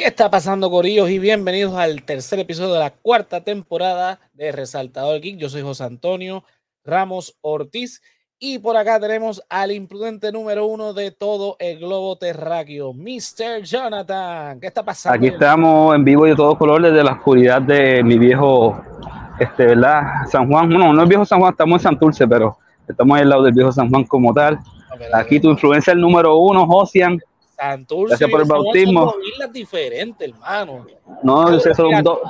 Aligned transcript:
¿Qué 0.00 0.06
está 0.06 0.30
pasando, 0.30 0.70
Corillos? 0.70 1.10
Y 1.10 1.18
bienvenidos 1.18 1.74
al 1.74 2.04
tercer 2.04 2.38
episodio 2.38 2.72
de 2.72 2.78
la 2.78 2.88
cuarta 2.88 3.44
temporada 3.44 4.18
de 4.32 4.50
Resaltador 4.50 5.20
Geek. 5.20 5.36
Yo 5.36 5.50
soy 5.50 5.60
José 5.60 5.84
Antonio 5.84 6.42
Ramos 6.82 7.36
Ortiz 7.42 8.00
y 8.38 8.60
por 8.60 8.78
acá 8.78 8.98
tenemos 8.98 9.42
al 9.50 9.72
imprudente 9.72 10.32
número 10.32 10.64
uno 10.64 10.94
de 10.94 11.10
todo 11.10 11.56
el 11.58 11.80
globo 11.80 12.16
terráqueo, 12.16 12.94
Mr. 12.94 13.62
Jonathan. 13.62 14.58
¿Qué 14.58 14.68
está 14.68 14.82
pasando? 14.82 15.18
Aquí 15.18 15.26
estamos 15.26 15.94
en 15.94 16.02
vivo 16.02 16.26
y 16.26 16.30
de 16.30 16.36
todo 16.36 16.56
color 16.56 16.80
desde 16.80 17.04
la 17.04 17.12
oscuridad 17.12 17.60
de 17.60 18.02
mi 18.02 18.16
viejo, 18.16 18.82
este, 19.38 19.66
¿verdad? 19.66 20.00
San 20.30 20.48
Juan. 20.48 20.70
No, 20.70 20.94
no 20.94 21.02
es 21.02 21.08
viejo 21.10 21.26
San 21.26 21.40
Juan, 21.40 21.52
estamos 21.52 21.78
en 21.78 21.82
Santurce, 21.82 22.26
pero 22.26 22.56
estamos 22.88 23.20
al 23.20 23.28
lado 23.28 23.42
del 23.42 23.52
viejo 23.52 23.70
San 23.70 23.90
Juan 23.90 24.04
como 24.04 24.32
tal. 24.32 24.60
Aquí 25.12 25.38
tu 25.40 25.50
influencia 25.50 25.92
el 25.92 26.00
número 26.00 26.38
uno, 26.38 26.66
Josian. 26.66 27.20
Santurce. 27.60 28.08
Gracias 28.10 28.30
por 28.30 28.40
el 28.40 28.48
bautismo. 28.48 29.10
Son 29.10 29.22
islas 29.24 29.52
diferentes, 29.52 30.28
hermano. 30.28 30.86
No, 31.22 31.50
yo 31.50 31.60
sé, 31.60 31.74
son 31.74 32.02
dos. 32.02 32.20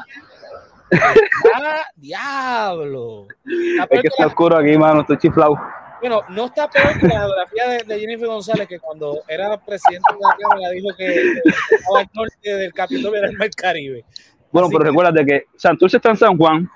Ah, 1.54 1.82
diablo. 1.94 3.28
Es 3.44 4.00
que 4.00 4.08
está 4.08 4.26
oscuro 4.26 4.56
aquí, 4.56 4.76
mano, 4.76 5.02
estoy 5.02 5.18
chiflado. 5.18 5.56
Bueno, 6.00 6.22
no 6.30 6.46
está 6.46 6.68
peor 6.68 6.98
que 6.98 7.06
la 7.06 7.20
geografía 7.20 7.68
de, 7.68 7.84
de, 7.84 8.00
Jennifer 8.00 8.26
González, 8.26 8.66
que 8.66 8.80
cuando 8.80 9.20
era 9.28 9.56
presidente 9.58 10.12
de 10.12 10.18
la 10.18 10.36
Cámara 10.48 10.70
dijo 10.70 10.88
que 10.96 11.20
el 11.20 12.08
norte 12.14 12.56
del 12.56 12.72
Capitolio 12.72 13.16
era 13.16 13.28
el 13.28 13.36
Mar 13.36 13.50
Caribe. 13.50 14.04
Bueno, 14.50 14.66
Así 14.66 14.72
pero 14.72 14.84
que, 14.84 14.90
recuérdate 14.90 15.26
que 15.26 15.44
Santurce 15.56 15.98
está 15.98 16.10
en 16.10 16.16
San 16.16 16.36
Juan 16.36 16.68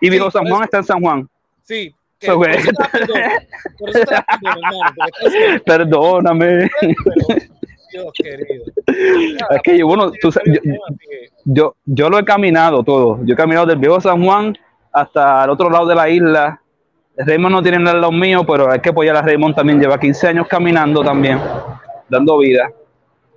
y 0.00 0.10
Viejo 0.10 0.30
sí, 0.30 0.38
San 0.38 0.46
Juan 0.46 0.62
está 0.62 0.78
en 0.78 0.84
San 0.84 1.00
Juan. 1.00 1.28
Sí. 1.62 1.94
Que 2.18 2.28
so, 2.28 2.36
por, 2.36 2.50
eso 2.50 2.70
por 3.78 3.90
eso 3.90 4.00
te 4.04 4.14
hermano, 4.14 5.60
Perdóname. 5.66 6.70
Dios 8.02 8.12
querido. 8.14 8.64
Es 9.50 9.62
que 9.62 9.78
yo, 9.78 9.86
bueno, 9.86 10.10
tú, 10.20 10.30
yo, 10.46 10.60
yo, 11.44 11.76
yo 11.84 12.10
lo 12.10 12.18
he 12.18 12.24
caminado 12.24 12.82
todo. 12.82 13.18
Yo 13.24 13.34
he 13.34 13.36
caminado 13.36 13.66
del 13.66 13.78
Viejo 13.78 14.00
San 14.00 14.24
Juan 14.24 14.56
hasta 14.92 15.44
el 15.44 15.50
otro 15.50 15.68
lado 15.68 15.86
de 15.86 15.94
la 15.94 16.08
isla 16.08 16.60
Raymond 17.18 17.54
no 17.54 17.62
tiene 17.62 17.78
nada 17.78 17.98
los 17.98 18.12
míos, 18.12 18.44
pero 18.46 18.70
hay 18.70 18.80
que 18.80 18.90
apoyar 18.90 19.16
a 19.16 19.22
Raymond 19.22 19.54
también. 19.54 19.80
Lleva 19.80 19.98
15 19.98 20.28
años 20.28 20.46
caminando 20.48 21.02
también, 21.02 21.40
dando 22.08 22.38
vida. 22.38 22.70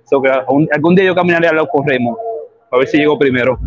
So 0.04 0.20
que 0.20 0.28
algún, 0.28 0.68
algún 0.72 0.94
día 0.94 1.04
yo 1.06 1.14
caminaré 1.14 1.48
al 1.48 1.56
lado 1.56 1.68
con 1.68 1.86
Raymond, 1.86 2.16
a 2.70 2.76
ver 2.76 2.86
si 2.88 2.98
llego 2.98 3.18
primero. 3.18 3.58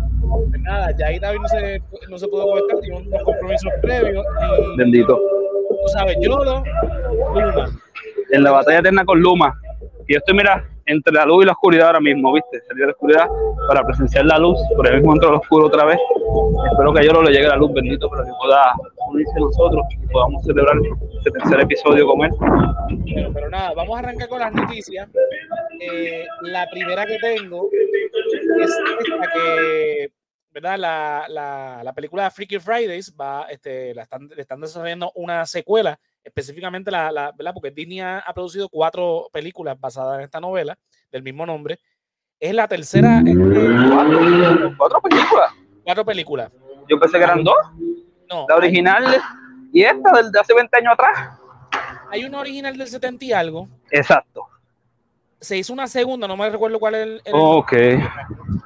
Pues 0.50 0.60
nada, 0.60 0.94
ya 0.96 1.06
ahí 1.06 1.18
David 1.18 1.40
no 1.40 1.48
se, 1.48 1.82
no 2.08 2.18
se 2.18 2.28
pudo 2.28 2.46
conectar, 2.46 2.78
tiene 2.80 2.96
unos 2.98 3.22
compromisos 3.24 3.72
previos. 3.82 4.24
Y, 4.72 4.76
Bendito. 4.76 5.16
Tú 5.16 5.88
sabes, 5.88 6.16
yo 6.20 6.36
lo 6.36 6.44
Luma. 6.44 7.70
En 8.30 8.42
la 8.42 8.52
batalla 8.52 8.78
eterna 8.78 9.04
con 9.04 9.20
Luma. 9.20 9.58
Y 10.06 10.12
yo 10.12 10.18
estoy, 10.18 10.36
mira, 10.36 10.64
entre 10.86 11.12
la 11.12 11.24
luz 11.24 11.44
y 11.44 11.46
la 11.46 11.52
oscuridad 11.52 11.86
ahora 11.88 12.00
mismo, 12.00 12.32
¿viste? 12.32 12.60
Salí 12.66 12.80
de 12.80 12.86
la 12.86 12.92
oscuridad 12.92 13.26
para 13.68 13.84
presenciar 13.84 14.24
la 14.26 14.38
luz, 14.38 14.58
por 14.76 14.86
el 14.86 14.96
mismo 14.96 15.14
entro 15.14 15.30
al 15.30 15.36
oscuro 15.36 15.66
otra 15.66 15.84
vez. 15.84 15.98
Espero 16.70 16.92
que 16.92 17.00
a 17.00 17.12
no 17.12 17.22
le 17.22 17.32
llegue 17.32 17.48
la 17.48 17.56
luz, 17.56 17.72
bendito, 17.72 18.08
para 18.08 18.24
que 18.24 18.30
pueda 18.40 18.74
unirse 19.08 19.32
a 19.36 19.40
nosotros 19.40 19.86
y 19.90 20.06
podamos 20.08 20.44
celebrar 20.44 20.76
este 21.18 21.30
tercer 21.30 21.60
episodio 21.60 22.06
con 22.06 22.24
él. 22.24 22.30
Pero, 23.14 23.32
pero 23.32 23.50
nada, 23.50 23.72
vamos 23.74 23.96
a 23.96 23.98
arrancar 24.00 24.28
con 24.28 24.40
las 24.40 24.52
noticias. 24.52 25.08
Eh, 25.80 26.24
la 26.42 26.68
primera 26.70 27.06
que 27.06 27.18
tengo 27.18 27.68
es 28.60 28.78
esta 29.08 29.32
que, 29.32 30.12
¿verdad? 30.50 30.78
La, 30.78 31.26
la, 31.28 31.80
la 31.82 31.92
película 31.92 32.30
Freaky 32.30 32.58
Fridays 32.58 33.14
va, 33.18 33.46
este, 33.50 33.94
la 33.94 34.02
están, 34.02 34.28
le 34.28 34.40
están 34.40 34.60
desarrollando 34.60 35.12
una 35.14 35.46
secuela 35.46 35.98
específicamente 36.24 36.90
la, 36.90 37.12
la, 37.12 37.32
¿verdad? 37.32 37.52
Porque 37.52 37.70
Disney 37.70 38.00
ha, 38.00 38.18
ha, 38.18 38.32
producido 38.32 38.68
cuatro 38.68 39.28
películas 39.32 39.78
basadas 39.78 40.18
en 40.18 40.24
esta 40.24 40.40
novela 40.40 40.76
del 41.12 41.22
mismo 41.22 41.44
nombre. 41.44 41.78
Es 42.40 42.54
la 42.54 42.66
tercera. 42.66 43.22
¿Cuatro, 43.22 44.74
¿Cuatro 44.76 45.00
películas? 45.00 45.52
Cuatro 45.84 46.04
películas. 46.04 46.50
Yo 46.88 46.98
pensé 46.98 47.18
que 47.18 47.24
eran 47.24 47.44
dos. 47.44 47.56
No. 48.28 48.46
La 48.48 48.56
original 48.56 49.22
y 49.72 49.82
esta 49.82 50.10
del 50.12 50.32
de 50.32 50.40
hace 50.40 50.54
20 50.54 50.76
años 50.78 50.94
atrás. 50.94 51.38
Hay 52.10 52.24
una 52.24 52.40
original 52.40 52.76
del 52.76 52.88
70 52.88 53.24
y 53.24 53.32
algo. 53.32 53.68
Exacto. 53.90 54.46
Se 55.40 55.58
hizo 55.58 55.72
una 55.72 55.86
segunda, 55.86 56.26
no 56.26 56.36
me 56.36 56.48
recuerdo 56.48 56.78
cuál 56.78 56.94
es 56.94 57.02
el. 57.02 57.22
el 57.24 57.32
ok. 57.34 57.72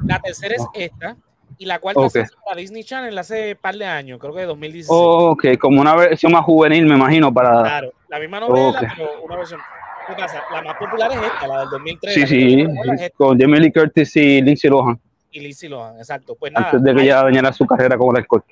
La 0.05 0.21
tercera 0.21 0.55
es 0.55 0.67
esta 0.75 1.17
y 1.59 1.67
la 1.67 1.81
cuarta 1.81 2.01
okay. 2.01 2.25
se 2.25 2.31
para 2.45 2.57
Disney 2.57 2.85
Channel 2.85 3.17
hace 3.19 3.57
par 3.57 3.75
de 3.77 3.85
años, 3.85 4.19
creo 4.21 4.33
que 4.33 4.41
de 4.41 4.47
2016. 4.47 4.89
Oh, 4.91 5.31
ok, 5.33 5.59
como 5.59 5.81
una 5.81 5.95
versión 5.97 6.33
más 6.33 6.45
juvenil, 6.45 6.87
me 6.87 6.95
imagino, 6.95 7.35
para... 7.35 7.63
Claro, 7.63 7.93
la 8.09 8.21
misma 8.21 8.41
novela, 8.41 8.69
okay. 8.71 8.89
pero 8.97 9.23
una 9.23 9.37
versión... 9.37 9.61
¿Qué 10.07 10.15
pasa? 10.15 10.43
La 10.51 10.63
más 10.63 10.77
popular 10.79 11.11
es 11.13 11.19
esta, 11.19 11.47
la 11.47 11.61
del 11.61 11.71
2003. 11.71 12.15
Sí, 12.15 12.27
sí, 12.27 12.67
con 13.15 13.39
Jamie 13.39 13.61
Lee 13.61 13.73
Curtis 13.73 14.17
y 14.17 14.41
Lindsay 14.41 14.71
Lohan. 14.71 14.99
Y 15.31 15.41
Lindsay 15.41 15.69
Lohan, 15.69 15.99
exacto. 15.99 16.35
Pues 16.35 16.51
nada, 16.51 16.71
Antes 16.71 16.83
de 16.83 16.95
que 16.95 17.03
ella 17.03 17.25
dañara 17.25 17.53
su 17.53 17.67
carrera 17.67 17.99
como 17.99 18.15
la 18.15 18.21
escort. 18.21 18.47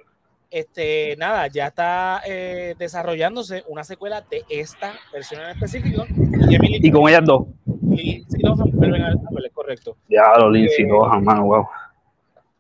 Este, 0.50 1.16
nada, 1.16 1.46
ya 1.46 1.68
está 1.68 2.20
eh, 2.26 2.74
desarrollándose 2.78 3.64
una 3.68 3.84
secuela 3.84 4.20
de 4.20 4.44
esta 4.50 4.92
versión 5.12 5.42
en 5.42 5.50
específico. 5.50 6.04
Y, 6.10 6.90
con 6.90 7.08
ellas 7.08 7.24
dos. 7.24 7.46
Lindsay 7.88 8.40
Lohan 8.42 8.70
vuelven 8.72 9.02
a 9.02 9.14
correcto. 9.54 9.96
Ya, 10.08 10.36
lo 10.38 10.50
Lindsay 10.50 10.84
eh, 10.84 10.88
Lohan, 10.88 11.24
mano, 11.24 11.44
wow. 11.44 11.66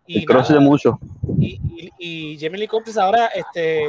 Y, 0.06 0.24
nada, 0.24 0.42
de 0.42 0.60
mucho. 0.60 0.98
Y, 1.38 1.58
y, 1.98 2.34
y 2.34 2.38
Jamie 2.38 2.60
Lee 2.60 2.68
Curtis 2.68 2.96
ahora 2.96 3.26
este, 3.26 3.84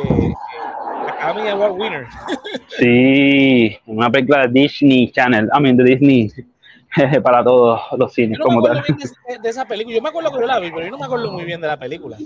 Academy 1.08 1.50
Award 1.50 1.72
winner. 1.74 2.08
sí, 2.80 3.78
una 3.86 4.10
película 4.10 4.48
de 4.48 4.62
Disney 4.62 5.12
Channel, 5.12 5.50
I 5.56 5.62
mean, 5.62 5.78
de 5.78 5.84
Disney 5.84 6.32
para 7.24 7.44
todos 7.44 7.82
los 7.98 8.14
cines 8.14 8.38
yo 8.38 8.44
no 8.44 8.46
como 8.46 8.62
me 8.62 8.68
tal. 8.68 8.84
Bien 8.88 8.98
de, 8.98 9.40
de, 9.40 9.50
esa 9.50 9.66
película, 9.66 9.96
yo 9.96 10.02
me 10.02 10.10
acuerdo 10.10 10.32
que 10.32 10.40
yo 10.40 10.48
la 10.48 10.60
vi, 10.60 10.72
pero 10.72 10.86
yo 10.86 10.92
no 10.92 10.98
me 10.98 11.06
acuerdo 11.06 11.32
muy 11.32 11.46
bien 11.46 11.62
de 11.62 11.68
la 11.68 11.78
película. 11.78 12.18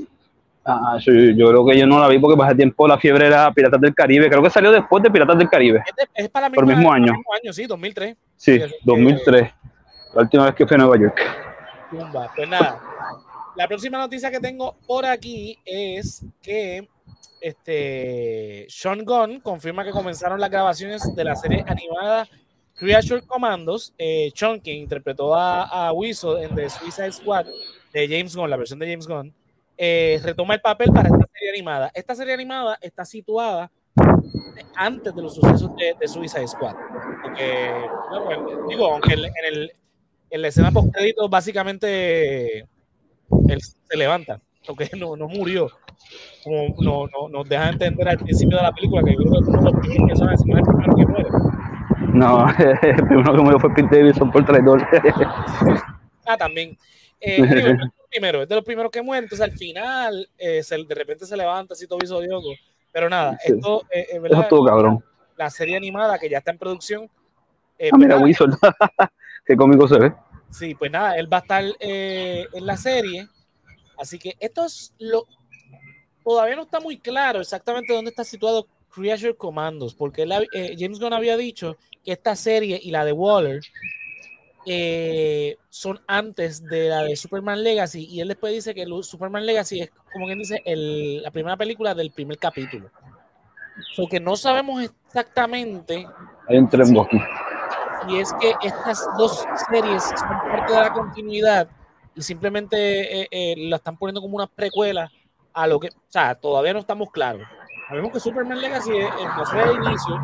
Ah, 0.64 0.98
yo, 1.00 1.12
yo 1.12 1.48
creo 1.48 1.66
que 1.66 1.78
yo 1.78 1.88
no 1.88 2.00
la 2.00 2.08
vi 2.08 2.20
porque 2.20 2.38
pasé 2.38 2.54
tiempo 2.54 2.88
la 2.88 3.00
fiebre 3.00 3.26
era 3.28 3.52
Piratas 3.52 3.82
del 3.82 3.96
Caribe. 3.96 4.30
Creo 4.30 4.44
que 4.44 4.50
salió 4.52 4.72
después 4.72 5.02
de 5.02 5.10
Piratas 5.10 5.38
del 5.38 5.50
Caribe. 5.50 5.84
Es, 5.88 5.96
de, 5.96 6.24
es 6.24 6.30
para 6.30 6.50
misma, 6.50 6.66
mismo 6.66 6.92
año. 6.92 7.06
el 7.06 7.14
mismo 7.14 7.34
año, 7.34 7.54
sí, 7.54 7.66
2003. 7.66 8.16
Sí, 8.38 8.62
2003. 8.84 9.52
La 10.14 10.22
última 10.22 10.46
vez 10.46 10.56
que 10.56 10.68
fui 10.68 10.76
a 10.76 10.78
Nueva 10.78 10.98
York. 10.98 11.20
Tumba. 11.90 12.32
Pues 12.36 12.48
nada, 12.48 12.80
la 13.62 13.68
próxima 13.68 14.00
noticia 14.00 14.32
que 14.32 14.40
tengo 14.40 14.76
por 14.88 15.06
aquí 15.06 15.56
es 15.64 16.26
que 16.42 16.90
este 17.40 18.66
Sean 18.68 19.06
Gunn 19.06 19.40
confirma 19.40 19.84
que 19.84 19.92
comenzaron 19.92 20.40
las 20.40 20.50
grabaciones 20.50 21.16
de 21.16 21.24
la 21.24 21.36
serie 21.36 21.64
animada 21.68 22.28
Creature 22.74 23.22
Commandos. 23.22 23.94
Eh, 24.00 24.32
Sean, 24.34 24.60
quien 24.62 24.78
interpretó 24.78 25.36
a, 25.36 25.66
a 25.66 25.94
Weasel 25.94 26.38
en 26.42 26.56
The 26.56 26.72
Suicide 26.72 27.12
Squad 27.12 27.46
de 27.94 28.08
James 28.08 28.36
Gunn, 28.36 28.50
la 28.50 28.58
versión 28.58 28.80
de 28.80 28.90
James 28.90 29.06
Gunn, 29.08 29.32
eh, 29.78 30.20
retoma 30.24 30.56
el 30.56 30.62
papel 30.62 30.92
para 30.92 31.10
esta 31.10 31.28
serie 31.32 31.50
animada. 31.52 31.92
Esta 31.94 32.16
serie 32.16 32.34
animada 32.34 32.80
está 32.82 33.06
situada 33.06 33.72
antes 34.74 35.14
de 35.14 35.22
los 35.22 35.36
sucesos 35.36 35.76
de, 35.76 35.96
de 36.00 36.08
Suicide 36.08 36.48
Squad. 36.48 36.74
Porque, 37.22 37.72
digo, 38.70 38.92
aunque 38.92 39.14
en, 39.14 39.22
el, 39.52 39.72
la 40.32 40.48
escena 40.48 40.72
post 40.72 40.92
crédito 40.92 41.30
básicamente 41.30 42.68
él 43.50 43.60
se 43.62 43.98
levanta, 43.98 44.40
aunque 44.68 44.90
no, 44.98 45.16
no 45.16 45.28
murió. 45.28 45.70
Como 46.44 46.76
no, 46.80 47.08
no, 47.08 47.30
nos 47.30 47.48
deja 47.48 47.70
entender 47.70 48.08
al 48.10 48.18
principio 48.18 48.58
de 48.58 48.64
la 48.64 48.72
película 48.72 49.04
que 49.04 49.12
yo 49.12 49.18
creo 49.20 49.44
que 49.44 49.50
uno 49.50 49.60
de 49.62 49.72
los 49.72 49.82
primeros 49.82 50.10
que 50.10 50.16
saben, 50.16 50.38
si 50.38 50.50
no 50.50 50.58
es 50.58 50.68
el 50.68 50.76
primero 50.76 50.96
que 50.96 51.06
muere. 51.06 51.30
No, 52.14 52.48
el 52.82 53.06
primero 53.08 53.36
que 53.36 53.42
murió 53.42 53.60
fue 53.60 53.74
Pete 53.74 53.98
Davidson 54.00 54.32
por 54.32 54.46
traidor. 54.46 54.86
ah, 56.26 56.38
también. 56.38 56.78
Eh, 57.20 57.42
digo, 57.42 57.78
primero, 58.10 58.42
es 58.42 58.50
de 58.50 58.56
los 58.56 58.64
primeros 58.64 58.92
que 58.92 59.02
mueren, 59.02 59.26
entonces 59.26 59.48
al 59.48 59.56
final 59.58 60.28
eh, 60.38 60.64
se, 60.64 60.84
de 60.84 60.96
repente 60.96 61.26
se 61.26 61.38
levanta 61.38 61.74
así 61.74 61.88
todo 61.88 62.00
visodioco. 62.00 62.50
Pero 62.92 63.10
nada, 63.10 63.38
Sí. 63.46 63.54
esto 63.54 63.84
eh, 63.92 64.08
eh, 64.12 64.20
¿verdad? 64.20 64.40
Eso 64.40 64.42
estuvo 64.44 64.66
cabrón. 64.66 65.04
la 65.38 65.50
serie 65.50 65.78
animada 65.78 66.18
que 66.20 66.30
ya 66.30 66.40
está 66.40 66.52
en 66.52 66.58
producción. 66.58 67.10
eh, 67.78 67.90
Ah, 67.94 67.98
mira, 67.98 68.18
Weasel. 68.18 68.50
Qué 69.46 69.56
cómico 69.56 69.88
se 69.88 69.98
ve. 70.00 70.14
Sí, 70.52 70.76
pues 70.76 70.92
nada, 70.92 71.16
él 71.18 71.32
va 71.32 71.38
a 71.38 71.42
estar 71.42 71.64
eh, 71.80 72.46
en 72.54 72.66
la 72.66 72.78
serie. 72.78 73.28
Así 73.98 74.20
que 74.20 74.36
esto 74.40 74.66
es 74.66 74.94
lo. 75.00 75.26
Todavía 76.24 76.56
no 76.56 76.64
está 76.64 76.80
muy 76.80 76.98
claro 77.00 77.40
exactamente 77.42 77.94
dónde 77.94 78.10
está 78.10 78.24
situado 78.24 78.68
Creature 78.94 79.36
Commandos, 79.36 79.96
porque 79.96 80.24
él 80.24 80.32
eh, 80.54 80.76
James 80.78 81.00
Gunn 81.00 81.14
había 81.14 81.38
dicho 81.38 81.78
que 82.04 82.12
esta 82.12 82.36
serie 82.36 82.80
y 82.82 82.92
la 82.92 83.06
de 83.06 83.12
Waller 83.12 83.62
eh, 84.66 85.58
son 85.70 86.00
antes 86.08 86.68
de 86.68 86.90
la 86.90 87.04
de 87.04 87.16
Superman 87.16 87.64
Legacy, 87.64 88.06
y 88.06 88.22
él 88.22 88.28
después 88.28 88.54
dice 88.54 88.76
que 88.76 88.84
el 88.84 89.04
Superman 89.04 89.46
Legacy 89.46 89.82
es, 89.82 89.92
como 90.12 90.26
quien 90.28 90.38
dice, 90.40 90.62
el- 90.66 91.24
la 91.24 91.32
primera 91.32 91.58
película 91.58 91.96
del 91.96 92.12
primer 92.12 92.38
capítulo. 92.38 92.92
Porque 93.98 94.20
no 94.20 94.36
sabemos 94.36 94.84
exactamente 94.84 96.06
Hay 96.48 96.58
un 96.58 96.70
trembo 96.70 97.02
aquí. 97.04 97.18
Y 98.08 98.20
es 98.20 98.34
que 98.40 98.54
estas 98.64 99.06
dos 99.18 99.46
series 99.70 100.04
son 100.04 100.30
parte 100.52 100.74
de 100.74 100.80
la 100.80 100.94
continuidad 100.94 101.68
y 102.16 102.22
simplemente 102.22 103.22
eh, 103.22 103.28
eh, 103.32 103.56
la 103.58 103.78
están 103.78 103.98
poniendo 103.98 104.22
como 104.22 104.36
una 104.36 104.48
precuela 104.48 105.12
a 105.54 105.68
lo 105.68 105.80
que, 105.80 105.88
o 105.88 105.92
sea, 106.08 106.36
todavía 106.36 106.74
no 106.74 106.80
estamos 106.80 107.12
claros. 107.12 107.48
Sabemos 107.88 108.12
que 108.12 108.20
Superman 108.20 108.60
Legacy 108.62 108.92
que 108.92 108.98
de 108.98 109.74
inicio, 109.74 110.20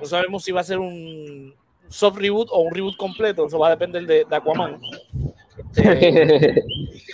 no 0.00 0.04
sabemos 0.04 0.44
si 0.44 0.52
va 0.52 0.60
a 0.60 0.64
ser 0.64 0.78
un 0.78 1.54
soft 1.88 2.18
reboot 2.18 2.48
o 2.50 2.60
un 2.60 2.74
reboot 2.74 2.96
completo, 2.96 3.46
eso 3.46 3.58
va 3.58 3.68
a 3.68 3.70
depender 3.70 4.06
de, 4.06 4.24
de 4.24 4.36
Aquaman. 4.36 4.80
Este, 5.76 6.64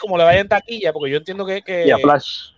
como 0.00 0.18
le 0.18 0.24
vaya 0.24 0.40
en 0.40 0.48
taquilla, 0.48 0.92
porque 0.92 1.10
yo 1.10 1.18
entiendo 1.18 1.46
que. 1.46 1.62
que 1.62 1.86
y 1.86 1.90
a 1.90 1.98
Flash. 1.98 2.52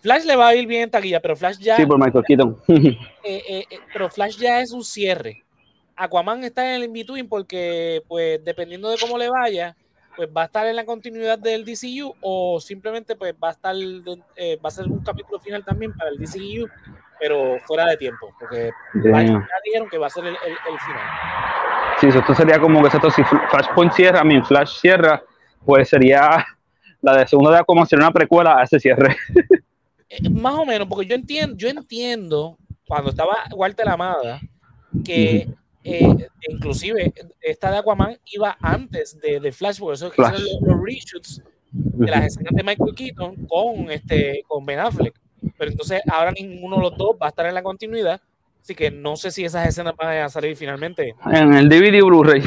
Flash 0.00 0.24
le 0.24 0.34
va 0.34 0.48
a 0.48 0.54
ir 0.54 0.66
bien 0.66 0.82
en 0.82 0.90
taquilla, 0.90 1.20
pero 1.20 1.36
Flash 1.36 1.58
ya. 1.58 1.76
Sí, 1.76 1.86
por 1.86 1.98
Michael 1.98 2.24
Keaton. 2.26 2.56
eh, 2.68 2.98
eh, 3.24 3.64
eh, 3.70 3.78
pero 3.92 4.10
Flash 4.10 4.36
ya 4.36 4.60
es 4.60 4.72
un 4.72 4.84
cierre. 4.84 5.44
Aquaman 5.96 6.44
está 6.44 6.68
en 6.68 6.76
el 6.76 6.84
in-between 6.84 7.28
porque, 7.28 8.02
pues, 8.08 8.44
dependiendo 8.44 8.90
de 8.90 8.98
cómo 8.98 9.18
le 9.18 9.28
vaya, 9.28 9.76
pues 10.16 10.28
va 10.34 10.42
a 10.42 10.44
estar 10.46 10.66
en 10.66 10.76
la 10.76 10.84
continuidad 10.84 11.38
del 11.38 11.64
DCU 11.64 12.14
o 12.20 12.60
simplemente 12.60 13.16
pues 13.16 13.34
va 13.42 13.48
a 13.48 13.52
estar 13.52 13.74
eh, 14.36 14.58
va 14.62 14.68
a 14.68 14.70
ser 14.70 14.86
un 14.86 15.02
capítulo 15.02 15.40
final 15.40 15.64
también 15.64 15.92
para 15.94 16.10
el 16.10 16.18
DCU 16.18 16.68
pero 17.18 17.58
fuera 17.60 17.86
de 17.86 17.96
tiempo 17.96 18.34
porque 18.38 18.70
ya 18.94 19.38
dijeron 19.64 19.88
que 19.90 19.98
va 19.98 20.06
a 20.08 20.10
ser 20.10 20.24
el, 20.24 20.34
el, 20.34 20.52
el 20.52 20.80
final. 20.80 21.06
Sí 22.00 22.08
esto 22.08 22.34
sería 22.34 22.58
como 22.58 22.82
que 22.82 22.88
esto, 22.88 23.10
si 23.10 23.22
Flashpoint 23.24 23.92
cierra 23.92 24.24
mí 24.24 24.40
Flash 24.42 24.80
cierra 24.80 25.22
pues 25.64 25.88
sería 25.88 26.44
la 27.00 27.16
de 27.16 27.26
segunda 27.26 27.52
de 27.52 27.58
Aquaman 27.58 27.86
sería 27.86 28.04
una 28.04 28.12
precuela 28.12 28.58
a 28.58 28.64
ese 28.64 28.78
cierre. 28.78 29.16
Eh, 30.08 30.28
más 30.30 30.54
o 30.54 30.66
menos 30.66 30.86
porque 30.88 31.06
yo 31.06 31.14
entiendo 31.14 31.56
yo 31.56 31.68
entiendo 31.68 32.58
cuando 32.86 33.10
estaba 33.10 33.44
Walter 33.54 33.88
Amada 33.88 34.40
que 35.04 35.46
uh 35.48 35.50
-huh 35.50 35.61
eh, 35.84 36.28
inclusive 36.48 37.12
esta 37.40 37.70
de 37.70 37.78
Aquaman 37.78 38.16
iba 38.26 38.56
antes 38.60 39.18
de, 39.20 39.40
de 39.40 39.52
Flash, 39.52 39.80
por 39.80 39.94
eso 39.94 40.06
es 40.06 40.12
que 40.12 40.22
Flash. 40.22 40.40
los, 40.40 40.58
los 40.62 40.80
reshoots 40.82 41.42
de 41.72 42.10
las 42.10 42.26
escenas 42.26 42.52
de 42.54 42.62
Michael 42.62 42.94
Keaton 42.94 43.46
con, 43.46 43.90
este, 43.90 44.44
con 44.46 44.64
Ben 44.64 44.78
Affleck. 44.78 45.14
Pero 45.58 45.70
entonces 45.70 46.00
ahora 46.10 46.32
ninguno 46.32 46.76
de 46.76 46.82
los 46.82 46.96
dos 46.96 47.16
va 47.20 47.26
a 47.26 47.28
estar 47.30 47.46
en 47.46 47.54
la 47.54 47.62
continuidad, 47.62 48.20
así 48.60 48.76
que 48.76 48.92
no 48.92 49.16
sé 49.16 49.32
si 49.32 49.44
esas 49.44 49.66
escenas 49.66 49.94
van 49.96 50.18
a 50.18 50.28
salir 50.28 50.56
finalmente. 50.56 51.16
En 51.32 51.54
el 51.54 51.68
DVD 51.68 52.00
Blu-ray. 52.04 52.42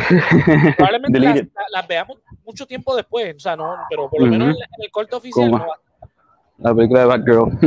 Probablemente 0.78 1.20
las, 1.20 1.42
las, 1.74 1.88
veamos 1.88 2.20
mucho 2.46 2.66
tiempo 2.66 2.96
después, 2.96 3.36
o 3.36 3.40
sea, 3.40 3.58
no, 3.58 3.76
pero 3.90 4.10
por 4.10 4.22
lo 4.22 4.28
uh 4.28 4.30
-huh. 4.30 4.32
menos 4.32 4.48
en, 4.50 4.64
en, 4.64 4.84
el 4.86 4.92
corte 4.92 5.16
oficial 5.16 5.52
no 5.52 5.60
va. 5.60 5.78
La 6.58 6.74
película 6.74 7.02
de 7.02 7.06
Batgirl. 7.06 7.60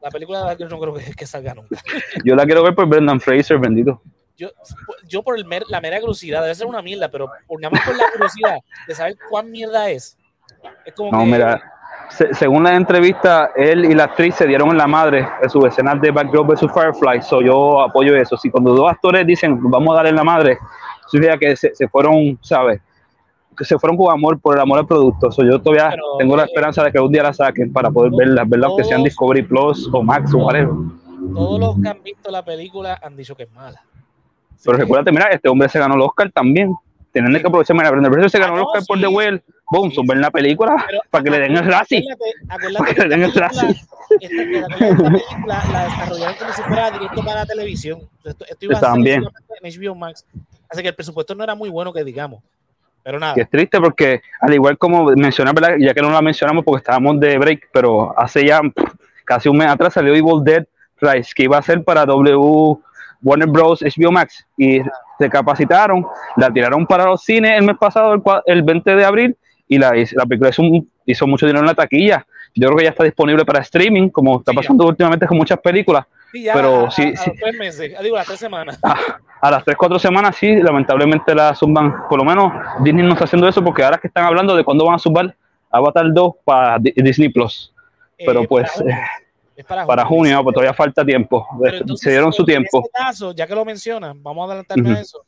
la 0.00 0.10
película 0.10 0.38
de 0.38 0.44
Batgirl 0.44 0.70
no 0.70 0.78
creo 0.78 0.94
que, 0.94 1.12
que 1.14 1.26
salga 1.26 1.52
nunca. 1.54 1.80
Yo 2.24 2.36
la 2.36 2.44
quiero 2.46 2.62
ver 2.62 2.76
por 2.76 2.86
Brendan 2.86 3.20
Fraser, 3.20 3.58
bendito 3.58 4.00
yo, 4.36 4.48
yo 5.06 5.22
por 5.22 5.38
el 5.38 5.44
mer, 5.44 5.64
la 5.68 5.80
mera 5.80 6.00
curiosidad, 6.00 6.42
debe 6.42 6.54
ser 6.54 6.66
una 6.66 6.82
mierda, 6.82 7.08
pero 7.10 7.30
por 7.46 7.60
nada 7.60 7.70
más 7.70 7.84
por 7.84 7.96
la 7.96 8.04
curiosidad 8.12 8.58
de 8.86 8.94
saber 8.94 9.16
cuán 9.30 9.50
mierda 9.50 9.90
es. 9.90 10.16
es 10.84 10.94
como 10.94 11.10
no, 11.12 11.18
que, 11.20 11.24
mira, 11.24 11.62
se, 12.08 12.32
según 12.34 12.64
la 12.64 12.74
entrevista, 12.74 13.50
él 13.56 13.84
y 13.84 13.94
la 13.94 14.04
actriz 14.04 14.34
se 14.34 14.46
dieron 14.46 14.70
en 14.70 14.78
la 14.78 14.86
madre 14.86 15.26
en 15.42 15.50
su 15.50 15.64
escena 15.66 15.94
de 15.94 16.10
Batgirl 16.10 16.46
vs 16.46 16.72
Firefly, 16.72 17.22
so 17.22 17.40
yo 17.40 17.80
apoyo 17.80 18.16
eso. 18.16 18.36
Si 18.36 18.50
cuando 18.50 18.74
dos 18.74 18.90
actores 18.90 19.26
dicen 19.26 19.58
vamos 19.62 19.92
a 19.92 19.96
darle 19.96 20.10
en 20.10 20.16
la 20.16 20.24
madre, 20.24 20.58
significa 21.08 21.38
que 21.38 21.56
se, 21.56 21.74
se, 21.74 21.88
fueron, 21.88 22.38
¿sabes? 22.42 22.80
Que 23.56 23.64
se 23.64 23.78
fueron 23.78 23.96
con 23.96 24.10
amor 24.10 24.40
por 24.40 24.56
el 24.56 24.62
amor 24.62 24.80
al 24.80 24.86
producto. 24.86 25.30
So 25.30 25.44
yo 25.44 25.60
todavía 25.60 25.90
pero, 25.90 26.16
tengo 26.18 26.36
la 26.36 26.44
esperanza 26.44 26.82
de 26.84 26.92
que 26.92 26.98
un 26.98 27.12
día 27.12 27.22
la 27.22 27.32
saquen 27.32 27.72
para 27.72 27.90
poder 27.90 28.12
verla, 28.16 28.44
verla 28.46 28.66
aunque 28.68 28.84
sean 28.84 29.02
Discovery 29.02 29.42
Plus 29.42 29.88
o 29.92 30.02
Max 30.02 30.32
o 30.34 30.38
whatever. 30.38 30.72
Todos 31.34 31.60
los 31.60 31.80
que 31.80 31.88
han 31.88 32.02
visto 32.02 32.30
la 32.30 32.44
película 32.44 32.98
han 33.02 33.16
dicho 33.16 33.34
que 33.34 33.44
es 33.44 33.52
mala. 33.52 33.82
Pero 34.64 34.78
recuérdate, 34.78 35.12
mira, 35.12 35.26
este 35.28 35.48
hombre 35.48 35.68
se 35.68 35.78
ganó 35.78 35.94
el 35.94 36.00
Oscar 36.02 36.30
también. 36.32 36.72
Tienen 37.12 37.32
que 37.32 37.46
aprovechar, 37.46 37.76
mira, 37.76 37.90
Brendan 37.90 38.10
Fraser 38.12 38.30
se 38.30 38.38
ganó 38.38 38.54
Ah, 38.54 38.56
el 38.56 38.62
Oscar 38.62 38.82
por 38.86 38.96
sí. 38.96 39.02
The 39.02 39.08
Whale. 39.08 39.42
Boom, 39.70 39.90
Sí, 39.90 40.00
ver 40.06 40.18
la 40.18 40.30
película 40.30 40.84
Pero 40.86 41.00
para 41.10 41.24
que 41.24 41.30
le 41.30 41.38
den 41.40 41.56
el 41.56 41.64
Razzie. 41.66 42.04
Para 42.46 42.92
que 42.94 43.00
le 43.02 43.08
den 43.08 43.22
el 43.22 43.32
Razzie. 43.34 43.68
esta- 44.20 44.68
película 44.68 45.62
la 45.72 45.84
desarrollaron 45.84 46.34
como 46.38 46.52
si 46.52 46.62
fuera 46.62 46.90
directo 46.90 47.24
para 47.24 47.40
la 47.40 47.46
televisión. 47.46 48.00
Esto, 48.24 48.44
esto 48.48 48.64
iba 48.66 48.78
a 48.78 48.94
en 48.94 49.24
HBO 49.62 49.94
Max. 49.94 50.24
Así 50.68 50.82
que 50.82 50.88
el 50.88 50.94
presupuesto 50.94 51.34
no 51.34 51.44
era 51.44 51.54
muy 51.54 51.68
bueno 51.70 51.92
que 51.92 52.04
digamos. 52.04 52.42
Pero 53.02 53.18
nada. 53.18 53.34
Que 53.34 53.42
es 53.42 53.50
triste 53.50 53.80
porque, 53.80 54.22
al 54.40 54.54
igual 54.54 54.78
como 54.78 55.04
mencioné, 55.16 55.52
¿verdad? 55.52 55.74
ya 55.78 55.92
que 55.92 56.00
no 56.00 56.10
la 56.10 56.22
mencionamos 56.22 56.64
porque 56.64 56.78
estábamos 56.78 57.18
de 57.18 57.36
break, 57.36 57.68
pero 57.72 58.16
hace 58.18 58.46
ya 58.46 58.60
pff, 58.60 58.94
casi 59.24 59.48
un 59.48 59.56
mes 59.58 59.68
atrás 59.68 59.94
salió 59.94 60.14
Evil 60.14 60.42
Dead 60.44 60.64
Rise, 61.00 61.32
que 61.34 61.42
iba 61.44 61.58
a 61.58 61.62
ser 61.62 61.82
para 61.82 62.06
W 62.06 62.78
Warner 63.22 63.48
Bros. 63.48 63.80
HBO 63.82 64.10
Max, 64.12 64.46
y 64.56 64.80
se 65.18 65.28
capacitaron, 65.30 66.04
la 66.36 66.50
tiraron 66.52 66.86
para 66.86 67.04
los 67.06 67.22
cines 67.22 67.52
el 67.58 67.64
mes 67.64 67.76
pasado, 67.78 68.14
el, 68.14 68.22
el 68.46 68.62
20 68.62 68.96
de 68.96 69.04
abril, 69.04 69.36
y 69.68 69.78
la, 69.78 69.92
la 70.12 70.26
película 70.26 70.50
hizo, 71.06 71.26
mucho 71.26 71.46
dinero 71.46 71.60
en 71.60 71.66
la 71.66 71.74
taquilla. 71.74 72.26
Yo 72.54 72.66
creo 72.68 72.78
que 72.78 72.84
ya 72.84 72.90
está 72.90 73.04
disponible 73.04 73.44
para 73.44 73.60
streaming, 73.60 74.08
como 74.10 74.38
está 74.38 74.52
Sí, 74.52 74.56
pasando 74.56 74.86
últimamente 74.86 75.26
con 75.26 75.38
muchas 75.38 75.58
películas. 75.60 76.04
Sí, 76.32 76.42
ya 76.44 76.52
pero 76.54 76.86
a, 76.86 76.90
sí, 76.90 77.02
a- 77.02 77.08
a 77.08 77.16
sí. 77.16 77.30
los 77.30 77.38
tres 77.40 77.56
meses, 77.58 77.92
digo, 78.02 78.16
a 78.16 78.18
las 78.20 78.26
tres 78.26 78.40
semanas. 78.40 78.78
a, 78.82 78.96
a 79.40 79.50
las 79.50 79.64
3, 79.64 79.76
4 79.76 79.98
semanas 79.98 80.36
sí, 80.36 80.56
lamentablemente 80.56 81.34
la 81.34 81.54
zumban. 81.54 82.06
Por 82.08 82.18
lo 82.18 82.24
menos 82.24 82.52
Disney 82.84 83.04
no 83.04 83.12
está 83.12 83.24
haciendo 83.24 83.48
eso 83.48 83.62
porque 83.64 83.82
ahora 83.82 83.96
es 83.96 84.02
que 84.02 84.08
están 84.08 84.24
hablando 84.24 84.54
de 84.54 84.62
cuándo 84.64 84.84
van 84.84 84.94
a 84.94 84.98
zumbar 84.98 85.34
Avatar 85.70 86.12
2 86.12 86.34
para 86.44 86.78
Di- 86.78 86.92
Disney 86.96 87.28
Plus. 87.30 87.72
Pero 88.18 88.42
Eh, 88.42 88.46
pues 88.48 88.70
para 88.72 88.90
eh, 88.90 89.00
Es 89.56 89.64
para 89.66 89.86
para 89.86 90.04
junio, 90.04 90.42
pues 90.42 90.54
todavía 90.54 90.72
falta 90.74 91.04
tiempo. 91.04 91.46
Entonces, 91.64 92.00
Se 92.00 92.10
dieron 92.10 92.32
su 92.32 92.42
en 92.42 92.46
tiempo. 92.46 92.80
ese 92.80 92.90
caso, 92.92 93.32
ya 93.32 93.46
que 93.46 93.54
lo 93.54 93.64
mencionan, 93.64 94.22
vamos 94.22 94.42
a 94.42 94.52
adelantarme 94.52 94.88
Ujú. 94.90 94.98
a 94.98 95.00
eso. 95.00 95.24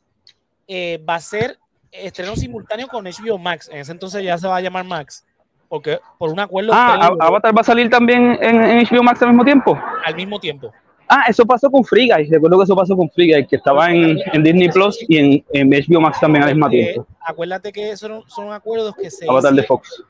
eh, 0.66 0.98
va 1.08 1.16
a 1.16 1.20
ser 1.20 1.58
estreno 1.92 2.34
simultáneo 2.34 2.88
con 2.88 3.04
HBO 3.06 3.36
Max. 3.38 3.68
En 3.70 3.78
ese 3.78 3.92
entonces 3.92 4.22
ya 4.24 4.38
se 4.38 4.48
va 4.48 4.56
a 4.56 4.60
llamar 4.62 4.84
Max. 4.86 5.24
Porque 5.68 5.98
por 6.18 6.30
un 6.30 6.40
acuerdo 6.40 6.72
Ah, 6.74 6.96
previo 6.98 7.22
¿A- 7.22 7.26
Avatar 7.26 7.56
va 7.56 7.60
a 7.60 7.64
salir 7.64 7.90
también 7.90 8.38
en, 8.40 8.62
en 8.64 8.86
HBO 8.86 9.02
Max 9.02 9.20
al 9.22 9.28
mismo 9.28 9.44
tiempo. 9.44 9.78
al 10.06 10.14
mismo 10.16 10.40
tiempo. 10.40 10.72
Ah, 11.06 11.24
eso 11.28 11.44
pasó 11.44 11.70
con 11.70 11.84
Free 11.84 12.08
Guy. 12.10 12.30
Recuerdo 12.30 12.56
que 12.58 12.64
eso 12.64 12.74
pasó 12.74 12.96
con 12.96 13.10
Free 13.10 13.30
Guy, 13.34 13.46
que 13.46 13.56
estaba 13.56 13.90
en, 13.92 14.18
en 14.32 14.42
Disney 14.42 14.70
Plus 14.70 14.98
y 15.06 15.18
en, 15.18 15.44
en 15.52 15.68
HBO 15.68 16.00
Max 16.00 16.18
también 16.18 16.44
al 16.44 16.54
mismo 16.54 16.66
Eh, 16.68 16.70
tiempo. 16.70 17.06
acuérdate 17.20 17.70
que 17.72 17.94
son, 17.98 18.22
son 18.28 18.50
acuerdos 18.52 18.94
que 18.96 19.10
se 19.10 19.28
Avatar 19.28 19.52
de 19.52 19.62
Fox. 19.64 20.02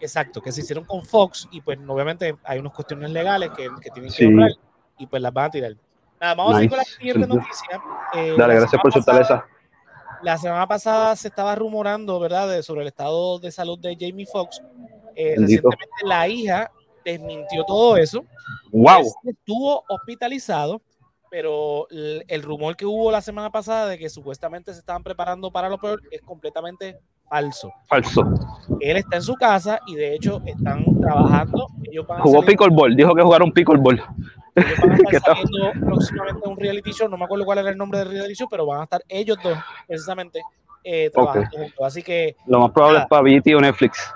Exacto, 0.00 0.40
que 0.42 0.52
se 0.52 0.60
hicieron 0.60 0.84
con 0.84 1.04
Fox 1.04 1.48
y 1.50 1.60
pues 1.60 1.78
obviamente 1.86 2.36
hay 2.44 2.58
unas 2.58 2.72
cuestiones 2.72 3.10
legales 3.10 3.50
que, 3.56 3.68
que 3.80 3.90
tienen 3.90 4.10
que 4.12 4.16
Sí. 4.16 4.58
y 4.98 5.06
pues 5.06 5.22
las 5.22 5.32
van 5.32 5.46
a 5.46 5.50
tirar. 5.50 5.76
Nada, 6.20 6.34
vamos 6.34 6.54
a 6.54 6.56
seguir 6.58 6.70
con 6.70 6.78
la 6.78 6.82
Nice. 6.84 6.96
siguiente 6.96 7.26
noticia. 7.26 7.82
Eh, 8.14 8.34
Dale, 8.38 8.54
gracias 8.56 8.80
por 8.82 8.92
su 8.92 8.98
fortaleza. 9.02 9.44
La 10.22 10.38
semana 10.38 10.66
pasada 10.66 11.14
se 11.16 11.28
estaba 11.28 11.54
rumorando, 11.54 12.18
¿verdad?, 12.18 12.48
de- 12.48 12.62
sobre 12.62 12.82
el 12.82 12.88
estado 12.88 13.38
de 13.38 13.50
salud 13.52 13.78
de 13.78 13.96
Jamie 14.00 14.26
Foxx. 14.26 14.62
Eh, 15.14 15.34
recientemente 15.38 15.86
la 16.04 16.26
hija 16.28 16.70
desmintió 17.04 17.64
todo 17.64 17.96
eso. 17.96 18.24
¡Wow! 18.72 19.00
Él 19.24 19.30
estuvo 19.38 19.84
hospitalizado, 19.88 20.80
pero 21.30 21.86
el, 21.90 22.24
el 22.28 22.42
rumor 22.42 22.76
que 22.76 22.86
hubo 22.86 23.10
la 23.10 23.20
semana 23.20 23.50
pasada 23.50 23.86
de 23.86 23.98
que 23.98 24.08
supuestamente 24.08 24.72
se 24.72 24.80
estaban 24.80 25.02
preparando 25.02 25.50
para 25.50 25.68
lo 25.68 25.78
peor 25.78 26.02
es 26.10 26.20
completamente 26.22 26.98
falso. 27.28 27.72
Falso. 27.88 28.22
Él 28.80 28.96
está 28.98 29.16
en 29.16 29.22
su 29.22 29.34
casa 29.34 29.78
y 29.86 29.94
de 29.94 30.14
hecho 30.14 30.40
están 30.46 30.84
trabajando. 31.00 31.68
Ellos 31.84 32.06
van 32.06 32.20
Jugó 32.20 32.42
pickleball. 32.42 32.94
Dijo 32.96 33.14
que 33.14 33.22
jugaron 33.22 33.52
pickleball. 33.52 34.02
ellos 34.54 34.78
van 34.80 34.90
a 34.92 34.94
estar 35.10 35.36
saliendo 35.36 35.86
próximamente 35.86 36.48
un 36.48 36.56
reality 36.58 36.92
show. 36.92 37.08
No 37.08 37.16
me 37.16 37.24
acuerdo 37.24 37.44
cuál 37.44 37.58
era 37.58 37.70
el 37.70 37.76
nombre 37.76 37.98
del 38.00 38.10
reality 38.10 38.34
show, 38.34 38.48
pero 38.50 38.66
van 38.66 38.80
a 38.80 38.84
estar 38.84 39.02
ellos 39.08 39.38
dos 39.42 39.58
precisamente 39.86 40.40
eh, 40.84 41.10
trabajando 41.10 41.48
juntos. 41.52 41.80
Así 41.84 42.02
que 42.02 42.36
Lo 42.46 42.60
más 42.60 42.70
probable 42.70 42.98
Nada. 42.98 43.04
es 43.04 43.08
para 43.10 43.22
BT 43.22 43.54
o 43.56 43.60
Netflix. 43.60 44.12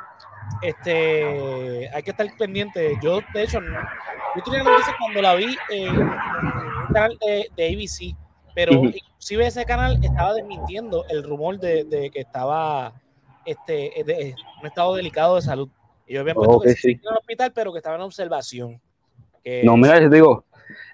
este 0.63 1.89
hay 1.95 2.03
que 2.03 2.11
estar 2.11 2.27
pendiente. 2.39 2.97
Yo, 3.03 3.21
de 3.35 3.43
hecho, 3.43 3.61
no- 3.61 3.79
yo 4.37 4.43
tenía 4.45 4.63
la 4.63 4.71
noticia 4.71 4.95
cuando 4.99 5.23
la 5.23 5.35
vi 5.35 5.57
en 5.71 5.99
un 5.99 6.13
canal 6.93 7.19
de, 7.27 7.49
de 7.57 7.67
ABC, 7.75 8.17
pero. 8.55 8.81
Inclusive 9.21 9.47
ese 9.47 9.67
canal 9.67 9.99
estaba 10.03 10.33
desmintiendo 10.33 11.05
el 11.11 11.23
rumor 11.23 11.59
de, 11.61 11.85
de 11.85 12.11
que 12.11 12.21
estaba 12.21 12.95
este, 13.45 13.93
de- 14.07 14.29
en 14.31 14.35
un 14.63 14.67
estado 14.67 14.95
delicado 14.95 15.37
de 15.37 15.43
salud. 15.43 15.69
Ellos 16.07 16.23
habían 16.23 16.37
puesto 16.37 16.61
que 16.61 16.73
sí. 16.73 16.93
en 16.93 17.01
el 17.03 17.17
hospital, 17.19 17.53
pero 17.55 17.71
que 17.71 17.79
estaba 17.79 17.97
en 17.97 18.03
observación. 18.03 18.81
Que 19.45 19.63
No, 19.63 19.77
mira, 19.77 20.01
yo 20.01 20.09
te 20.09 20.15
digo, 20.17 20.45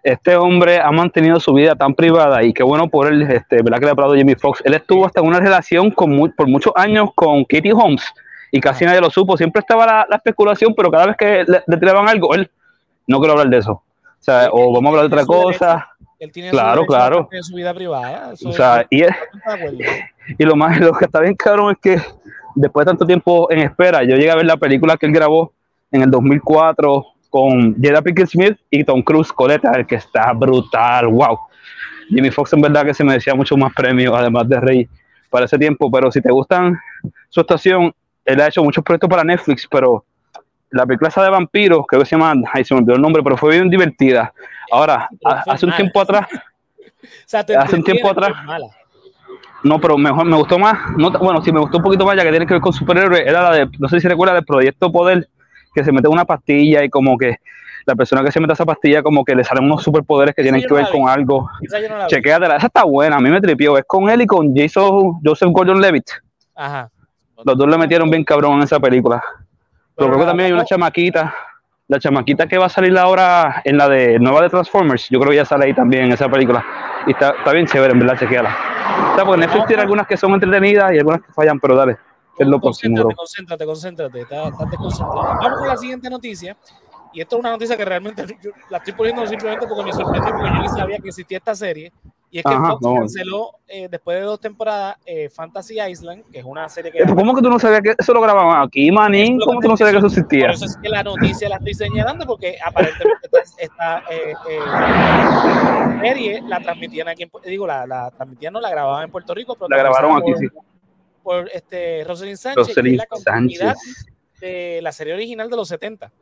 este 0.02 0.34
hombre 0.36 0.80
ha 0.80 0.90
mantenido 0.90 1.38
su 1.38 1.52
vida 1.54 1.76
tan 1.76 1.94
privada 1.94 2.42
y 2.42 2.52
qué 2.52 2.64
bueno 2.64 2.88
por 2.88 3.06
él, 3.12 3.22
este, 3.30 3.62
¿verdad 3.62 3.78
que 3.78 3.84
le 3.84 3.90
aplaudo 3.92 4.16
Jimmy 4.16 4.34
Fox? 4.34 4.60
Él 4.64 4.74
estuvo 4.74 5.06
hasta 5.06 5.20
en 5.20 5.28
una 5.28 5.38
relación 5.38 5.92
con 5.92 6.32
por 6.36 6.48
muchos 6.48 6.72
años 6.74 7.10
con 7.14 7.44
Katie 7.44 7.72
Holmes 7.72 8.02
y 8.50 8.60
casi 8.60 8.84
nadie 8.84 9.00
lo 9.00 9.08
supo. 9.10 9.36
Siempre 9.36 9.60
estaba 9.60 9.86
la, 9.86 10.06
la 10.10 10.16
especulación, 10.16 10.74
pero 10.74 10.90
cada 10.90 11.06
vez 11.06 11.16
que 11.16 11.44
le, 11.46 11.62
le 11.64 11.76
tiraban 11.76 12.08
algo, 12.08 12.34
él 12.34 12.50
no 13.06 13.18
quiero 13.20 13.34
hablar 13.34 13.50
de 13.50 13.58
eso. 13.58 13.72
O 13.72 13.82
sea, 14.26 14.44
Sí, 14.44 14.48
o 14.52 14.72
vamos 14.72 14.86
a 14.86 14.88
hablar 14.88 15.08
de 15.10 15.14
otra 15.14 15.26
cosa. 15.26 15.88
Él 16.18 16.32
tiene 16.32 16.50
Claro, 16.50 16.82
su, 16.82 16.86
claro. 16.86 17.28
su 17.42 17.54
vida 17.54 17.72
privada. 17.74 18.32
Eso 18.32 18.48
O 18.48 18.52
sea, 18.52 18.86
y, 18.90 19.02
es- 19.02 19.14
y 20.38 20.44
lo 20.44 20.56
más 20.56 20.78
lo 20.80 20.92
que 20.92 21.04
está 21.04 21.20
bien 21.20 21.34
cabrón 21.34 21.72
es 21.72 21.78
que 21.80 22.02
después 22.54 22.84
de 22.86 22.90
tanto 22.90 23.06
tiempo 23.06 23.50
en 23.50 23.60
espera, 23.60 24.02
yo 24.02 24.16
llegué 24.16 24.30
a 24.30 24.36
ver 24.36 24.46
la 24.46 24.56
película 24.56 24.96
que 24.96 25.06
él 25.06 25.12
grabó 25.12 25.52
en 25.92 26.02
el 26.02 26.10
2004 26.10 27.04
con 27.30 27.80
Jada 27.82 28.02
Pinkett 28.02 28.28
Smith 28.28 28.56
y 28.70 28.82
Tom 28.84 29.02
Cruise 29.02 29.32
Coleta, 29.32 29.72
el 29.72 29.86
que 29.86 29.96
está 29.96 30.32
brutal, 30.32 31.06
wow. 31.08 31.38
Jimmy 32.08 32.30
Fox 32.30 32.52
en 32.52 32.60
verdad 32.60 32.84
que 32.84 32.94
se 32.94 33.04
merecía 33.04 33.34
mucho 33.34 33.56
más 33.56 33.72
premios, 33.74 34.14
además 34.16 34.48
de 34.48 34.60
Rey, 34.60 34.88
para 35.28 35.44
ese 35.44 35.58
tiempo, 35.58 35.90
pero 35.90 36.10
si 36.10 36.20
te 36.22 36.30
gustan 36.30 36.78
su 37.28 37.40
estación, 37.40 37.92
él 38.24 38.40
ha 38.40 38.46
hecho 38.46 38.62
muchos 38.62 38.82
proyectos 38.84 39.10
para 39.10 39.24
Netflix, 39.24 39.66
pero 39.70 40.04
la 40.70 40.86
película 40.86 41.08
esa 41.08 41.22
de 41.22 41.30
vampiros, 41.30 41.84
creo 41.86 42.00
que 42.02 42.06
se 42.06 42.16
llama, 42.16 42.34
ay, 42.52 42.64
se 42.64 42.74
me 42.74 42.80
olvidó 42.80 42.94
el 42.96 43.02
nombre, 43.02 43.22
pero 43.22 43.36
fue 43.36 43.50
bien 43.52 43.68
divertida. 43.68 44.32
Ahora, 44.70 45.08
Pero 45.20 45.34
hace 45.46 45.66
un 45.66 45.70
mala. 45.70 45.76
tiempo 45.76 46.00
atrás, 46.00 46.26
O 47.06 47.28
sea, 47.28 47.44
te 47.44 47.56
Hace 47.56 47.76
un 47.76 47.84
tiempo 47.84 48.12
pero 48.14 48.26
atrás-. 48.26 48.70
No, 49.62 49.80
pero 49.80 49.96
mejor 49.98 50.26
me 50.26 50.36
gustó 50.36 50.58
más. 50.58 50.78
No, 50.96 51.10
bueno, 51.10 51.42
sí 51.42 51.52
me 51.52 51.60
gustó 51.60 51.78
un 51.78 51.82
poquito 51.82 52.04
más, 52.04 52.16
ya 52.16 52.22
que 52.22 52.30
tiene 52.30 52.46
que 52.46 52.54
ver 52.54 52.60
con 52.60 52.72
superhéroes. 52.72 53.26
Era 53.26 53.42
la 53.42 53.52
de, 53.52 53.68
no 53.78 53.88
sé 53.88 54.00
si 54.00 54.08
recuerda, 54.08 54.34
del 54.34 54.44
Proyecto 54.44 54.92
Poder, 54.92 55.28
que 55.74 55.82
se 55.82 55.92
mete 55.92 56.08
una 56.08 56.24
pastilla 56.24 56.84
y 56.84 56.88
como 56.88 57.16
que 57.16 57.36
la 57.84 57.94
persona 57.94 58.22
que 58.22 58.30
se 58.30 58.40
mete 58.40 58.52
esa 58.52 58.64
pastilla, 58.64 59.02
como 59.02 59.24
que 59.24 59.34
le 59.34 59.44
salen 59.44 59.64
unos 59.64 59.82
superpoderes 59.82 60.34
que 60.34 60.42
tienen 60.42 60.62
que 60.62 60.72
ver 60.72 60.86
con 60.90 61.08
algo. 61.08 61.48
Esa 61.62 62.06
Chequéatela, 62.06 62.56
esa 62.56 62.66
está 62.66 62.84
buena, 62.84 63.16
a 63.16 63.20
mí 63.20 63.30
me 63.30 63.40
tripió. 63.40 63.76
Es 63.78 63.84
con 63.86 64.08
él 64.10 64.22
y 64.22 64.26
con 64.26 64.54
Jason, 64.54 65.20
Joseph 65.24 65.50
Gordon 65.50 65.80
Levitt. 65.80 66.10
Ajá. 66.54 66.90
Los 67.44 67.56
dos 67.56 67.68
le 67.68 67.78
metieron 67.78 68.10
bien 68.10 68.24
cabrón 68.24 68.58
en 68.58 68.62
esa 68.62 68.80
película. 68.80 69.22
Pero, 69.94 70.10
creo 70.10 70.20
que 70.20 70.26
también 70.26 70.46
hay 70.48 70.52
una 70.52 70.64
chamaquita 70.64 71.34
la 71.88 72.00
chamaquita 72.00 72.46
que 72.46 72.58
va 72.58 72.66
a 72.66 72.68
salir 72.68 72.96
ahora 72.98 73.62
en 73.64 73.78
la 73.78 73.88
de 73.88 74.18
nueva 74.18 74.42
de 74.42 74.50
Transformers, 74.50 75.08
yo 75.08 75.20
creo 75.20 75.30
que 75.30 75.36
ya 75.36 75.44
sale 75.44 75.66
ahí 75.66 75.74
también 75.74 76.04
en 76.04 76.12
esa 76.12 76.28
película. 76.28 76.64
Y 77.06 77.12
está, 77.12 77.30
está 77.30 77.52
bien 77.52 77.66
chévere, 77.66 77.92
en 77.92 78.00
verdad, 78.00 78.18
chequeala. 78.18 78.56
O 79.12 79.14
sea, 79.14 79.24
porque 79.24 79.40
Netflix 79.40 79.66
tiene 79.66 79.82
algunas 79.82 80.06
que 80.06 80.16
son 80.16 80.32
entretenidas 80.34 80.92
y 80.92 80.98
algunas 80.98 81.22
que 81.22 81.32
fallan, 81.32 81.60
pero 81.60 81.76
dale, 81.76 81.96
es 82.38 82.46
lo 82.46 82.60
próximo. 82.60 83.12
Concéntrate, 83.14 83.64
concéntrate, 83.64 84.20
estás 84.22 84.70
desconcentrado. 84.70 85.38
Vamos 85.40 85.58
con 85.58 85.68
la 85.68 85.76
siguiente 85.76 86.10
noticia. 86.10 86.56
Y 87.12 87.20
esto 87.20 87.36
es 87.36 87.40
una 87.40 87.50
noticia 87.50 87.76
que 87.76 87.84
realmente 87.84 88.26
yo 88.42 88.50
la 88.68 88.78
estoy 88.78 88.92
poniendo 88.92 89.26
simplemente 89.26 89.66
porque 89.66 89.84
me 89.84 89.92
sorprendió, 89.92 90.34
porque 90.34 90.50
yo 90.54 90.62
ni 90.62 90.68
sabía 90.68 90.98
que 90.98 91.08
existía 91.08 91.38
esta 91.38 91.54
serie. 91.54 91.92
Y 92.30 92.38
es 92.38 92.44
que 92.44 92.54
Fox 92.54 92.80
canceló 92.82 93.50
eh, 93.68 93.88
después 93.88 94.18
de 94.18 94.24
dos 94.24 94.40
temporadas 94.40 94.96
eh, 95.06 95.28
Fantasy 95.28 95.80
Island, 95.80 96.24
que 96.30 96.40
es 96.40 96.44
una 96.44 96.68
serie 96.68 96.90
que. 96.90 97.04
¿Cómo 97.04 97.34
que 97.34 97.40
tú 97.40 97.48
no 97.48 97.58
sabías 97.58 97.82
que 97.82 97.94
eso 97.96 98.12
lo 98.12 98.20
grababan 98.20 98.62
aquí, 98.62 98.90
manín? 98.90 99.38
¿Cómo 99.38 99.60
tú 99.60 99.68
no 99.68 99.76
sabías 99.76 99.92
que 99.92 99.98
eso 99.98 100.06
existía? 100.08 100.46
Por 100.46 100.54
eso 100.54 100.64
es 100.64 100.76
que 100.76 100.88
la 100.88 101.02
noticia 101.04 101.48
la 101.48 101.56
estoy 101.56 101.74
señalando, 101.74 102.26
porque 102.26 102.56
aparentemente 102.64 103.28
esta, 103.58 104.02
eh, 104.10 104.34
serie 106.02 106.42
la 106.46 106.60
transmitían 106.60 107.08
aquí, 107.08 107.22
en, 107.22 107.30
digo, 107.44 107.66
la, 107.66 107.86
la 107.86 108.10
transmitían, 108.10 108.52
no 108.52 108.60
la 108.60 108.70
grababan 108.70 109.04
en 109.04 109.10
Puerto 109.10 109.32
Rico, 109.32 109.54
pero 109.54 109.68
la 109.68 109.76
grabaron 109.78 110.16
aquí, 110.16 110.32
sí. 110.38 110.46
Por 111.22 111.48
este, 111.52 112.04
Rosalind 112.04 112.36
Sánchez, 112.36 112.74
que 112.74 112.80
es 112.80 112.96
la 112.96 113.06
continuidad 113.06 113.76
de 114.40 114.80
la 114.82 114.92
serie 114.92 115.14
original 115.14 115.48
de 115.48 115.56
los 115.56 115.68
70. 115.68 116.12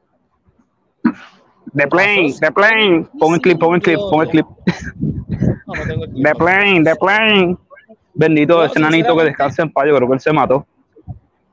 The 1.74 1.88
plane, 1.88 2.32
the 2.40 2.52
plane. 2.52 3.08
Pon 3.18 3.34
el 3.34 3.40
clip, 3.40 3.58
pon 3.58 3.74
el 3.74 3.82
clip, 3.82 3.98
pon 3.98 4.22
el 4.22 4.28
clip. 4.28 4.46
The 5.66 6.34
plane, 6.36 6.84
the 6.84 6.96
plane. 6.96 7.56
Bendito 8.14 8.64
ese 8.64 8.78
nanito 8.78 9.16
que 9.16 9.24
descansa 9.24 9.62
en 9.62 9.72
paz, 9.72 9.86
yo 9.88 9.96
creo 9.96 10.08
que 10.08 10.14
él 10.14 10.20
se 10.20 10.32
mató. 10.32 10.66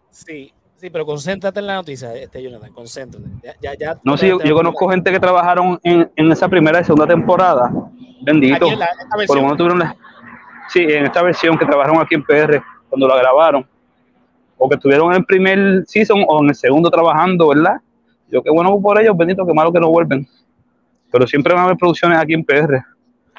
Sí, 0.10 0.54
sí, 0.76 0.90
pero 0.90 1.06
concéntrate 1.06 1.60
en 1.60 1.68
la 1.68 1.76
noticia, 1.76 2.14
este 2.14 2.44
Jonathan, 2.44 2.72
concéntrate. 2.72 3.26
Ya, 3.62 3.74
ya, 3.80 3.98
no, 4.04 4.16
sí, 4.18 4.28
yo, 4.28 4.56
conozco 4.56 4.90
gente 4.90 5.12
que 5.12 5.20
trabajaron 5.20 5.80
en, 5.84 6.12
en, 6.16 6.32
esa 6.32 6.48
primera 6.48 6.82
y 6.82 6.84
segunda 6.84 7.08
temporada. 7.08 7.72
Bendito. 8.22 8.68
Por 9.26 9.38
lo 9.38 9.42
menos 9.42 9.58
tuvieron 9.58 9.80
la, 9.80 9.96
sí, 10.72 10.82
en 10.82 11.06
esta 11.06 11.22
versión 11.22 11.58
que 11.58 11.66
trabajaron 11.66 12.00
aquí 12.00 12.16
en 12.16 12.24
PR 12.24 12.62
cuando 12.90 13.08
la 13.08 13.18
grabaron. 13.18 13.66
O 14.58 14.70
que 14.70 14.76
estuvieron 14.76 15.12
en 15.12 15.18
el 15.18 15.26
primer 15.26 15.84
season 15.88 16.24
o 16.28 16.44
en 16.44 16.50
el 16.50 16.56
segundo 16.56 16.92
trabajando, 16.92 17.48
¿verdad? 17.48 17.78
Yo 18.30 18.44
qué 18.44 18.52
bueno 18.52 18.80
por 18.80 19.02
ellos, 19.02 19.18
bendito, 19.18 19.46
qué 19.46 19.54
malo 19.54 19.74
que 19.74 19.80
no 19.80 19.90
vuelven. 19.90 20.28
Pero 21.12 21.26
siempre 21.26 21.54
van 21.54 21.64
a 21.64 21.66
haber 21.66 21.78
producciones 21.78 22.20
aquí 22.20 22.34
en 22.34 22.46
PR. 22.46 22.84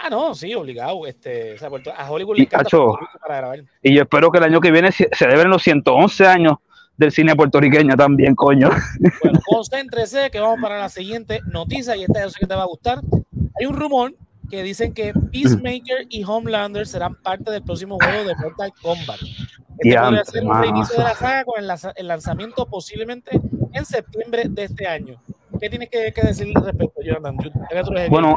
Ah, 0.05 0.11
no, 0.11 0.35
sí, 0.35 0.53
obligado. 0.53 1.07
Este, 1.07 1.57
a 1.97 2.11
Hollywood 2.11 2.37
le 2.37 2.43
encanta 2.43 2.77
para 3.21 3.37
grabar. 3.37 3.65
Y 3.83 3.95
yo 3.95 4.03
espero 4.03 4.33
que 4.33 4.39
el 4.39 4.45
año 4.45 4.61
que 4.61 4.73
viene 4.73 4.91
se 4.91 5.09
celebren 5.13 5.49
los 5.49 5.63
111 5.63 6.27
años 6.27 6.55
del 6.97 7.13
cine 7.13 7.37
puertorriqueño 7.37 7.95
también, 7.95 8.35
coño. 8.35 8.69
Bueno, 9.23 9.41
concéntrese 9.47 10.31
que 10.33 10.41
vamos 10.41 10.59
para 10.61 10.79
la 10.81 10.89
siguiente 10.89 11.41
noticia 11.47 11.95
y 11.95 12.03
esta 12.03 12.21
yo 12.21 12.31
sé 12.31 12.41
que 12.41 12.47
te 12.49 12.55
va 12.57 12.63
a 12.63 12.67
gustar. 12.67 12.99
Hay 13.61 13.67
un 13.67 13.77
rumor 13.77 14.15
que 14.51 14.65
dicen 14.65 14.93
que 14.93 15.15
Peacemaker 15.15 16.07
y 16.09 16.25
Homelander 16.25 16.85
serán 16.85 17.15
parte 17.15 17.53
del 17.53 17.63
próximo 17.63 17.97
juego 18.03 18.25
de 18.25 18.35
Mortal 18.35 18.73
Kombat. 18.83 19.21
Este 19.79 19.99
podría 19.99 20.25
ser 20.25 20.45
un 20.45 20.61
reinicio 20.61 20.99
de 20.99 21.05
la 21.05 21.15
saga 21.15 21.45
con 21.45 21.63
el 21.97 22.09
lanzamiento 22.09 22.67
posiblemente 22.67 23.41
en 23.73 23.85
septiembre 23.85 24.47
de 24.49 24.65
este 24.65 24.89
año. 24.89 25.23
¿Qué 25.61 25.71
tienes 25.71 25.91
que, 25.91 26.13
decir 26.13 26.53
al 26.57 26.65
respecto, 26.65 27.01
Jonathan? 27.03 27.37
Bueno, 28.11 28.37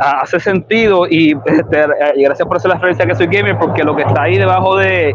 hace 0.00 0.40
sentido 0.40 1.06
y, 1.08 1.36
este, 1.46 1.86
gracias 2.16 2.46
por 2.46 2.56
hacer 2.56 2.68
la 2.68 2.74
referencia 2.76 3.06
que 3.06 3.14
soy 3.14 3.26
gamer, 3.26 3.58
porque 3.58 3.84
lo 3.84 3.94
que 3.96 4.02
está 4.02 4.22
ahí 4.22 4.38
debajo 4.38 4.76
de 4.76 5.14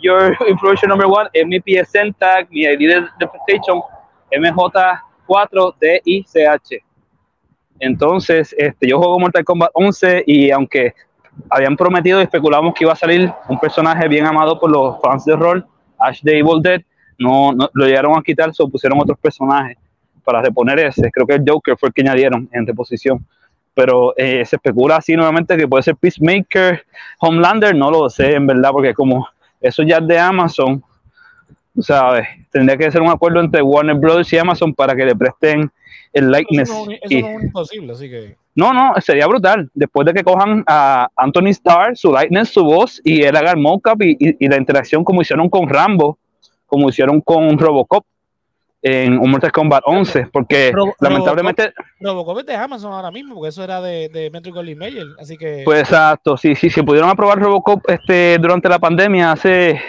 Your 0.00 0.36
Information 0.48 0.88
Number 0.88 1.06
One 1.06 1.28
es 1.32 1.46
mi 1.46 1.60
PSN 1.60 2.12
tag, 2.14 2.48
mi 2.50 2.62
ID 2.62 2.78
de, 2.78 3.06
de 3.18 3.28
PlayStation, 3.28 3.82
MJ4DICH. 4.30 6.82
Entonces, 7.78 8.54
este, 8.56 8.88
yo 8.88 8.98
juego 8.98 9.18
Mortal 9.18 9.44
Kombat 9.44 9.70
11 9.74 10.24
y 10.26 10.50
aunque 10.50 10.94
habían 11.50 11.76
prometido 11.76 12.20
y 12.20 12.24
especulamos 12.24 12.74
que 12.74 12.84
iba 12.84 12.92
a 12.92 12.96
salir 12.96 13.32
un 13.48 13.58
personaje 13.58 14.06
bien 14.06 14.26
amado 14.26 14.60
por 14.60 14.70
los 14.70 15.00
fans 15.00 15.24
de 15.24 15.34
rol, 15.34 15.66
Ash 15.98 16.20
the 16.22 16.38
Evil 16.38 16.60
Dead, 16.62 16.82
no, 17.18 17.52
lo 17.72 17.86
llegaron 17.86 18.16
a 18.16 18.22
quitar, 18.22 18.54
se 18.54 18.64
pusieron 18.66 19.00
otros 19.00 19.18
personajes 19.18 19.78
para 20.24 20.42
reponer 20.42 20.78
ese. 20.80 21.10
Creo 21.10 21.26
que 21.26 21.34
el 21.34 21.44
Joker 21.46 21.76
fue 21.76 21.88
el 21.88 21.92
que 21.92 22.02
añadieron 22.02 22.48
en 22.52 22.66
reposición. 22.66 23.24
Pero 23.74 24.14
eh, 24.16 24.44
se 24.44 24.56
especula 24.56 24.96
así 24.96 25.14
nuevamente 25.14 25.56
que 25.56 25.66
puede 25.66 25.82
ser 25.82 25.96
Peacemaker, 25.96 26.84
Homelander, 27.20 27.74
no 27.74 27.90
lo 27.90 28.10
sé 28.10 28.34
en 28.34 28.46
verdad, 28.46 28.70
porque 28.72 28.92
como 28.92 29.26
eso 29.60 29.82
ya 29.82 29.98
es 29.98 30.06
de 30.06 30.18
Amazon, 30.18 30.82
¿sabes? 31.80 32.26
Tendría 32.50 32.76
que 32.76 32.90
ser 32.90 33.00
un 33.00 33.10
acuerdo 33.10 33.40
entre 33.40 33.62
Warner 33.62 33.96
Brothers 33.96 34.32
y 34.32 34.38
Amazon 34.38 34.74
para 34.74 34.94
que 34.94 35.06
le 35.06 35.16
presten 35.16 35.70
el 36.12 36.30
likeness. 36.30 36.68
Eso 36.68 36.86
no, 36.86 36.92
es 36.92 37.42
imposible, 37.44 37.92
así 37.92 38.10
que. 38.10 38.36
No, 38.54 38.74
no, 38.74 38.92
sería 39.00 39.26
brutal. 39.26 39.70
Después 39.72 40.04
de 40.06 40.12
que 40.12 40.22
cojan 40.22 40.62
a 40.66 41.08
Anthony 41.16 41.48
Starr, 41.48 41.96
su 41.96 42.12
likeness, 42.12 42.50
su 42.50 42.62
voz, 42.64 43.00
y 43.02 43.22
él 43.22 43.34
haga 43.34 43.52
el 43.52 43.56
mockup 43.56 44.02
y, 44.02 44.16
y, 44.18 44.48
la 44.48 44.58
interacción 44.58 45.04
como 45.04 45.22
hicieron 45.22 45.48
con 45.48 45.68
Rambo, 45.68 46.18
como 46.66 46.90
hicieron 46.90 47.22
con 47.22 47.58
Robocop 47.58 48.04
en 48.82 49.16
Mortal 49.16 49.52
Kombat 49.52 49.84
11, 49.86 50.28
porque 50.32 50.72
lamentablemente... 51.00 51.72
Robocop 52.00 52.40
es 52.40 52.46
de 52.46 52.56
Amazon 52.56 52.92
ahora 52.92 53.12
mismo, 53.12 53.36
porque 53.36 53.50
eso 53.50 53.62
era 53.62 53.80
de, 53.80 54.08
de 54.08 54.28
Metro 54.30 54.52
Goldwyn 54.52 54.78
Mayer, 54.78 55.06
así 55.20 55.36
que... 55.36 55.62
Pues 55.64 55.82
exacto, 55.82 56.36
sí, 56.36 56.56
sí, 56.56 56.68
se 56.68 56.82
pudieron 56.82 57.08
aprobar 57.08 57.38
Robocop 57.38 57.88
este, 57.88 58.38
durante 58.38 58.68
la 58.68 58.78
pandemia 58.80 59.32
hace... 59.32 59.80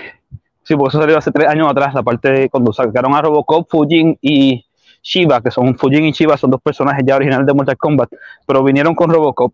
Sí, 0.62 0.76
porque 0.76 0.90
eso 0.90 1.02
salió 1.02 1.18
hace 1.18 1.32
tres 1.32 1.50
años 1.50 1.70
atrás, 1.70 1.94
la 1.94 2.04
parte 2.04 2.32
de 2.32 2.50
cuando 2.50 2.72
sacaron 2.72 3.16
a 3.16 3.22
Robocop, 3.22 3.68
Fujin 3.70 4.18
y 4.22 4.64
Shiva, 5.02 5.42
que 5.42 5.52
son 5.52 5.76
Fujin 5.76 6.06
y 6.06 6.12
Shiva, 6.12 6.38
son 6.38 6.52
dos 6.52 6.62
personajes 6.62 7.04
ya 7.06 7.16
originales 7.16 7.48
de 7.48 7.54
Mortal 7.54 7.76
Kombat, 7.76 8.10
pero 8.46 8.64
vinieron 8.64 8.96
con 8.96 9.12
Robocop. 9.12 9.54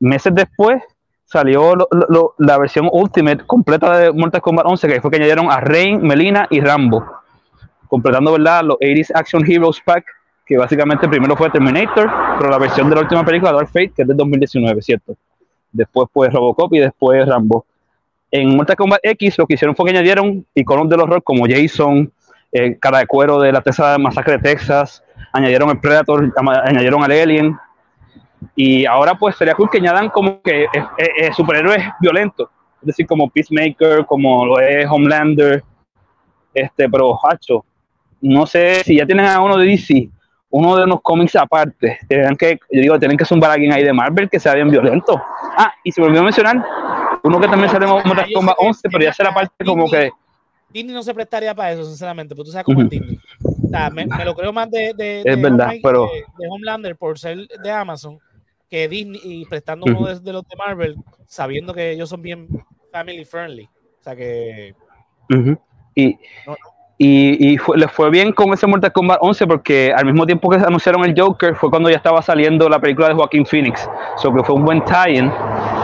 Meses 0.00 0.34
después 0.34 0.82
salió 1.24 1.74
la 2.38 2.58
versión 2.58 2.90
Ultimate 2.92 3.46
completa 3.46 3.96
de 3.96 4.12
Mortal 4.12 4.42
Kombat 4.42 4.66
11, 4.66 4.88
que 4.88 5.00
fue 5.00 5.10
que 5.10 5.16
añadieron 5.16 5.50
a 5.50 5.60
Rain, 5.60 6.02
Melina 6.02 6.46
y 6.50 6.60
Rambo, 6.60 7.21
completando 7.92 8.32
¿verdad? 8.32 8.64
los 8.64 8.78
80s 8.78 9.10
Action 9.14 9.44
Heroes 9.46 9.78
Pack, 9.84 10.06
que 10.46 10.56
básicamente 10.56 11.06
primero 11.06 11.36
fue 11.36 11.50
Terminator, 11.50 12.10
pero 12.38 12.48
la 12.48 12.56
versión 12.56 12.88
de 12.88 12.94
la 12.94 13.02
última 13.02 13.22
película, 13.22 13.52
Dark 13.52 13.66
Fate, 13.66 13.92
que 13.94 14.00
es 14.00 14.08
de 14.08 14.14
2019, 14.14 14.80
¿cierto? 14.80 15.14
Después 15.70 16.08
fue 16.10 16.30
Robocop 16.30 16.72
y 16.72 16.78
después 16.78 17.28
Rambo. 17.28 17.66
En 18.30 18.56
Mortal 18.56 18.76
Kombat 18.76 19.00
X 19.02 19.36
lo 19.36 19.46
que 19.46 19.54
hicieron 19.54 19.76
fue 19.76 19.84
que 19.84 19.90
añadieron 19.90 20.46
iconos 20.54 20.88
del 20.88 21.00
horror 21.00 21.22
como 21.22 21.44
Jason, 21.46 22.10
eh, 22.50 22.78
cara 22.80 23.00
de 23.00 23.06
cuero 23.06 23.38
de 23.38 23.52
la 23.52 23.60
Tesa 23.60 23.98
Masacre 23.98 24.38
de 24.38 24.42
Texas, 24.42 25.04
añadieron 25.30 25.68
el 25.68 25.78
Predator, 25.78 26.32
añadieron 26.64 27.04
al 27.04 27.12
Alien, 27.12 27.58
y 28.56 28.86
ahora 28.86 29.16
pues 29.16 29.36
sería 29.36 29.54
cool 29.54 29.68
que 29.68 29.76
añadan 29.76 30.08
como 30.08 30.40
que 30.40 30.64
es, 31.18 31.36
superhéroes 31.36 31.84
violentos, 32.00 32.48
es 32.80 32.86
decir, 32.86 33.06
como 33.06 33.28
Peacemaker, 33.28 34.06
como 34.06 34.46
lo 34.46 34.60
es 34.60 34.86
Homelander, 34.90 35.62
este, 36.54 36.88
pero 36.88 37.18
Hacho, 37.22 37.66
no 38.22 38.46
sé 38.46 38.82
si 38.84 38.96
ya 38.96 39.04
tienen 39.04 39.26
a 39.26 39.40
uno 39.40 39.58
de 39.58 39.66
DC, 39.66 40.08
uno 40.50 40.76
de 40.76 40.84
unos 40.84 41.00
cómics 41.02 41.36
aparte, 41.36 41.98
tienen 42.08 42.36
que, 42.36 42.58
yo 42.70 42.80
digo, 42.80 42.98
tienen 42.98 43.18
que 43.18 43.24
zumbar 43.24 43.50
a 43.50 43.54
alguien 43.54 43.72
ahí 43.72 43.84
de 43.84 43.92
Marvel 43.92 44.30
que 44.30 44.40
sea 44.40 44.54
bien 44.54 44.70
violento. 44.70 45.20
Ah, 45.56 45.74
y 45.84 45.92
se 45.92 46.00
me 46.00 46.06
olvidó 46.06 46.22
mencionar, 46.22 46.64
uno 47.22 47.40
que 47.40 47.48
también 47.48 47.70
sale 47.70 47.84
en 47.84 47.90
Mortal 47.90 48.32
Kombat 48.32 48.56
11, 48.58 48.88
pero 48.90 49.04
ya 49.04 49.12
será 49.12 49.34
parte 49.34 49.64
como 49.64 49.90
que... 49.90 50.10
Disney 50.70 50.94
no 50.94 51.02
se 51.02 51.12
prestaría 51.12 51.54
para 51.54 51.72
eso, 51.72 51.84
sinceramente, 51.84 52.34
porque 52.34 52.46
tú 52.46 52.52
sabes 52.52 52.64
cómo 52.64 52.80
es 52.80 52.88
Disney. 52.88 53.18
O 53.44 53.68
sea, 53.68 53.90
me, 53.90 54.06
lo 54.24 54.34
creo 54.34 54.52
más 54.52 54.70
de, 54.70 54.94
de, 54.96 55.22
es 55.24 55.42
verdad, 55.42 55.72
pero... 55.82 56.08
de 56.38 56.48
Homelander 56.48 56.96
por 56.96 57.18
ser 57.18 57.46
de 57.46 57.70
Amazon 57.70 58.18
que 58.72 58.88
Disney 58.88 59.20
y 59.22 59.44
prestando 59.44 59.84
uno 59.84 60.18
de, 60.18 60.32
los 60.32 60.48
de 60.48 60.56
Marvel, 60.56 60.96
sabiendo 61.26 61.74
que 61.74 61.90
ellos 61.90 62.08
son 62.08 62.22
bien 62.22 62.48
family 62.90 63.22
friendly. 63.26 63.64
O 63.64 64.02
sea 64.02 64.16
que. 64.16 64.74
Y, 65.94 66.18
y, 67.04 67.58
les 67.74 67.90
fue 67.90 68.10
bien 68.10 68.32
con 68.32 68.52
ese 68.52 68.66
Mortal 68.66 68.92
Kombat 68.92 69.18
11 69.20 69.46
porque 69.46 69.92
al 69.96 70.04
mismo 70.04 70.24
tiempo 70.26 70.48
que 70.48 70.56
anunciaron 70.56 71.04
el 71.04 71.14
Joker 71.16 71.56
fue 71.56 71.70
cuando 71.70 71.90
ya 71.90 71.96
estaba 71.96 72.22
saliendo 72.22 72.68
la 72.68 72.78
película 72.78 73.08
de 73.08 73.14
Joaquín 73.14 73.44
Phoenix. 73.44 73.88
So 74.16 74.32
que 74.32 74.44
fue 74.44 74.54
un 74.54 74.64
buen 74.64 74.84
tie-in. 74.84 75.30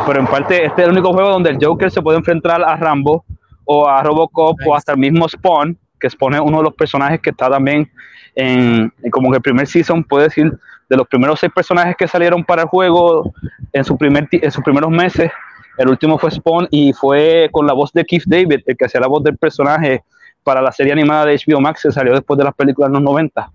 Pero 0.07 0.21
en 0.21 0.27
parte 0.27 0.65
este 0.65 0.83
es 0.83 0.89
el 0.89 0.93
único 0.93 1.13
juego 1.13 1.31
donde 1.31 1.51
el 1.51 1.59
Joker 1.61 1.91
se 1.91 2.03
puede 2.03 2.19
enfrentar 2.19 2.63
a 2.63 2.77
Rambo 2.77 3.25
o 3.65 3.89
a 3.89 4.03
Robocop 4.03 4.57
o 4.67 4.75
hasta 4.75 4.93
el 4.93 4.99
mismo 4.99 5.29
Spawn, 5.29 5.77
que 5.99 6.09
Spawn 6.09 6.35
es 6.35 6.41
uno 6.41 6.59
de 6.59 6.65
los 6.65 6.75
personajes 6.75 7.21
que 7.21 7.31
está 7.31 7.51
también 7.51 7.91
en, 8.35 8.93
en 9.03 9.11
como 9.11 9.31
que 9.31 9.37
el 9.37 9.43
primer 9.43 9.67
season, 9.67 10.05
puede 10.05 10.25
decir, 10.25 10.53
de 10.89 10.97
los 10.97 11.07
primeros 11.07 11.41
seis 11.41 11.53
personajes 11.55 11.97
que 11.97 12.09
salieron 12.09 12.45
para 12.45 12.63
el 12.63 12.69
juego 12.69 13.33
en, 13.73 13.85
su 13.85 13.97
primer, 13.97 14.29
en 14.31 14.51
sus 14.51 14.63
primeros 14.65 14.91
meses, 14.91 15.31
El 15.77 15.89
último 15.89 16.19
fue 16.19 16.31
Spawn 16.31 16.67
y 16.71 16.93
fue 16.93 17.49
con 17.53 17.67
la 17.67 17.73
voz 17.73 17.93
de 17.93 18.05
Keith 18.05 18.25
David, 18.27 18.61
el 18.67 18.77
que 18.77 18.85
hacía 18.85 19.01
la 19.01 19.07
voz 19.07 19.23
del 19.23 19.37
personaje 19.37 20.03
para 20.49 20.63
la 20.63 20.73
serie 20.73 20.95
animada 20.95 21.27
de 21.27 21.37
HBO 21.37 21.61
Max 21.61 21.83
que 21.83 21.93
salió 21.93 22.15
después 22.15 22.39
de 22.39 22.45
las 22.45 22.55
películas 22.55 22.89
de 22.89 22.95
los 22.95 23.03
90. 23.03 23.53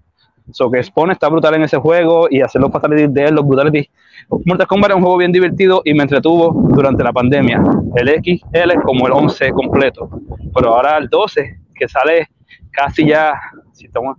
So 0.52 0.70
que 0.70 0.84
Spawn 0.84 1.10
está 1.10 1.28
brutal 1.28 1.56
en 1.56 1.64
ese 1.64 1.78
juego 1.78 2.28
y 2.30 2.40
hacer 2.40 2.62
los 2.62 2.72
fatalities 2.72 3.12
de 3.12 3.24
él, 3.26 3.34
los 3.34 3.48
brutalities. 3.48 3.88
Mortal 4.46 4.68
Kombat 4.68 4.92
es 4.92 4.98
un 4.98 5.02
juego 5.02 5.18
bien 5.18 5.32
divertido 5.32 5.82
y 5.86 5.96
me 5.96 6.04
entretuvo 6.04 6.54
durante 6.70 7.04
la 7.04 7.12
pandemia. 7.12 7.64
El 7.96 8.10
XL 8.10 8.72
es 8.74 8.80
como 8.84 9.08
el 9.08 9.14
11 9.14 9.54
completo, 9.54 10.08
pero 10.54 10.76
ahora 10.76 10.98
el 11.00 11.10
12, 11.10 11.62
que 11.74 11.88
sale 11.88 12.30
casi 12.70 13.08
ya, 13.08 13.40
si 13.72 13.88
estamos, 13.88 14.16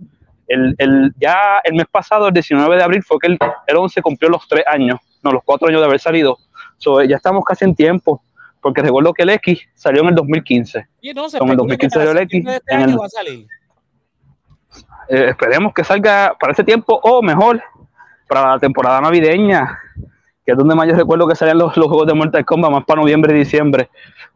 el, 0.49 0.75
el, 0.77 1.13
ya 1.17 1.61
el 1.63 1.75
mes 1.75 1.85
pasado, 1.89 2.27
el 2.27 2.33
19 2.33 2.75
de 2.75 2.83
abril, 2.83 3.03
fue 3.03 3.19
que 3.21 3.27
el, 3.27 3.37
el 3.67 3.77
11 3.77 4.01
cumplió 4.01 4.29
los 4.29 4.45
3 4.49 4.65
años, 4.67 4.99
no, 5.23 5.31
los 5.31 5.43
4 5.45 5.69
años 5.69 5.79
de 5.79 5.87
haber 5.87 6.01
salido. 6.01 6.37
So, 6.77 7.01
ya 7.03 7.15
estamos 7.15 7.45
casi 7.45 7.63
en 7.63 7.73
tiempo, 7.73 8.21
porque 8.65 8.81
recuerdo 8.81 9.13
que 9.13 9.21
el 9.21 9.29
X 9.29 9.61
salió 9.75 10.01
en 10.01 10.07
el 10.09 10.15
2015. 10.15 10.87
Y 10.99 11.13
no, 11.13 11.29
se 11.29 11.37
Con 11.37 11.49
el 11.51 11.55
2015 11.57 11.95
salió 11.99 12.11
el 12.13 12.17
X. 12.17 12.43
Este 12.47 12.73
en 12.73 12.81
año 12.81 12.93
el- 12.95 12.99
va 12.99 13.05
a 13.05 13.09
salir. 13.09 13.47
eh, 15.07 15.25
esperemos 15.29 15.71
que 15.71 15.83
salga 15.83 16.35
para 16.39 16.51
ese 16.53 16.63
tiempo 16.63 16.99
o 17.03 17.21
mejor 17.21 17.61
para 18.27 18.53
la 18.53 18.59
temporada 18.59 18.99
navideña, 19.01 19.77
que 20.43 20.53
es 20.53 20.57
donde 20.57 20.73
más 20.73 20.87
yo 20.87 20.95
recuerdo 20.95 21.27
que 21.27 21.35
salían 21.35 21.59
los, 21.59 21.77
los 21.77 21.85
juegos 21.85 22.07
de 22.07 22.15
Mortal 22.15 22.43
Kombat, 22.43 22.71
más 22.71 22.85
para 22.85 23.01
noviembre 23.01 23.35
y 23.35 23.37
diciembre. 23.39 23.91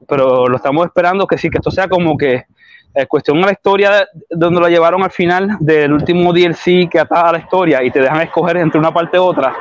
Pero 0.08 0.48
lo 0.48 0.58
estamos 0.58 0.86
esperando 0.86 1.26
que 1.26 1.40
sí, 1.40 1.50
que 1.50 1.58
esto 1.58 1.72
sea 1.72 1.88
como 1.88 2.16
que 2.16 2.46
eh, 2.94 3.08
cuestión 3.08 3.42
a 3.44 3.48
la 3.48 3.52
historia 3.54 3.90
de- 3.92 4.06
donde 4.30 4.60
lo 4.62 4.70
llevaron 4.70 5.02
al 5.02 5.10
final 5.12 5.58
del 5.60 5.92
último 5.92 6.32
DLC 6.34 6.88
que 6.88 7.00
ataba 7.00 7.30
a 7.30 7.32
la 7.32 7.40
historia 7.40 7.82
y 7.84 7.90
te 7.90 8.00
dejan 8.00 8.22
escoger 8.22 8.58
entre 8.58 8.80
una 8.80 8.94
parte 8.94 9.20
u 9.20 9.24
otra. 9.24 9.56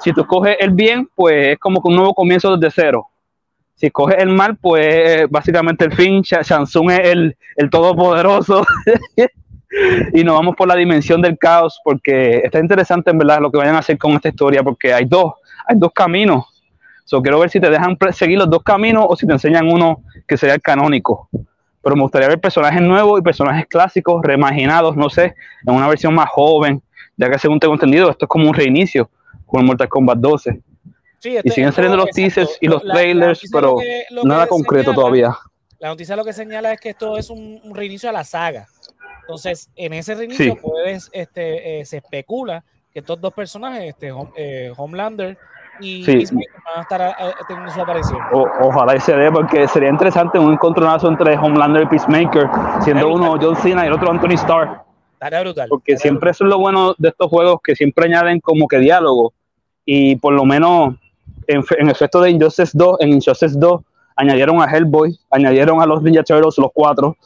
Si 0.00 0.14
tú 0.14 0.22
escoges 0.22 0.56
el 0.60 0.70
bien, 0.70 1.10
pues 1.14 1.48
es 1.48 1.58
como 1.58 1.82
que 1.82 1.88
un 1.88 1.96
nuevo 1.96 2.14
comienzo 2.14 2.56
desde 2.56 2.70
cero. 2.84 3.06
Si 3.80 3.86
escoges 3.86 4.18
el 4.18 4.28
mal, 4.28 4.58
pues 4.58 5.26
básicamente 5.30 5.86
el 5.86 5.92
fin. 5.94 6.20
Sha- 6.20 6.42
Shansung 6.42 6.90
es 6.90 7.00
el, 7.08 7.34
el 7.56 7.70
todopoderoso. 7.70 8.62
y 10.12 10.22
nos 10.22 10.34
vamos 10.34 10.54
por 10.54 10.68
la 10.68 10.74
dimensión 10.76 11.22
del 11.22 11.38
caos 11.38 11.80
porque 11.82 12.42
está 12.44 12.58
interesante 12.58 13.10
en 13.10 13.16
verdad 13.18 13.40
lo 13.40 13.50
que 13.50 13.56
vayan 13.56 13.76
a 13.76 13.78
hacer 13.78 13.96
con 13.96 14.12
esta 14.12 14.28
historia 14.28 14.62
porque 14.62 14.92
hay 14.92 15.06
dos, 15.06 15.32
hay 15.66 15.78
dos 15.78 15.92
caminos. 15.94 16.44
So, 17.06 17.22
quiero 17.22 17.38
ver 17.40 17.48
si 17.48 17.58
te 17.58 17.70
dejan 17.70 17.96
seguir 18.12 18.38
los 18.38 18.50
dos 18.50 18.62
caminos 18.62 19.06
o 19.08 19.16
si 19.16 19.26
te 19.26 19.32
enseñan 19.32 19.66
uno 19.72 20.02
que 20.28 20.36
sería 20.36 20.54
el 20.56 20.60
canónico. 20.60 21.28
Pero 21.82 21.96
me 21.96 22.02
gustaría 22.02 22.28
ver 22.28 22.38
personajes 22.38 22.82
nuevos 22.82 23.18
y 23.18 23.22
personajes 23.22 23.66
clásicos, 23.66 24.20
reimaginados, 24.22 24.94
no 24.94 25.08
sé, 25.08 25.34
en 25.66 25.74
una 25.74 25.88
versión 25.88 26.14
más 26.14 26.28
joven, 26.28 26.82
ya 27.16 27.30
que 27.30 27.38
según 27.38 27.58
tengo 27.58 27.72
entendido, 27.74 28.10
esto 28.10 28.26
es 28.26 28.28
como 28.28 28.46
un 28.48 28.54
reinicio 28.54 29.08
con 29.46 29.64
Mortal 29.64 29.88
Kombat 29.88 30.18
12. 30.18 30.60
Sí, 31.20 31.36
este- 31.36 31.48
Y 31.48 31.52
siguen 31.52 31.72
saliendo 31.72 31.96
los 31.98 32.06
exacto. 32.08 32.34
teasers 32.34 32.58
y 32.60 32.66
los 32.66 32.82
La- 32.82 32.94
trailers, 32.94 33.42
pero 33.52 33.68
lo 33.72 33.76
que- 33.76 34.04
lo 34.10 34.24
nada 34.24 34.46
concreto 34.46 34.90
señala- 34.90 34.94
todavía. 34.96 35.36
La 35.78 35.88
noticia 35.88 36.16
lo 36.16 36.24
que 36.24 36.32
señala 36.32 36.72
es 36.72 36.80
que 36.80 36.90
esto 36.90 37.16
es 37.16 37.30
un, 37.30 37.60
un 37.62 37.74
reinicio 37.74 38.08
a 38.10 38.12
la 38.12 38.24
saga. 38.24 38.66
Entonces, 39.20 39.70
en 39.76 39.92
ese 39.92 40.14
reinicio 40.14 40.52
Sí. 40.54 40.58
puedes, 40.60 41.08
este, 41.12 41.80
eh, 41.80 41.84
se 41.84 41.98
especula 41.98 42.64
que 42.92 42.98
estos 42.98 43.20
dos 43.20 43.32
personajes, 43.32 43.84
este, 43.84 44.12
Hom- 44.12 44.32
eh, 44.36 44.72
Homelander 44.76 45.38
y 45.78 46.04
Sí. 46.04 46.12
Peacemaker, 46.16 46.50
van 46.66 46.78
a 46.78 46.82
estar 46.82 47.00
eh, 47.02 47.32
teniendo 47.46 47.72
su 47.72 47.80
aparición. 47.80 48.18
O- 48.32 48.48
ojalá 48.62 48.96
y 48.96 49.00
se 49.00 49.14
dé, 49.14 49.30
porque 49.30 49.68
sería 49.68 49.88
interesante 49.88 50.38
un 50.38 50.52
encontronazo 50.52 51.08
entre 51.08 51.36
Homelander 51.36 51.84
y 51.84 51.86
Peacemaker, 51.86 52.48
siendo 52.82 53.08
uno 53.12 53.36
John 53.40 53.56
Cena 53.56 53.84
y 53.84 53.86
el 53.86 53.92
otro 53.92 54.10
Anthony 54.10 54.34
Starr. 54.34 54.82
Estaría 55.12 55.40
brutal. 55.42 55.68
Porque 55.68 55.96
siempre 55.96 56.30
eso 56.32 56.44
es 56.44 56.50
lo 56.50 56.58
bueno 56.58 56.94
de 56.98 57.10
estos 57.10 57.28
juegos, 57.28 57.60
que 57.62 57.76
siempre 57.76 58.06
añaden 58.06 58.40
como 58.40 58.66
que 58.66 58.78
diálogo. 58.78 59.32
Y 59.84 60.16
por 60.16 60.32
lo 60.34 60.44
menos 60.44 60.94
en, 61.52 61.62
en 61.78 61.88
efecto 61.90 62.20
de 62.20 62.30
Injustice 62.30 62.72
2, 62.74 62.96
en 63.00 63.08
Injustice 63.10 63.54
2 63.58 63.80
añadieron 64.16 64.60
a 64.60 64.66
Hellboy, 64.66 65.18
añadieron 65.30 65.80
a 65.80 65.86
los 65.86 66.02
Ninja 66.02 66.22
Turtles, 66.22 66.58
los 66.58 66.70
cuatro, 66.74 67.16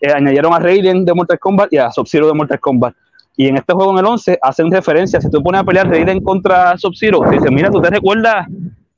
eh, 0.00 0.12
añadieron 0.12 0.52
a 0.54 0.58
Raiden 0.58 1.04
de 1.04 1.12
Mortal 1.14 1.38
Kombat 1.38 1.72
y 1.72 1.78
a 1.78 1.90
Sub-Zero 1.90 2.26
de 2.28 2.34
Mortal 2.34 2.60
Kombat. 2.60 2.94
Y 3.36 3.48
en 3.48 3.56
este 3.56 3.72
juego 3.72 3.90
en 3.92 3.98
el 3.98 4.04
11 4.06 4.38
hacen 4.40 4.70
referencia, 4.70 5.20
si 5.20 5.28
tú 5.30 5.42
pones 5.42 5.60
a 5.62 5.64
pelear 5.64 5.88
Raiden 5.88 6.20
contra 6.22 6.78
Sub-Zero, 6.78 7.20
te 7.28 7.30
dicen, 7.36 7.52
mira, 7.54 7.70
¿tú 7.70 7.80
te 7.80 7.90
recuerdas 7.90 8.46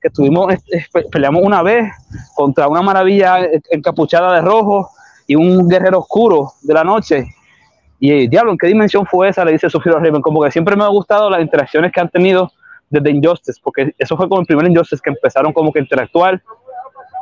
que 0.00 0.08
estuvimos, 0.08 0.52
pe- 0.92 1.06
peleamos 1.10 1.42
una 1.42 1.62
vez 1.62 1.90
contra 2.34 2.68
una 2.68 2.82
maravilla 2.82 3.38
encapuchada 3.70 4.34
de 4.34 4.42
rojo 4.42 4.90
y 5.26 5.34
un 5.36 5.66
guerrero 5.68 6.00
oscuro 6.00 6.52
de 6.62 6.74
la 6.74 6.84
noche? 6.84 7.26
Y 7.98 8.28
diablo, 8.28 8.52
¿en 8.52 8.58
qué 8.58 8.66
dimensión 8.66 9.06
fue 9.06 9.30
esa? 9.30 9.42
Le 9.46 9.52
dice 9.52 9.70
Sub-Zero 9.70 9.96
a 9.96 10.00
Raven. 10.00 10.20
Como 10.20 10.42
que 10.42 10.50
siempre 10.50 10.76
me 10.76 10.84
ha 10.84 10.88
gustado 10.88 11.30
las 11.30 11.40
interacciones 11.40 11.90
que 11.92 12.00
han 12.00 12.10
tenido 12.10 12.52
desde 12.90 13.10
Injustice, 13.10 13.60
porque 13.62 13.94
eso 13.98 14.16
fue 14.16 14.28
como 14.28 14.40
el 14.40 14.46
primer 14.46 14.66
Injustice 14.68 15.02
que 15.02 15.10
empezaron 15.10 15.52
como 15.52 15.72
que 15.72 15.80
a 15.80 15.82
interactuar 15.82 16.42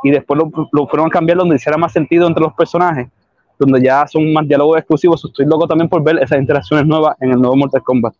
y 0.03 0.11
después 0.11 0.39
lo, 0.39 0.51
lo 0.71 0.87
fueron 0.87 1.07
a 1.07 1.09
cambiar 1.09 1.37
donde 1.37 1.55
hiciera 1.55 1.77
más 1.77 1.91
sentido 1.91 2.27
entre 2.27 2.43
los 2.43 2.53
personajes, 2.53 3.07
donde 3.57 3.81
ya 3.81 4.05
son 4.07 4.31
más 4.33 4.47
diálogos 4.47 4.77
exclusivos. 4.77 5.23
Estoy 5.25 5.45
loco 5.45 5.67
también 5.67 5.89
por 5.89 6.03
ver 6.03 6.17
esas 6.21 6.39
interacciones 6.39 6.85
nuevas 6.85 7.15
en 7.19 7.31
el 7.31 7.39
nuevo 7.39 7.55
Mortal 7.55 7.81
Kombat. 7.81 8.13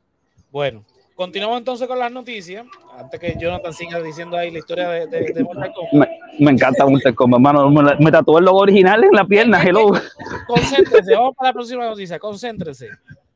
Bueno, 0.52 0.84
continuamos 1.16 1.60
entonces 1.60 1.88
con 1.88 2.00
las 2.00 2.12
noticias. 2.12 2.66
Antes 2.98 3.20
que 3.20 3.36
Jonathan 3.40 3.74
siga 3.74 4.02
diciendo 4.02 4.38
ahí 4.38 4.50
la 4.50 4.60
historia 4.60 4.90
de, 4.90 5.08
de, 5.08 5.34
de 5.34 5.44
Mortal 5.44 5.74
Kombat. 5.76 6.10
Me, 6.10 6.46
me 6.46 6.52
encanta 6.52 6.86
Mortal 6.88 7.14
Kombat, 7.14 7.40
hermano. 7.40 7.70
Me, 7.70 7.84
me 7.84 8.10
el 8.10 8.46
logo 8.46 8.58
original 8.60 9.04
en 9.04 9.12
la 9.12 9.26
pierna, 9.26 9.62
hello. 9.62 9.92
Concéntrese, 10.48 11.14
vamos 11.14 11.36
para 11.36 11.50
la 11.50 11.54
próxima 11.54 11.86
noticia, 11.86 12.18
concéntrese. 12.18 12.90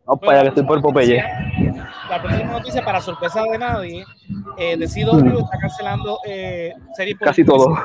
Vamos 0.10 0.22
para 0.26 0.40
allá, 0.40 0.42
que 0.42 0.48
estoy 0.60 0.66
por 0.66 0.82
Popeye. 0.82 1.24
La 2.10 2.20
próxima 2.20 2.52
noticia, 2.54 2.84
para 2.84 3.00
sorpresa 3.00 3.44
de 3.44 3.58
nadie, 3.60 4.04
eh, 4.58 4.76
de 4.76 4.88
CW 4.88 5.38
está 5.38 5.60
cancelando 5.62 6.18
eh, 6.26 6.74
series 6.96 7.16
por 7.16 7.28
Casi 7.28 7.46
todo. 7.46 7.76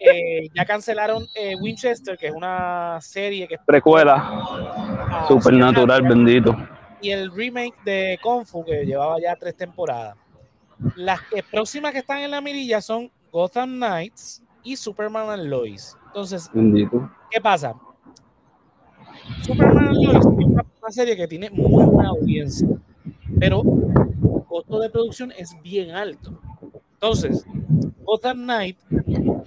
Eh, 0.00 0.48
ya 0.54 0.64
cancelaron 0.64 1.26
eh, 1.34 1.54
Winchester, 1.60 2.16
que 2.16 2.28
es 2.28 2.32
una 2.32 2.98
serie 3.02 3.46
que 3.46 3.56
Precuela, 3.66 4.14
ah, 4.16 5.26
supernatural, 5.28 6.00
bendito. 6.02 6.56
y 7.02 7.10
el 7.10 7.30
remake 7.30 7.74
de 7.84 8.18
Kung 8.22 8.46
Fu, 8.46 8.64
que 8.64 8.86
llevaba 8.86 9.20
ya 9.20 9.36
tres 9.36 9.54
temporadas. 9.54 10.16
Las 10.96 11.20
próximas 11.50 11.92
que 11.92 11.98
están 11.98 12.18
en 12.18 12.30
la 12.30 12.40
mirilla 12.40 12.80
son 12.80 13.10
Gotham 13.30 13.76
Knights 13.76 14.42
y 14.62 14.76
Superman 14.76 15.28
and 15.28 15.48
Lois. 15.50 15.94
Entonces, 16.06 16.48
Bendito. 16.54 17.10
¿Qué 17.30 17.40
pasa? 17.40 17.74
Superman 19.42 19.88
and 19.88 19.96
Lois 19.96 20.24
una, 20.82 20.90
serie 20.90 21.16
que 21.16 21.28
tiene 21.28 21.50
muy 21.50 21.84
buena 21.84 22.10
audiencia, 22.10 22.68
pero 23.38 23.62
el 23.62 24.44
costo 24.44 24.80
de 24.80 24.90
producción 24.90 25.32
es 25.36 25.54
bien 25.62 25.90
alto. 25.92 26.38
Entonces, 26.94 27.44
Gotham 28.02 28.42
Knight 28.42 28.78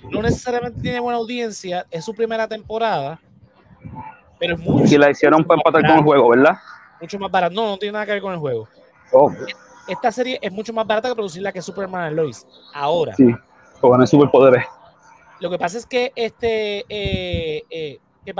no 0.09 0.21
necesariamente 0.21 0.81
tiene 0.81 0.99
buena 0.99 1.17
audiencia, 1.17 1.85
es 1.91 2.03
su 2.03 2.13
primera 2.13 2.47
temporada, 2.47 3.19
pero 4.39 4.55
es 4.55 4.61
mucho, 4.61 4.93
Y 4.93 4.97
la 4.97 5.11
hicieron 5.11 5.43
para 5.43 5.59
empatar 5.59 5.81
con 5.85 5.97
el 5.99 6.03
juego, 6.03 6.29
¿verdad? 6.29 6.57
mucho 6.99 7.19
más 7.19 7.31
barata. 7.31 7.53
No, 7.53 7.67
no 7.67 7.77
tiene 7.77 7.93
nada 7.93 8.05
que 8.05 8.13
ver 8.13 8.21
con 8.21 8.33
el 8.33 8.39
juego. 8.39 8.67
Oh, 9.11 9.31
Esta 9.87 10.11
serie 10.11 10.39
es 10.41 10.51
mucho 10.51 10.73
más 10.73 10.85
barata 10.85 11.09
que 11.09 11.15
producirla 11.15 11.51
que 11.51 11.61
Superman 11.61 12.05
and 12.05 12.15
Lois. 12.15 12.45
Ahora, 12.73 13.13
sí, 13.15 13.33
van 13.81 14.01
a 14.01 14.07
superpoderes. 14.07 14.65
Lo 15.39 15.49
que 15.49 15.59
pasa 15.59 15.77
es 15.77 15.85
que 15.85 16.11
este 16.15 16.85
eh, 16.89 17.63
eh, 17.69 17.99
que 18.25 18.33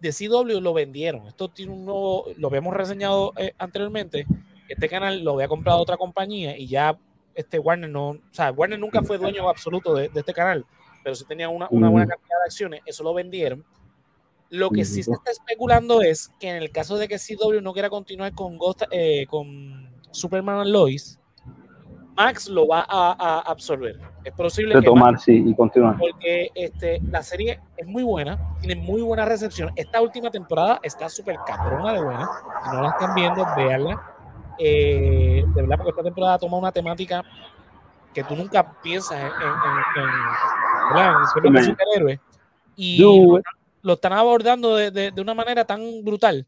de 0.00 0.12
CW 0.12 0.60
lo 0.60 0.72
vendieron. 0.72 1.26
Esto 1.26 1.48
tiene 1.48 1.72
un 1.72 1.84
nuevo, 1.84 2.26
lo 2.36 2.48
habíamos 2.48 2.74
reseñado 2.74 3.32
eh, 3.36 3.52
anteriormente. 3.58 4.26
Este 4.68 4.88
canal 4.88 5.22
lo 5.22 5.34
había 5.34 5.48
comprado 5.48 5.80
otra 5.80 5.96
compañía 5.96 6.56
y 6.56 6.66
ya 6.68 6.96
este 7.34 7.58
Warner 7.58 7.90
no, 7.90 8.10
o 8.10 8.18
sea, 8.30 8.50
Warner 8.52 8.78
nunca 8.78 9.02
fue 9.02 9.18
dueño 9.18 9.48
absoluto 9.48 9.94
de, 9.94 10.08
de 10.08 10.20
este 10.20 10.32
canal, 10.32 10.64
pero 11.02 11.14
sí 11.16 11.24
tenía 11.26 11.48
una, 11.48 11.66
una 11.70 11.88
buena 11.90 12.06
cantidad 12.06 12.38
de 12.38 12.44
acciones. 12.46 12.80
Eso 12.86 13.02
lo 13.02 13.12
vendieron. 13.12 13.64
Lo 14.50 14.68
que 14.70 14.84
sí 14.84 15.02
se 15.02 15.12
está 15.12 15.30
especulando 15.30 16.02
es 16.02 16.30
que 16.38 16.48
en 16.50 16.56
el 16.56 16.70
caso 16.70 16.96
de 16.98 17.08
que 17.08 17.18
CW 17.18 17.60
no 17.62 17.72
quiera 17.72 17.88
continuar 17.90 18.34
con, 18.34 18.58
Ghost- 18.58 18.86
eh, 18.90 19.26
con 19.28 19.90
Superman 20.10 20.60
and 20.60 20.70
Lois, 20.70 21.18
Max 22.16 22.48
lo 22.48 22.66
va 22.66 22.84
a, 22.88 23.16
a 23.18 23.38
absorber. 23.40 23.98
Es 24.24 24.32
posible 24.34 24.70
que 24.72 24.76
Max 24.76 24.84
Retomar, 24.86 25.18
sí, 25.20 25.42
y 25.46 25.54
continuar. 25.54 25.96
porque 25.98 26.50
este, 26.54 27.00
la 27.10 27.22
serie 27.22 27.60
es 27.76 27.86
muy 27.86 28.02
buena, 28.02 28.38
tiene 28.60 28.76
muy 28.80 29.02
buena 29.02 29.24
recepción. 29.24 29.70
Esta 29.76 30.00
última 30.00 30.30
temporada 30.30 30.78
está 30.82 31.08
súper 31.08 31.36
cabrona 31.46 31.92
de 31.94 32.02
buena. 32.04 32.28
Si 32.64 32.70
no 32.76 32.82
la 32.82 32.88
están 32.90 33.14
viendo, 33.14 33.46
véanla. 33.56 34.02
Eh, 34.58 35.42
de 35.46 35.60
verdad, 35.62 35.76
porque 35.76 35.90
esta 35.90 36.02
temporada 36.02 36.38
toma 36.38 36.58
una 36.58 36.70
temática 36.72 37.24
que 38.14 38.22
tú 38.24 38.36
nunca 38.36 38.80
piensas 38.82 39.18
en, 39.18 39.26
en, 39.26 39.32
en, 39.96 41.48
en- 41.48 41.52
de 41.54 41.62
superhéroes. 41.64 42.20
Y 42.76 43.02
it. 43.02 43.42
lo 43.82 43.92
están 43.94 44.12
abordando 44.12 44.76
de, 44.76 44.90
de- 44.90 45.10
de 45.10 45.20
una 45.20 45.34
manera 45.34 45.64
tan 45.64 45.80
brutal 46.04 46.46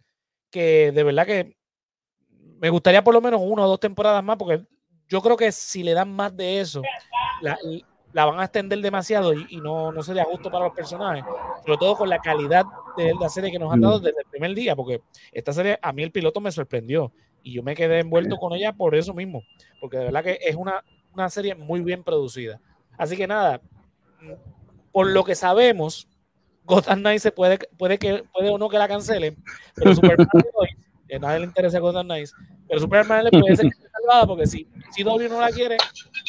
que 0.50 0.92
de 0.92 1.02
verdad 1.02 1.26
que 1.26 1.56
me 2.60 2.68
gustaría 2.70 3.02
por 3.02 3.14
lo 3.14 3.20
menos 3.20 3.40
una 3.42 3.64
o 3.64 3.68
dos 3.68 3.80
temporadas 3.80 4.22
más, 4.22 4.36
porque 4.36 4.62
yo 5.08 5.20
creo 5.20 5.36
que 5.36 5.52
si 5.52 5.82
le 5.82 5.92
dan 5.94 6.12
más 6.12 6.36
de 6.36 6.60
eso, 6.60 6.82
la, 7.40 7.58
la 8.12 8.24
van 8.24 8.40
a 8.40 8.44
extender 8.44 8.80
demasiado 8.80 9.34
y, 9.34 9.46
y 9.50 9.56
no, 9.58 9.92
no 9.92 10.02
sería 10.02 10.24
justo 10.24 10.50
para 10.50 10.66
los 10.66 10.74
personajes, 10.74 11.24
sobre 11.64 11.78
todo 11.78 11.96
con 11.96 12.08
la 12.08 12.18
calidad 12.18 12.64
de 12.96 13.12
la 13.20 13.28
serie 13.28 13.50
que 13.50 13.58
nos 13.58 13.72
han 13.72 13.80
dado 13.80 13.98
Mm. 13.98 14.02
desde 14.02 14.20
el 14.20 14.26
primer 14.30 14.54
día, 14.54 14.76
porque 14.76 15.00
esta 15.32 15.52
serie 15.52 15.78
a 15.82 15.92
mí 15.92 16.02
el 16.02 16.12
piloto 16.12 16.40
me 16.40 16.52
sorprendió 16.52 17.12
y 17.42 17.52
yo 17.52 17.62
me 17.62 17.74
quedé 17.74 17.98
envuelto 18.00 18.36
con 18.36 18.52
ella 18.52 18.72
por 18.72 18.94
eso 18.94 19.12
mismo, 19.12 19.42
porque 19.80 19.98
de 19.98 20.04
verdad 20.04 20.24
que 20.24 20.38
es 20.40 20.54
una, 20.56 20.82
una 21.12 21.28
serie 21.28 21.54
muy 21.54 21.80
bien 21.80 22.02
producida. 22.04 22.60
Así 22.96 23.16
que 23.16 23.26
nada, 23.26 23.60
por 24.92 25.08
lo 25.08 25.24
que 25.24 25.34
sabemos, 25.34 26.08
Gotham 26.64 27.00
Knights 27.00 27.22
se 27.22 27.32
puede, 27.32 27.58
puede, 27.76 27.98
que, 27.98 28.24
puede 28.32 28.48
o 28.48 28.58
no 28.58 28.68
que 28.68 28.78
la 28.78 28.88
cancelen, 28.88 29.36
pero 29.74 29.94
Superman 29.94 30.28
a 31.14 31.18
nadie 31.18 31.40
le 31.40 31.46
interesa 31.46 31.78
Gotham 31.80 32.06
Knights, 32.06 32.32
pero 32.68 32.80
Superman 32.80 33.24
le 33.24 33.30
puede 33.30 33.56
ser 33.56 33.66
porque 34.26 34.46
si, 34.46 34.68
si 34.90 35.02
W 35.02 35.28
no 35.28 35.40
la 35.40 35.50
quiere, 35.50 35.76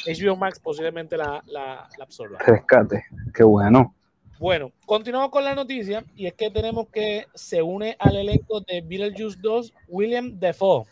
HBO 0.06 0.36
Max 0.36 0.60
posiblemente 0.60 1.18
la, 1.18 1.44
la, 1.48 1.88
la 1.98 2.04
absorba. 2.04 2.40
Rescate, 2.40 3.06
qué 3.34 3.44
bueno. 3.44 3.96
Bueno, 4.40 4.72
continuamos 4.86 5.30
con 5.30 5.46
la 5.46 5.56
noticia 5.56 6.04
y 6.16 6.28
es 6.28 6.34
que 6.34 6.52
tenemos 6.52 6.88
que 6.90 7.26
se 7.34 7.62
une 7.62 7.96
al 8.00 8.18
elenco 8.18 8.60
de 8.62 8.82
Beetlejuice 8.82 9.38
2 9.42 9.74
William 9.88 10.38
Defoe. 10.40 10.86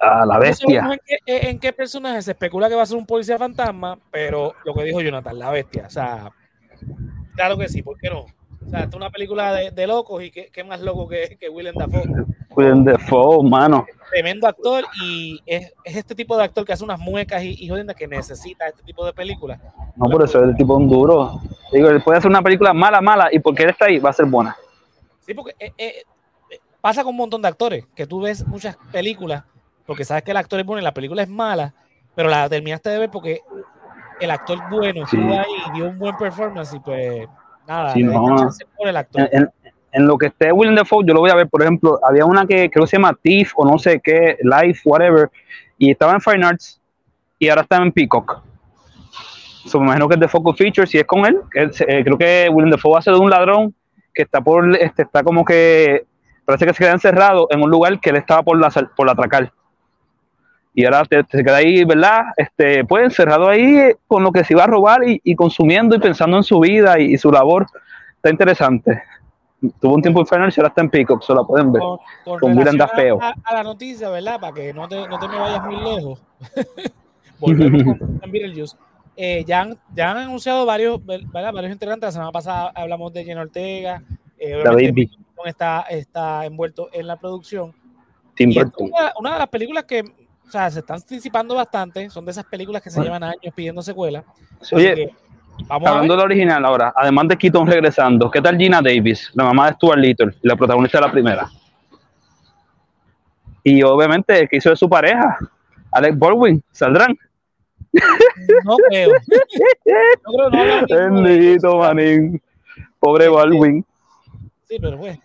Ah, 0.00 0.24
la 0.26 0.38
bestia. 0.38 0.82
No 0.82 0.92
en, 0.92 1.00
qué, 1.04 1.18
en 1.26 1.58
qué 1.58 1.72
personaje 1.72 2.22
se 2.22 2.32
especula 2.32 2.68
que 2.68 2.74
va 2.74 2.82
a 2.82 2.86
ser 2.86 2.96
un 2.96 3.06
policía 3.06 3.38
fantasma, 3.38 3.98
pero 4.10 4.54
lo 4.64 4.74
que 4.74 4.84
dijo 4.84 5.00
Jonathan, 5.00 5.38
la 5.38 5.50
bestia. 5.50 5.86
O 5.86 5.90
sea, 5.90 6.32
claro 7.34 7.58
que 7.58 7.68
sí, 7.68 7.82
¿por 7.82 7.98
qué 7.98 8.10
no? 8.10 8.26
O 8.68 8.70
sea, 8.70 8.80
es 8.80 8.94
una 8.94 9.08
película 9.08 9.54
de, 9.54 9.70
de 9.70 9.86
locos 9.86 10.22
y 10.22 10.30
qué, 10.30 10.50
qué, 10.52 10.62
más 10.62 10.82
loco 10.82 11.08
que, 11.08 11.38
que 11.40 11.48
William 11.48 11.74
Dafoe. 11.74 12.04
William 12.50 12.84
Dafoe, 12.84 13.42
mano. 13.48 13.86
Tremendo 14.10 14.46
actor 14.46 14.84
y 15.02 15.40
es, 15.46 15.72
es, 15.84 15.96
este 15.96 16.14
tipo 16.14 16.36
de 16.36 16.44
actor 16.44 16.66
que 16.66 16.74
hace 16.74 16.84
unas 16.84 17.00
muecas 17.00 17.42
y, 17.42 17.56
y 17.64 17.66
jodiendas 17.66 17.96
que 17.96 18.06
necesita 18.06 18.66
este 18.66 18.82
tipo 18.82 19.06
de 19.06 19.14
películas. 19.14 19.58
No, 19.96 20.10
por 20.10 20.22
eso 20.22 20.42
es 20.42 20.50
el 20.50 20.56
tipo 20.56 20.76
un 20.76 20.86
duro. 20.86 21.40
Digo, 21.72 21.88
él 21.88 22.02
puede 22.02 22.18
hacer 22.18 22.30
una 22.30 22.42
película 22.42 22.74
mala, 22.74 23.00
mala 23.00 23.30
y 23.32 23.38
porque 23.38 23.62
él 23.62 23.70
está 23.70 23.86
ahí 23.86 23.98
va 23.98 24.10
a 24.10 24.12
ser 24.12 24.26
buena. 24.26 24.54
Sí, 25.20 25.32
porque 25.32 25.54
eh, 25.58 25.72
eh, 25.78 26.04
pasa 26.82 27.02
con 27.02 27.12
un 27.12 27.16
montón 27.16 27.40
de 27.40 27.48
actores 27.48 27.86
que 27.94 28.06
tú 28.06 28.20
ves 28.20 28.46
muchas 28.46 28.76
películas 28.92 29.44
porque 29.86 30.04
sabes 30.04 30.22
que 30.24 30.32
el 30.32 30.36
actor 30.36 30.60
es 30.60 30.66
bueno 30.66 30.82
y 30.82 30.84
la 30.84 30.92
película 30.92 31.22
es 31.22 31.30
mala, 31.30 31.72
pero 32.14 32.28
la 32.28 32.46
terminaste 32.50 32.90
de 32.90 32.98
ver 32.98 33.10
porque 33.10 33.40
el 34.20 34.30
actor 34.30 34.58
bueno 34.68 35.06
sí. 35.06 35.16
estuvo 35.16 35.32
ahí 35.32 35.46
y 35.68 35.72
dio 35.72 35.88
un 35.88 35.98
buen 35.98 36.14
performance 36.18 36.74
y 36.74 36.80
pues 36.80 37.26
nada, 37.68 37.92
sí, 37.92 38.02
no. 38.02 38.50
por 38.76 38.88
el 38.88 38.96
actor. 38.96 39.28
En, 39.30 39.42
en, 39.42 39.50
en, 39.92 40.06
lo 40.06 40.18
que 40.18 40.26
esté 40.26 40.50
William 40.50 40.74
Dafoe, 40.74 41.04
yo 41.06 41.14
lo 41.14 41.20
voy 41.20 41.30
a 41.30 41.34
ver, 41.36 41.48
por 41.48 41.62
ejemplo, 41.62 42.00
había 42.02 42.24
una 42.24 42.46
que 42.46 42.68
creo 42.70 42.84
que 42.84 42.90
se 42.90 42.96
llama 42.96 43.16
Thief 43.22 43.52
o 43.56 43.64
no 43.64 43.78
sé 43.78 44.00
qué, 44.02 44.36
Life, 44.42 44.80
whatever, 44.84 45.30
y 45.76 45.90
estaba 45.90 46.14
en 46.14 46.20
Fine 46.20 46.46
Arts 46.46 46.80
y 47.38 47.48
ahora 47.48 47.62
está 47.62 47.76
en 47.76 47.92
Peacock. 47.92 48.42
So, 49.66 49.78
me 49.78 49.86
imagino 49.86 50.08
que 50.08 50.14
es 50.14 50.20
de 50.20 50.28
Focus 50.28 50.56
Features 50.56 50.94
y 50.94 50.98
es 50.98 51.04
con 51.04 51.26
él. 51.26 51.40
eh, 51.54 52.02
creo 52.02 52.16
que 52.16 52.48
William 52.50 52.70
Dafoe 52.70 52.92
va 52.92 52.98
a 52.98 53.02
ser 53.02 53.14
de 53.14 53.20
un 53.20 53.30
ladrón 53.30 53.74
que 54.14 54.22
está 54.22 54.40
por, 54.40 54.74
este, 54.76 55.02
está 55.02 55.22
como 55.22 55.44
que, 55.44 56.06
parece 56.44 56.66
que 56.66 56.72
se 56.72 56.78
queda 56.82 56.92
encerrado 56.92 57.46
en 57.50 57.62
un 57.62 57.70
lugar 57.70 58.00
que 58.00 58.10
él 58.10 58.16
estaba 58.16 58.42
por 58.42 58.58
la, 58.58 58.70
por 58.96 59.06
la 59.06 59.12
atracar 59.12 59.52
y 60.78 60.84
ahora 60.84 61.04
te, 61.04 61.24
te, 61.24 61.42
queda 61.42 61.56
ahí, 61.56 61.82
¿verdad? 61.84 62.26
Este, 62.36 62.84
pues 62.84 63.02
encerrado 63.02 63.48
ahí 63.48 63.90
con 64.06 64.22
lo 64.22 64.30
que 64.30 64.44
se 64.44 64.54
iba 64.54 64.62
a 64.62 64.68
robar 64.68 65.02
y, 65.08 65.20
y 65.24 65.34
consumiendo 65.34 65.96
y 65.96 65.98
pensando 65.98 66.36
en 66.36 66.44
su 66.44 66.60
vida 66.60 67.00
y, 67.00 67.14
y, 67.14 67.18
su 67.18 67.32
labor. 67.32 67.66
Está 68.14 68.30
interesante. 68.30 69.02
Tuvo 69.80 69.96
un 69.96 70.02
tiempo 70.02 70.20
en 70.20 70.26
Final 70.28 70.52
y 70.56 70.60
ahora 70.60 70.68
está 70.68 70.82
en 70.82 70.90
Peacock, 70.90 71.20
se 71.24 71.34
la 71.34 71.42
pueden 71.42 71.72
ver. 71.72 71.82
Con, 71.82 71.98
con, 72.24 72.38
con 72.38 72.56
William. 72.56 72.80
A, 72.80 73.34
a, 73.42 73.54
la 73.54 73.64
noticia, 73.64 74.08
¿verdad? 74.08 74.38
Para 74.38 74.54
que 74.54 74.72
no 74.72 74.86
te, 74.86 75.08
no 75.08 75.18
te 75.18 75.26
me 75.26 75.36
vayas 75.36 75.64
muy 75.64 75.76
lejos. 75.96 76.22
Volvemos 77.40 77.98
con 77.98 78.20
Beetlejuice. 78.30 78.76
Eh, 79.16 79.44
ya, 79.44 79.62
han, 79.62 79.76
ya 79.96 80.12
han 80.12 80.18
anunciado 80.18 80.64
varios, 80.64 81.04
¿verdad? 81.04 81.52
varios 81.52 81.72
integrantes. 81.72 82.06
La 82.06 82.12
semana 82.12 82.30
pasada 82.30 82.70
hablamos 82.72 83.12
de 83.12 83.24
Jenna 83.24 83.40
Ortega. 83.40 84.00
Eh, 84.38 84.62
David 84.64 85.08
está, 85.44 85.80
está 85.90 86.46
envuelto 86.46 86.88
en 86.92 87.08
la 87.08 87.16
producción. 87.16 87.74
Tim 88.36 88.52
y 88.52 88.60
una, 88.60 89.12
una 89.18 89.32
de 89.32 89.38
las 89.40 89.48
películas 89.48 89.82
que 89.82 90.04
o 90.48 90.50
sea, 90.50 90.70
se 90.70 90.80
están 90.80 90.96
anticipando 90.96 91.54
bastante. 91.54 92.08
Son 92.08 92.24
de 92.24 92.30
esas 92.30 92.44
películas 92.46 92.82
que 92.82 92.90
se 92.90 93.02
llevan 93.02 93.22
años 93.22 93.52
pidiendo 93.54 93.82
secuela. 93.82 94.24
Oye, 94.72 94.94
que, 94.94 95.14
vamos 95.66 95.88
hablando 95.88 96.14
de 96.14 96.18
la 96.18 96.24
original 96.24 96.64
ahora, 96.64 96.92
además 96.96 97.28
de 97.28 97.36
Keaton 97.36 97.66
regresando, 97.66 98.30
¿qué 98.30 98.40
tal 98.40 98.56
Gina 98.56 98.80
Davis, 98.80 99.30
la 99.34 99.44
mamá 99.44 99.66
de 99.66 99.74
Stuart 99.74 99.98
Little, 99.98 100.34
la 100.42 100.56
protagonista 100.56 100.98
de 100.98 101.06
la 101.06 101.12
primera? 101.12 101.50
Y 103.62 103.82
obviamente 103.82 104.40
el 104.40 104.48
que 104.48 104.56
hizo 104.56 104.70
de 104.70 104.76
su 104.76 104.88
pareja, 104.88 105.38
Alec 105.92 106.18
Baldwin, 106.18 106.62
¿saldrán? 106.72 107.16
No 108.64 108.76
creo. 108.88 109.10
no 109.10 110.50
creo 110.50 110.80
no 110.80 111.22
Bendito, 111.22 111.78
manín. 111.78 112.40
Pobre 112.98 113.28
Baldwin. 113.28 113.84
Sí, 114.68 114.78
pero 114.80 114.98
pues. 114.98 115.18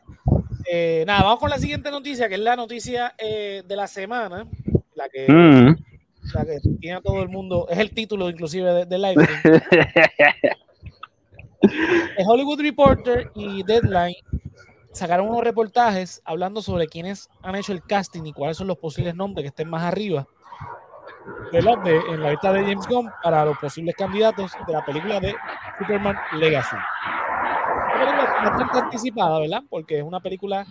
Eh, 0.69 1.03
nada, 1.05 1.23
vamos 1.23 1.39
con 1.39 1.49
la 1.49 1.57
siguiente 1.57 1.91
noticia, 1.91 2.27
que 2.27 2.35
es 2.35 2.41
la 2.41 2.55
noticia 2.55 3.13
eh, 3.17 3.63
de 3.65 3.75
la 3.75 3.87
semana 3.87 4.47
la 5.03 5.09
que, 5.09 5.31
mm. 5.31 5.75
la 6.33 6.45
que 6.45 6.59
tiene 6.79 6.97
a 6.97 7.01
todo 7.01 7.21
el 7.21 7.29
mundo, 7.29 7.67
es 7.69 7.77
el 7.77 7.91
título 7.91 8.29
inclusive 8.29 8.73
del 8.73 8.89
de 8.89 8.97
live. 8.97 9.27
el 11.61 12.25
Hollywood 12.27 12.61
Reporter 12.61 13.31
y 13.35 13.63
Deadline 13.63 14.15
sacaron 14.91 15.27
unos 15.27 15.43
reportajes 15.43 16.21
hablando 16.23 16.61
sobre 16.61 16.87
quiénes 16.87 17.29
han 17.41 17.55
hecho 17.55 17.73
el 17.73 17.81
casting 17.83 18.23
y 18.25 18.33
cuáles 18.33 18.57
son 18.57 18.67
los 18.67 18.77
posibles 18.77 19.15
nombres 19.15 19.43
que 19.43 19.47
estén 19.49 19.69
más 19.69 19.83
arriba 19.83 20.27
¿verdad? 21.51 21.77
De, 21.83 21.97
en 21.97 22.21
la 22.21 22.31
lista 22.31 22.51
de 22.51 22.61
James 22.63 22.87
Gunn 22.87 23.09
para 23.21 23.45
los 23.45 23.57
posibles 23.57 23.95
candidatos 23.95 24.51
de 24.65 24.73
la 24.73 24.85
película 24.85 25.19
de 25.19 25.35
Superman 25.77 26.15
Legacy. 26.33 26.75
Una 27.95 28.05
película 28.05 28.49
bastante 28.49 28.79
anticipada, 28.79 29.39
¿verdad? 29.39 29.63
Porque 29.69 29.99
es 29.99 30.03
una 30.03 30.19
película 30.19 30.65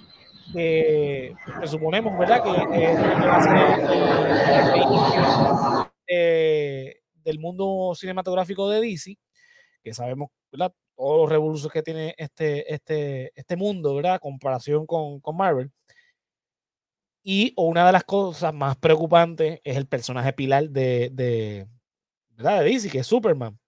que 0.53 1.35
presuponemos, 1.59 2.19
¿verdad? 2.19 2.43
Que, 2.43 2.51
que, 2.51 2.95
va 2.95 3.37
a 3.37 3.43
ser 3.43 3.57
el, 3.57 4.81
el 4.81 5.93
eh, 6.09 7.01
del 7.15 7.39
mundo 7.39 7.93
cinematográfico 7.95 8.69
de 8.69 8.81
DC, 8.81 9.17
que 9.83 9.95
sabemos, 9.95 10.31
¿verdad? 10.51 10.75
Todos 10.97 11.23
los 11.23 11.31
revoluciones 11.31 11.73
que 11.73 11.83
tiene 11.83 12.15
este, 12.19 12.73
este, 12.73 13.33
este 13.35 13.57
mundo, 13.57 13.95
¿verdad? 13.95 14.21
Comparación 14.21 14.87
con, 14.87 15.21
con 15.21 15.37
Marvel. 15.37 15.71
Y 17.25 17.55
una 17.57 17.87
de 17.87 17.93
las 17.93 18.05
cosas 18.05 18.53
más 18.53 18.77
preocupantes 18.77 19.61
es 19.65 19.77
el 19.77 19.87
personaje 19.87 20.33
pilar 20.33 20.69
de, 20.71 21.09
de, 21.13 21.69
¿verdad? 22.31 22.61
de 22.61 22.71
DC, 22.71 22.91
que 22.91 22.99
es 22.99 23.07
Superman. 23.07 23.59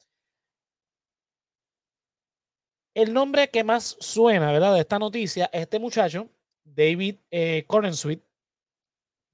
El 2.95 3.13
nombre 3.13 3.49
que 3.51 3.65
más 3.65 3.97
suena, 4.01 4.53
¿verdad? 4.53 4.75
De 4.75 4.81
esta 4.81 4.99
noticia 4.99 5.47
es 5.53 5.63
este 5.63 5.79
muchacho 5.79 6.29
David 6.65 7.17
eh. 7.31 7.67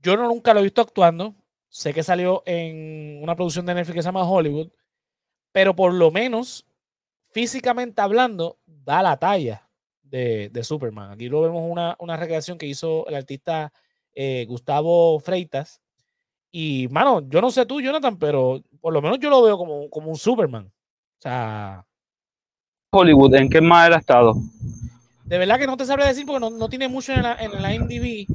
Yo 0.02 0.16
no, 0.16 0.28
nunca 0.28 0.54
lo 0.54 0.60
he 0.60 0.64
visto 0.64 0.80
actuando. 0.80 1.34
Sé 1.68 1.94
que 1.94 2.02
salió 2.02 2.42
en 2.46 3.22
una 3.22 3.36
producción 3.36 3.64
de 3.66 3.74
Netflix 3.74 3.94
que 3.94 4.02
se 4.02 4.08
llama 4.08 4.28
Hollywood, 4.28 4.70
pero 5.52 5.76
por 5.76 5.94
lo 5.94 6.10
menos 6.10 6.66
físicamente 7.30 8.00
hablando, 8.00 8.58
da 8.66 9.02
la 9.02 9.16
talla 9.16 9.68
de, 10.02 10.50
de 10.50 10.64
Superman. 10.64 11.12
Aquí 11.12 11.28
lo 11.28 11.42
vemos 11.42 11.62
una, 11.64 11.96
una 12.00 12.16
recreación 12.16 12.58
que 12.58 12.66
hizo 12.66 13.06
el 13.06 13.14
artista 13.14 13.72
eh, 14.14 14.44
Gustavo 14.48 15.20
Freitas. 15.20 15.80
Y, 16.50 16.88
mano, 16.90 17.20
yo 17.28 17.40
no 17.40 17.50
sé 17.50 17.64
tú, 17.66 17.80
Jonathan, 17.80 18.18
pero 18.18 18.62
por 18.80 18.92
lo 18.92 19.00
menos 19.00 19.20
yo 19.20 19.30
lo 19.30 19.42
veo 19.42 19.56
como, 19.56 19.88
como 19.88 20.10
un 20.10 20.16
Superman. 20.16 20.66
O 20.66 21.22
sea. 21.22 21.86
Hollywood, 22.92 23.34
¿en 23.36 23.48
qué 23.48 23.60
más 23.60 23.86
él 23.86 23.94
ha 23.94 23.98
estado? 23.98 24.34
De 25.30 25.38
verdad 25.38 25.60
que 25.60 25.66
no 25.68 25.76
te 25.76 25.84
sabré 25.84 26.04
decir 26.06 26.26
porque 26.26 26.40
no, 26.40 26.50
no 26.50 26.68
tiene 26.68 26.88
mucho 26.88 27.12
en 27.12 27.22
la, 27.22 27.36
en 27.36 27.62
la 27.62 27.72
IMDb. 27.72 28.26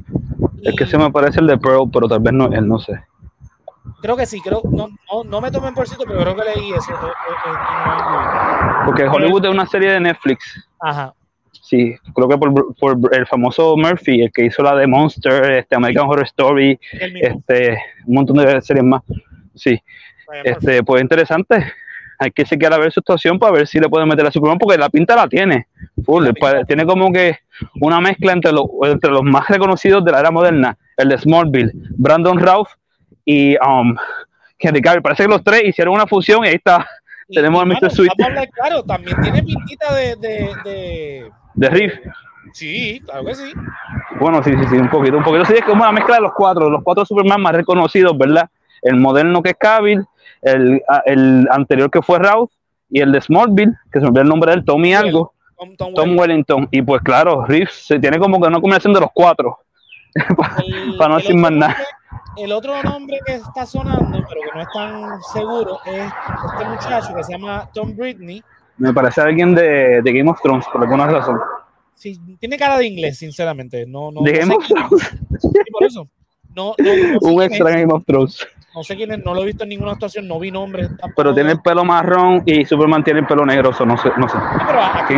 Es 0.62 0.74
que 0.74 0.86
se 0.86 0.96
me 0.96 1.12
parece 1.12 1.40
el 1.40 1.46
de 1.46 1.58
Pearl, 1.58 1.90
pero 1.92 2.08
tal 2.08 2.20
vez 2.20 2.32
no, 2.32 2.46
él 2.50 2.66
no 2.66 2.78
sé. 2.78 2.98
Creo 4.00 4.16
que 4.16 4.24
sí, 4.24 4.40
creo, 4.40 4.62
no, 4.64 4.88
no, 5.12 5.22
no 5.24 5.40
me 5.42 5.50
tomen 5.50 5.74
por 5.74 5.86
cierto, 5.86 6.06
pero 6.08 6.20
creo 6.20 6.34
que 6.34 6.58
leí 6.58 6.72
eso. 6.72 6.92
Eh, 6.92 6.94
eh, 6.94 7.50
eh, 7.50 8.72
porque 8.86 9.06
Hollywood 9.06 9.44
es 9.44 9.50
una 9.50 9.66
serie 9.66 9.92
de 9.92 10.00
Netflix. 10.00 10.66
Ajá. 10.80 11.12
Sí, 11.52 11.94
creo 12.14 12.28
que 12.28 12.38
por, 12.38 12.74
por, 12.76 13.14
el 13.14 13.26
famoso 13.26 13.76
Murphy, 13.76 14.22
el 14.22 14.32
que 14.32 14.46
hizo 14.46 14.62
la 14.62 14.74
de 14.74 14.86
Monster, 14.86 15.50
este 15.52 15.76
American 15.76 16.08
Horror 16.08 16.24
Story, 16.24 16.80
este, 16.92 17.76
un 18.06 18.14
montón 18.14 18.38
de 18.38 18.58
series 18.62 18.84
más. 18.84 19.02
Sí. 19.54 19.78
Este, 20.44 20.82
pues 20.82 21.02
interesante 21.02 21.62
hay 22.18 22.30
que 22.30 22.44
chequear 22.44 22.72
a 22.72 22.78
ver 22.78 22.92
su 22.92 23.00
situación 23.00 23.38
para 23.38 23.52
ver 23.52 23.66
si 23.66 23.78
le 23.78 23.88
pueden 23.88 24.08
meter 24.08 24.26
a 24.26 24.30
Superman, 24.30 24.58
porque 24.58 24.78
la 24.78 24.88
pinta 24.88 25.16
la 25.16 25.28
tiene. 25.28 25.66
Full, 26.04 26.24
la 26.24 26.64
tiene 26.64 26.86
como 26.86 27.12
que 27.12 27.38
una 27.80 28.00
mezcla 28.00 28.32
entre, 28.32 28.52
lo, 28.52 28.68
entre 28.82 29.10
los 29.10 29.22
más 29.22 29.48
reconocidos 29.48 30.04
de 30.04 30.12
la 30.12 30.20
era 30.20 30.30
moderna, 30.30 30.76
el 30.96 31.08
de 31.08 31.18
Smallville, 31.18 31.72
Brandon 31.96 32.38
Routh 32.38 32.68
y 33.24 33.56
um, 33.56 33.94
Henry 34.58 34.80
Cavill. 34.80 35.02
Parece 35.02 35.24
que 35.24 35.28
los 35.28 35.44
tres 35.44 35.62
hicieron 35.64 35.94
una 35.94 36.06
fusión 36.06 36.44
y 36.44 36.48
ahí 36.48 36.54
está. 36.54 36.86
Y, 37.28 37.34
tenemos 37.34 37.60
y, 37.60 37.62
a 37.62 37.74
Mr. 37.74 37.90
Sweet. 37.90 38.12
Claro, 38.52 38.82
también 38.84 39.20
tiene 39.20 39.42
pintita 39.42 39.94
de. 39.94 40.16
De, 40.16 40.50
de, 40.64 41.30
de 41.54 41.70
Riff. 41.70 41.94
Sí, 42.52 43.02
claro 43.04 43.24
que 43.24 43.34
sí. 43.34 43.52
Bueno, 44.20 44.42
sí, 44.42 44.50
sí, 44.52 44.64
sí, 44.70 44.76
un 44.76 44.88
poquito, 44.88 45.18
un 45.18 45.24
poquito. 45.24 45.44
Sí, 45.44 45.54
es 45.54 45.64
como 45.64 45.82
una 45.82 45.92
mezcla 45.92 46.16
de 46.16 46.22
los 46.22 46.32
cuatro, 46.34 46.70
los 46.70 46.82
cuatro 46.82 47.04
Superman 47.04 47.42
más 47.42 47.54
reconocidos, 47.54 48.16
¿verdad? 48.16 48.48
El 48.82 48.96
moderno 48.96 49.42
que 49.42 49.50
es 49.50 49.56
Cavill, 49.58 50.06
el, 50.46 50.82
el, 51.06 51.48
anterior 51.50 51.90
que 51.90 52.02
fue 52.02 52.18
Routh 52.18 52.50
y 52.88 53.00
el 53.00 53.12
de 53.12 53.20
Smallville, 53.20 53.74
que 53.92 53.98
se 53.98 54.00
me 54.00 54.08
olvidó 54.08 54.22
el 54.22 54.28
nombre 54.28 54.50
de 54.52 54.58
él, 54.58 54.64
Tommy 54.64 54.94
algo, 54.94 55.34
Tom, 55.58 55.76
Tom, 55.76 55.94
Tom 55.94 56.18
Wellington. 56.18 56.68
Y 56.70 56.82
pues 56.82 57.02
claro, 57.02 57.44
Reeves 57.44 57.72
se 57.72 57.98
tiene 57.98 58.18
como 58.18 58.40
que 58.40 58.48
una 58.48 58.60
combinación 58.60 58.92
de 58.92 59.00
los 59.00 59.10
cuatro, 59.12 59.58
para 60.98 61.08
no 61.08 61.16
decir 61.18 61.34
más 61.34 61.52
nada. 61.52 61.76
El 62.36 62.52
otro 62.52 62.82
nombre 62.82 63.18
que 63.24 63.34
está 63.34 63.64
sonando, 63.64 64.24
pero 64.28 64.40
que 64.42 64.54
no 64.54 64.60
es 64.60 64.68
tan 64.72 65.22
seguro, 65.32 65.78
es 65.86 66.12
este 66.52 66.64
muchacho 66.68 67.14
que 67.14 67.24
se 67.24 67.32
llama 67.32 67.68
Tom 67.72 67.96
Britney, 67.96 68.42
Me 68.76 68.92
parece 68.92 69.22
alguien 69.22 69.54
de, 69.54 70.02
de 70.02 70.12
Game 70.12 70.30
of 70.30 70.40
Thrones, 70.42 70.66
por 70.70 70.82
alguna 70.82 71.06
razón. 71.06 71.38
Sí, 71.94 72.20
tiene 72.38 72.58
cara 72.58 72.76
de 72.76 72.86
inglés, 72.86 73.18
sinceramente. 73.18 73.86
No, 73.86 74.12
no, 74.12 74.20
de 74.20 74.32
no 74.32 74.38
Game 74.38 74.66
sé 74.66 74.74
of 74.74 74.88
Thrones. 74.88 75.18
sí, 75.40 75.48
por 75.72 75.84
eso. 75.84 76.08
No, 76.54 76.74
no, 76.78 76.96
no 76.96 77.20
sé 77.20 77.26
Un 77.34 77.42
extra 77.42 77.70
Game 77.70 77.92
of 77.92 78.04
Thrones. 78.04 78.46
No 78.76 78.84
sé 78.84 78.94
quién 78.94 79.10
es, 79.10 79.24
no 79.24 79.34
lo 79.34 79.42
he 79.42 79.46
visto 79.46 79.62
en 79.64 79.70
ninguna 79.70 79.92
actuación, 79.92 80.28
no 80.28 80.38
vi 80.38 80.50
nombres. 80.52 80.88
tampoco. 80.88 81.12
Pero 81.16 81.34
tiene 81.34 81.52
el 81.52 81.60
pelo 81.62 81.82
marrón 81.84 82.42
y 82.46 82.64
Superman 82.66 83.02
tiene 83.02 83.20
el 83.20 83.26
pelo 83.26 83.44
negro, 83.46 83.70
eso 83.70 83.84
no 83.86 83.96
sé. 83.96 84.10
No 84.18 84.28
sé. 84.28 84.36
Pero 84.66 84.80
aquí. 84.82 85.14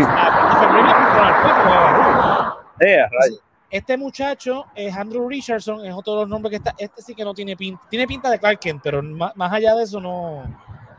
Este 3.70 3.98
muchacho 3.98 4.64
es 4.74 4.96
Andrew 4.96 5.28
Richardson, 5.28 5.84
es 5.84 5.92
otro 5.94 6.14
de 6.14 6.20
los 6.20 6.28
nombres 6.28 6.50
que 6.50 6.56
está. 6.56 6.74
Este 6.78 7.02
sí 7.02 7.14
que 7.14 7.22
no 7.24 7.34
tiene 7.34 7.54
pinta. 7.56 7.82
Tiene 7.90 8.06
pinta 8.06 8.30
de 8.30 8.38
Clark 8.38 8.58
Kent, 8.60 8.80
pero 8.82 9.02
más, 9.02 9.36
más 9.36 9.52
allá 9.52 9.74
de 9.74 9.82
eso 9.82 10.00
no. 10.00 10.42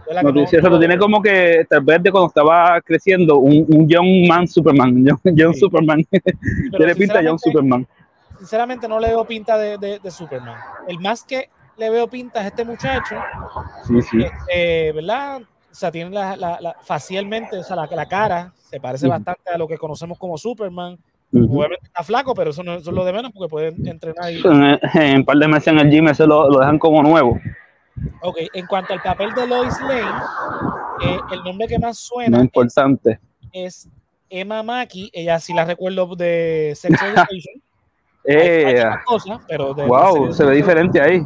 la 0.08 0.22
No, 0.22 0.30
eso 0.44 0.70
no- 0.70 0.78
tiene 0.80 0.98
como 0.98 1.20
que, 1.22 1.66
tal 1.68 1.82
vez 1.82 2.04
de 2.04 2.12
cuando 2.12 2.28
estaba 2.28 2.80
creciendo, 2.82 3.38
un, 3.38 3.66
un 3.70 3.88
Young 3.88 4.28
Man 4.28 4.48
Superman. 4.48 5.04
Young, 5.06 5.20
young 5.36 5.54
Sí. 5.54 5.60
Superman. 5.62 6.04
tiene 6.78 6.96
pinta 6.96 7.18
de 7.18 7.26
Young 7.26 7.40
sinceramente- 7.40 7.42
Superman. 7.42 7.88
Sinceramente 8.38 8.88
no 8.88 9.00
le 9.00 9.08
veo 9.08 9.26
pinta 9.26 9.58
de, 9.58 9.78
de- 9.80 10.00
de 10.00 10.12
Superman. 10.12 10.56
El 10.88 11.00
más 11.00 11.24
que 11.24 11.50
le 11.80 11.90
veo 11.90 12.08
pinta 12.08 12.42
es 12.42 12.48
este 12.48 12.64
muchacho, 12.66 13.16
Sí, 13.88 14.02
sí. 14.02 14.22
este, 14.24 14.92
¿verdad? 14.92 15.42
O 15.42 15.74
sea, 15.76 15.92
tiene 15.92 16.10
la, 16.12 16.36
la- 16.36 16.60
la- 16.60 16.76
facialmente, 16.84 17.58
o 17.58 17.64
sea, 17.64 17.76
la, 17.76 17.88
la 17.88 18.06
cara 18.08 18.54
se 18.58 18.80
parece 18.80 19.08
bastante 19.08 19.50
a 19.54 19.58
lo 19.58 19.68
que 19.68 19.78
conocemos 19.78 20.18
como 20.18 20.38
Superman. 20.38 20.98
Obviamente 21.32 21.86
está 21.86 22.04
flaco, 22.04 22.34
pero 22.34 22.50
eso 22.50 22.64
no 22.64 22.74
eso 22.74 22.90
es 22.90 22.96
lo 22.96 23.06
de 23.06 23.14
menos 23.14 23.32
porque 23.32 23.50
puede 23.50 23.68
entrenar. 23.90 24.32
Y... 24.32 24.42
En, 24.46 24.80
en 25.02 25.18
un 25.18 25.26
par 25.26 25.38
de 25.38 25.48
meses 25.48 25.68
en 25.68 25.78
el 25.80 25.90
gym 25.92 26.08
ese 26.08 26.26
lo, 26.26 26.50
lo 26.50 26.60
dejan 26.60 26.80
como 26.80 27.04
nuevo. 27.04 27.40
Ok, 28.24 28.38
en 28.54 28.66
cuanto 28.66 28.94
al 28.94 29.02
papel 29.02 29.32
de 29.36 29.46
Lois 29.46 29.80
Lane, 29.82 30.24
eh, 31.06 31.20
el 31.34 31.44
nombre 31.44 31.68
que 31.68 31.78
más 31.78 31.98
suena 32.00 32.38
es 32.38 32.44
importante. 32.44 33.20
es 33.54 33.88
Emma 34.30 34.64
Mackey. 34.64 35.10
Ella 35.14 35.40
sí 35.40 35.54
la 35.54 35.66
recuerdo 35.66 36.16
de 36.16 36.74
Sex 36.76 37.00
Education. 37.04 37.62
Hay- 38.28 38.36
hay 38.36 38.48
Eh, 38.48 38.80
otras 38.80 39.06
cosas, 39.06 39.40
pero 39.48 39.74
de- 39.74 39.86
wow, 39.86 40.34
se 40.34 40.44
ve 40.46 40.56
diferente 40.56 41.00
ahí. 41.00 41.22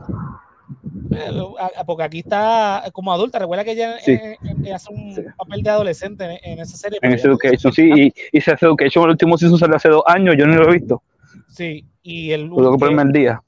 Porque 1.85 2.03
aquí 2.03 2.19
está 2.19 2.83
como 2.93 3.13
adulta. 3.13 3.39
Recuerda 3.39 3.63
que 3.63 3.71
ella 3.71 3.97
Sí. 3.99 4.11
eh, 4.11 4.37
eh, 4.65 4.73
hace 4.73 4.91
un 4.93 5.13
Sí. 5.15 5.21
papel 5.37 5.63
de 5.63 5.69
adolescente 5.69 6.23
en, 6.25 6.53
en 6.53 6.59
esa 6.59 6.77
serie. 6.77 6.99
En 7.01 7.15
ya- 7.15 7.23
Education, 7.27 7.71
sí. 7.73 7.89
Y, 7.95 8.13
y 8.37 8.41
Sex 8.41 8.61
Education, 8.63 9.03
el 9.05 9.11
último 9.11 9.37
season 9.37 9.57
salió 9.59 9.75
hace 9.75 9.89
dos 9.89 10.03
años, 10.05 10.35
yo 10.37 10.45
no 10.45 10.55
lo 10.55 10.69
he 10.69 10.73
visto. 10.79 11.01
Sí, 11.49 11.85
y 12.01 12.31
el 12.31 12.49
Tengo 12.49 12.77
que 12.77 12.85
el 12.85 13.11
día. 13.13 13.41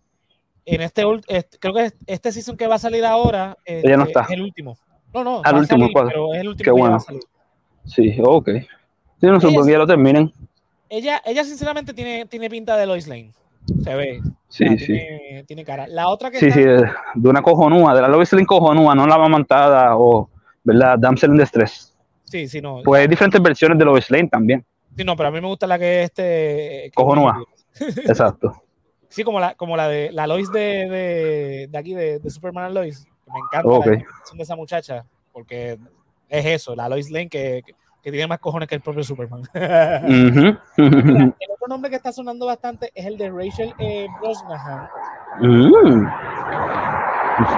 en 0.66 0.82
este, 0.82 1.04
este- 1.28 1.58
creo 1.60 1.74
que 1.74 1.92
este 2.08 2.32
season 2.32 2.56
que 2.58 2.68
va 2.68 2.76
a 2.76 2.80
salir 2.80 3.04
ahora 3.06 3.58
Ella 3.66 3.98
no 3.98 4.04
este, 4.04 4.12
está. 4.20 4.22
es 4.24 4.30
el 4.32 4.42
último. 4.42 4.78
No, 5.14 5.24
no, 5.24 5.42
Ah, 5.44 5.50
el 5.50 5.56
va 5.56 5.58
a 5.58 5.62
último, 5.62 5.80
salir, 5.80 5.94
¿cuál? 5.94 6.08
pero 6.08 6.34
es 6.34 6.42
el 6.42 6.48
último 6.50 6.58
Qué 6.58 6.64
que 6.64 6.70
ya 6.70 6.74
va 6.74 6.80
bueno. 6.80 6.96
a 6.96 7.00
salir. 7.00 7.22
Sí, 7.86 8.18
ok. 8.24 8.50
Sí, 9.22 9.28
no 9.28 9.40
supongo 9.40 9.66
que 9.66 9.72
ya 9.72 9.78
lo 9.78 9.88
terminen. 9.88 10.32
Ella, 10.90 11.22
ella 11.26 11.44
sinceramente 11.44 11.94
tiene, 11.94 12.26
tiene 12.26 12.50
pinta 12.50 12.76
de 12.78 12.86
Lois 12.86 13.08
Lane. 13.08 13.32
Se 13.84 13.96
ve. 13.96 14.22
Sí, 14.48 14.66
Ah, 14.70 14.76
sí. 14.78 14.86
Tiene, 14.86 15.44
tiene 15.48 15.66
cara. 15.66 15.88
La 15.88 16.08
otra 16.10 16.32
que 16.32 16.40
Sí, 16.40 16.48
está, 16.48 16.60
sí, 16.60 16.66
de, 17.16 17.30
una 17.30 17.42
cojonúa, 17.42 17.94
de 17.96 18.02
la 18.02 18.08
Lois 18.08 18.32
Lane 18.32 18.46
cojonúa, 18.46 18.96
no 18.96 19.06
la 19.08 19.18
mamantada 19.18 19.98
o, 19.98 20.30
¿verdad? 20.64 20.98
Damsel 21.00 21.32
in 21.32 21.38
Distress. 21.38 21.96
sí, 22.24 22.48
sí, 22.48 22.62
no. 22.62 22.82
Pues 22.84 23.02
hay 23.02 23.08
diferentes 23.08 23.42
versiones 23.42 23.78
de 23.78 23.86
Lois 23.86 24.10
Lane 24.12 24.28
también. 24.30 24.66
Sí, 24.96 25.04
no, 25.04 25.16
pero 25.16 25.30
a 25.30 25.32
mí 25.32 25.42
me 25.42 25.48
gusta 25.48 25.68
la 25.68 25.78
que 25.78 26.00
es 26.04 26.06
este. 26.06 26.92
Cojonúa. 26.96 27.44
Exacto. 27.80 28.62
Sí, 29.10 29.24
como 29.24 29.40
la, 29.40 29.56
como 29.56 29.76
la 29.78 29.88
de 29.88 30.12
la 30.12 30.26
Lois 30.28 30.52
de, 30.52 30.60
de, 30.90 31.68
de 31.70 31.78
aquí, 31.78 31.94
de, 31.94 32.20
de 32.20 32.30
Superman 32.30 32.66
and 32.66 32.76
Lois. 32.76 33.06
Me 33.28 33.40
encanta 33.40 33.68
Ok. 33.70 33.86
la 33.88 33.94
interpretación 33.94 34.38
de 34.38 34.44
esa 34.44 34.56
muchacha, 34.56 35.06
porque 35.34 35.78
es 36.30 36.46
eso, 36.46 36.76
la 36.76 36.88
Lois 36.88 37.10
Lane 37.10 37.30
que, 37.30 37.62
que, 37.66 37.74
que 38.06 38.12
tiene 38.12 38.28
más 38.28 38.38
cojones 38.38 38.70
que 38.70 38.76
el 38.76 38.82
propio 38.82 39.04
Superman. 39.04 39.42
El 39.56 40.60
otro 40.78 41.68
nombre 41.68 41.90
que 41.90 41.96
está 41.96 42.12
sonando 42.12 42.46
bastante 42.46 42.92
es 42.94 43.04
el 43.04 43.18
de 43.18 43.32
Rachel 43.32 43.74
eh, 43.80 44.06
Brosnahan. 44.22 44.88
Mm. 45.40 46.06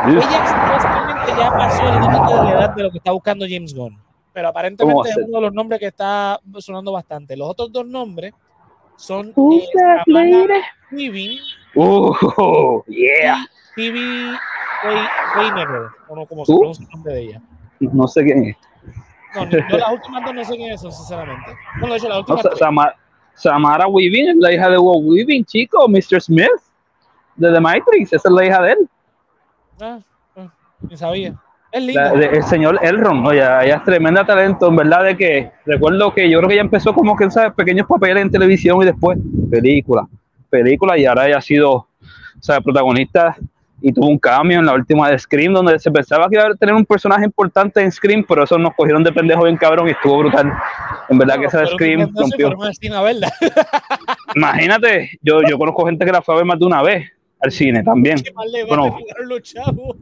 Ella 0.08 0.22
supuestamente 0.22 1.32
ya 1.38 1.52
pasó 1.52 1.84
el 1.84 2.00
límite 2.02 2.34
de 2.34 2.44
la 2.44 2.52
edad 2.52 2.70
de 2.76 2.84
lo 2.84 2.92
que 2.92 2.98
está 3.00 3.12
buscando 3.12 3.46
James 3.46 3.74
Gunn. 3.74 4.00
Pero 4.32 4.48
¿Cómo 4.48 4.50
aparentemente 4.52 5.10
es 5.10 5.18
uno 5.18 5.36
de 5.40 5.42
los 5.42 5.54
nombres 5.54 5.82
que 5.82 5.88
está 5.88 6.40
sonando 6.60 6.94
bastante. 6.94 7.36
Los 7.36 7.50
otros 7.50 7.70
dos 7.74 7.86
nombres 7.86 8.34
son 8.96 9.34
eh? 9.36 10.64
Weaving 10.94 11.40
Uh, 11.76 12.82
yeah. 12.88 13.46
y 13.76 13.92
Phoebe 13.92 14.38
Waynever, 15.36 15.88
o 16.08 16.16
no, 16.16 16.26
como 16.26 16.46
se 16.46 16.54
Uh. 16.54 16.60
pronuncia 16.60 16.86
el 16.86 16.90
nombre 16.92 17.14
de 17.14 17.22
ella. 17.22 17.42
No 17.82 18.08
sé 18.08 18.24
quién 18.24 18.46
es. 18.46 18.58
No, 19.36 19.50
yo 19.50 19.78
las 19.78 19.92
últimas 19.92 20.26
dos 20.26 20.34
no 20.34 20.44
sé 20.46 20.56
quiénes 20.56 20.82
son, 20.82 20.92
sinceramente. 20.92 21.52
Bueno, 21.80 21.94
de 21.94 21.98
hecho, 22.00 22.08
las 22.10 22.16
No, 22.16 22.20
últimas 22.22 22.42
Sa- 22.44 22.50
tres. 22.50 22.60
Sama- 22.60 22.94
Samara 23.34 23.88
Weaving 23.88 24.30
es 24.30 24.36
la 24.38 24.52
hija 24.54 24.70
de 24.70 24.78
Walt 24.78 25.04
Weaving, 25.06 25.46
chico, 25.46 25.88
Mr. 25.88 26.20
Smith, 26.22 26.48
de 27.36 27.52
The 27.52 27.60
Matrix, 27.60 28.14
esa 28.14 28.28
es 28.30 28.34
la 28.34 28.46
hija 28.46 28.62
de 28.64 28.72
él, 28.72 28.90
Ah, 29.80 30.00
ah, 30.38 30.48
ni 30.82 30.98
sabía. 30.98 31.36
Es 31.72 31.84
la- 31.84 32.12
linda. 32.12 32.12
de- 32.14 32.38
el 32.38 32.44
señor 32.44 32.80
Elron, 32.82 33.24
oye, 33.28 33.40
ella 33.42 33.76
es 33.76 33.84
tremenda 33.84 34.26
talento, 34.26 34.70
en 34.70 34.76
verdad, 34.78 35.04
de 35.04 35.18
que 35.18 35.52
recuerdo 35.66 36.12
que 36.14 36.28
yo 36.30 36.40
creo 36.40 36.48
que 36.48 36.54
ella 36.56 36.62
empezó 36.64 36.94
como 36.96 37.16
que 37.16 37.26
en 37.26 37.30
pequeños 37.56 37.86
papeles 37.86 38.24
en 38.24 38.32
televisión 38.32 38.82
y 38.82 38.86
después 38.86 39.20
película, 39.52 40.08
película, 40.50 40.98
y 40.98 41.06
ahora 41.06 41.28
ella 41.28 41.38
ha 41.38 41.42
sido, 41.42 41.72
o 41.74 41.88
sea, 42.40 42.60
protagonista 42.62 43.36
y 43.82 43.94
tuvo 43.94 44.08
un 44.08 44.18
cambio 44.18 44.60
en 44.60 44.66
la 44.66 44.74
última 44.74 45.10
de 45.10 45.20
Scream, 45.20 45.54
donde 45.54 45.78
se 45.80 45.92
pensaba 45.92 46.28
que 46.30 46.36
iba 46.36 46.46
a 46.48 46.56
tener 46.56 46.74
un 46.74 46.86
personaje 46.86 47.24
importante 47.26 47.82
en 47.82 47.92
Scream, 47.92 48.26
pero 48.28 48.44
eso 48.44 48.58
nos 48.58 48.74
cogieron 48.76 49.04
de 49.04 49.12
pendejo 49.12 49.44
bien 49.44 49.56
cabrón 49.58 49.88
y 49.88 49.92
estuvo 49.92 50.18
brutal. 50.20 50.52
En 51.10 51.18
verdad 51.18 51.40
que 51.40 51.46
esa 51.46 51.62
de 51.62 51.68
Scream 51.68 52.12
rompió. 52.16 52.50
Imagínate, 54.36 55.12
yo, 55.22 55.40
yo 55.48 55.58
conozco 55.58 55.86
gente 55.86 56.06
que 56.06 56.12
la 56.12 56.22
fue 56.22 56.34
a 56.36 56.38
ver 56.38 56.46
más 56.46 56.60
de 56.60 56.66
una 56.66 56.82
vez 56.82 57.10
al 57.40 57.52
cine 57.52 57.84
también. 57.84 58.20
¿Qué 58.22 58.32
más 58.34 58.46
le 58.52 58.64
Bueno. 58.66 58.84
van 58.84 58.94
a 58.94 58.98
jugar 58.98 59.18
los 59.26 59.42
chavos? 59.44 59.96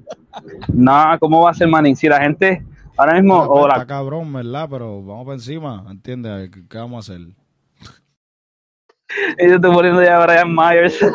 Nada, 0.74 1.18
¿cómo 1.18 1.42
va 1.42 1.52
a 1.52 1.54
ser 1.54 1.68
Manning? 1.68 1.96
Si 1.96 2.08
la 2.08 2.22
gente 2.22 2.64
ahora 2.98 3.14
mismo, 3.16 3.42
Está, 3.44 3.54
o 3.54 3.68
la- 3.68 3.74
está 3.74 3.86
cabrón, 3.88 4.32
¿verdad? 4.34 4.68
Pero 4.70 5.04
vamos 5.04 5.26
para 5.26 5.36
encima, 5.36 5.86
¿entiendes? 5.90 6.50
¿Qué, 6.50 6.62
qué 6.70 6.78
vamos 6.78 7.10
a 7.10 7.14
hacer? 7.14 7.26
Yo 9.38 9.56
estoy 9.56 9.74
poniendo 9.74 10.02
ya 10.04 10.22
a 10.22 10.26
Brian 10.26 10.54
Myers. 10.56 11.00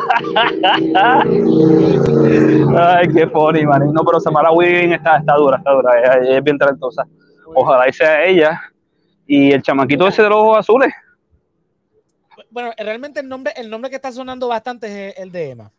Ay, 2.77 3.07
qué 3.13 3.27
funny, 3.27 3.65
Manning. 3.65 3.93
No, 3.93 4.03
pero 4.03 4.19
Samara 4.19 4.51
Weaving 4.51 4.93
está, 4.93 5.17
está 5.17 5.35
dura, 5.35 5.57
está 5.57 5.71
dura. 5.71 5.91
Ella, 5.99 6.37
es 6.37 6.43
bien 6.43 6.57
talentosa. 6.57 7.05
Ojalá 7.53 7.89
y 7.89 7.93
sea 7.93 8.23
ella. 8.23 8.61
Y 9.27 9.51
el 9.51 9.61
chamaquito 9.61 10.07
ese 10.07 10.23
de 10.23 10.29
los 10.29 10.37
ojos 10.37 10.57
azules. 10.59 10.93
Bueno, 12.49 12.71
realmente 12.77 13.19
el 13.21 13.29
nombre, 13.29 13.53
el 13.55 13.69
nombre 13.69 13.89
que 13.89 13.95
está 13.97 14.11
sonando 14.11 14.47
bastante 14.47 15.09
es 15.09 15.17
el 15.19 15.31
de 15.31 15.51
Emma. 15.51 15.71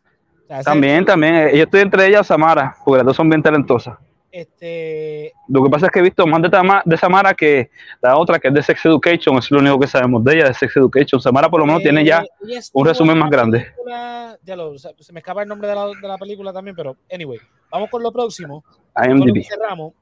O 0.43 0.47
sea, 0.47 0.59
ese- 0.59 0.69
También, 0.69 1.05
también. 1.05 1.49
Yo 1.55 1.63
estoy 1.63 1.81
entre 1.81 2.07
ellas 2.07 2.21
y 2.21 2.27
Samara, 2.27 2.75
porque 2.83 2.97
las 2.99 3.05
dos 3.07 3.15
son 3.15 3.29
bien 3.29 3.43
talentosas. 3.43 3.97
Este, 4.35 5.31
Lo 5.47 5.63
que 5.63 5.69
pasa 5.69 5.85
es 5.85 5.91
que 5.91 5.99
he 5.99 6.01
visto 6.01 6.25
más 6.25 6.41
de, 6.41 6.49
Tama- 6.49 6.81
de 6.85 6.97
Samara 6.97 7.35
que 7.35 7.69
la 8.01 8.17
otra, 8.17 8.39
que 8.39 8.47
es 8.47 8.53
de 8.55 8.63
Sex 8.63 8.83
Education. 8.87 9.37
Es 9.37 9.51
lo 9.51 9.59
único 9.59 9.79
que 9.79 9.85
sabemos 9.85 10.23
de 10.23 10.33
ella, 10.33 10.45
de 10.47 10.55
Sex 10.55 10.75
Education. 10.75 11.21
Samara 11.21 11.49
por 11.51 11.59
lo 11.59 11.67
menos 11.67 11.83
tiene 11.83 12.03
ya 12.03 12.21
eh, 12.23 12.27
ella 12.43 12.57
estuvo 12.59 12.81
un 12.81 12.87
resumen 12.87 13.13
en 13.13 13.19
más 13.19 13.29
grande. 13.29 13.59
película- 13.59 14.39
ya 14.43 14.55
lo, 14.55 14.75
se 14.79 15.13
me 15.13 15.19
escapa 15.19 15.43
el 15.43 15.47
nombre 15.49 15.67
de 15.67 15.75
la, 15.75 15.85
de 15.85 16.07
la 16.07 16.17
película 16.17 16.51
también, 16.51 16.75
pero 16.75 16.97
anyway, 17.13 17.37
vamos 17.69 17.91
con 17.91 18.01
lo 18.01 18.11
próximo. 18.11 18.63
IMDb. 19.07 19.43
cerramos. 19.47 19.93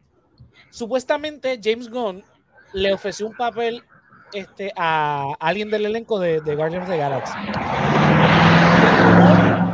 Supuestamente 0.69 1.59
James 1.61 1.89
Gunn 1.89 2.23
le 2.71 2.93
ofreció 2.93 3.27
un 3.27 3.35
papel 3.35 3.83
este, 4.31 4.71
a 4.77 5.33
alguien 5.41 5.69
del 5.69 5.87
elenco 5.87 6.17
de, 6.19 6.39
de 6.39 6.55
Guardians 6.55 6.85
of 6.85 6.89
the 6.89 6.97
Galaxy. 6.97 7.33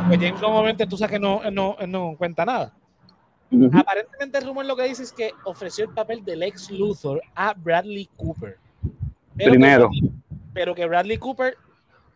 Pues 0.08 0.18
James 0.18 0.40
Gunn 0.40 0.52
obviamente 0.52 0.86
tú 0.88 0.96
sabes 0.96 1.12
que 1.12 1.18
no, 1.20 1.42
no, 1.52 1.76
no 1.86 2.14
cuenta 2.18 2.44
nada. 2.44 2.72
Aparentemente 3.72 4.38
el 4.38 4.46
rumor 4.46 4.66
lo 4.66 4.76
que 4.76 4.84
dice 4.84 5.02
es 5.02 5.12
que 5.12 5.32
ofreció 5.44 5.84
el 5.86 5.94
papel 5.94 6.24
del 6.24 6.42
ex 6.42 6.70
Luthor 6.70 7.22
a 7.34 7.54
Bradley 7.54 8.08
Cooper. 8.16 8.58
Pero 9.36 9.50
Primero. 9.50 9.90
Que, 9.90 10.08
pero 10.52 10.74
que 10.74 10.86
Bradley 10.86 11.18
Cooper 11.18 11.56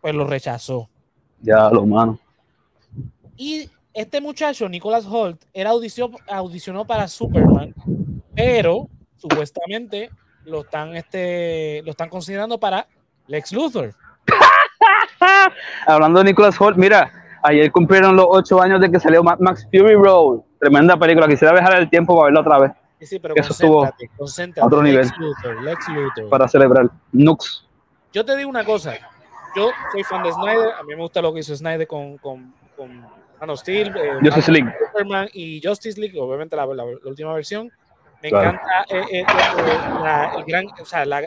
pues 0.01 0.13
lo 0.13 0.27
rechazó. 0.27 0.89
Ya, 1.41 1.69
lo 1.69 1.85
mano. 1.85 2.19
Y 3.37 3.69
este 3.93 4.19
muchacho, 4.21 4.67
Nicholas 4.67 5.05
Holt, 5.05 5.41
era 5.53 5.71
audicionó 5.71 6.85
para 6.85 7.07
Superman, 7.07 7.73
pero 8.35 8.89
supuestamente 9.15 10.09
lo 10.45 10.61
están, 10.61 10.95
este, 10.95 11.81
lo 11.83 11.91
están 11.91 12.09
considerando 12.09 12.59
para 12.59 12.87
Lex 13.27 13.53
Luthor. 13.53 13.95
Hablando 15.87 16.19
de 16.19 16.25
Nicholas 16.25 16.59
Holt, 16.59 16.77
mira, 16.77 17.22
ayer 17.43 17.71
cumplieron 17.71 18.15
los 18.15 18.25
ocho 18.29 18.61
años 18.61 18.79
de 18.81 18.89
que 18.91 18.99
salió 18.99 19.23
Max 19.23 19.67
Fury 19.71 19.95
Road. 19.95 20.39
Tremenda 20.59 20.97
película. 20.97 21.27
Quisiera 21.27 21.53
viajar 21.53 21.77
el 21.77 21.89
tiempo 21.89 22.15
para 22.15 22.25
verla 22.25 22.39
otra 22.41 22.59
vez, 22.59 22.71
Sí, 22.99 23.05
sí, 23.05 23.19
pero 23.19 23.35
Eso 23.35 23.51
estuvo 23.51 23.83
a 23.83 23.93
otro 24.61 24.81
Lex 24.81 24.83
nivel. 24.83 25.11
Luthor, 25.19 25.61
Lex 25.63 25.87
Luthor. 25.89 26.29
para 26.29 26.47
celebrar. 26.47 26.89
Nux. 27.11 27.67
Yo 28.13 28.23
te 28.23 28.35
digo 28.37 28.49
una 28.49 28.63
cosa. 28.63 28.93
Yo 29.55 29.69
soy 29.91 30.03
fan 30.03 30.23
de 30.23 30.31
Snyder. 30.31 30.69
A 30.79 30.83
mí 30.83 30.95
me 30.95 31.01
gusta 31.01 31.21
lo 31.21 31.33
que 31.33 31.41
hizo 31.41 31.55
Snyder 31.55 31.85
con, 31.87 32.17
con, 32.17 32.53
con 32.77 33.01
Man 33.39 33.49
of 33.49 33.59
Steel, 33.59 33.89
eh, 33.97 34.19
Justice 34.23 34.51
League. 34.51 34.73
Superman 34.91 35.27
y 35.33 35.61
Justice 35.63 35.99
League, 35.99 36.17
obviamente 36.19 36.55
la, 36.55 36.65
la- 36.65 36.85
la 36.85 36.85
última 37.05 37.33
versión. 37.33 37.69
Me 38.21 38.29
encanta 38.29 38.85
eh, 38.89 39.03
eh, 39.11 39.23
la, 40.01 40.33
el 40.37 40.45
gran, 40.45 40.65
o 40.81 40.85
sea, 40.85 41.03
la, 41.05 41.23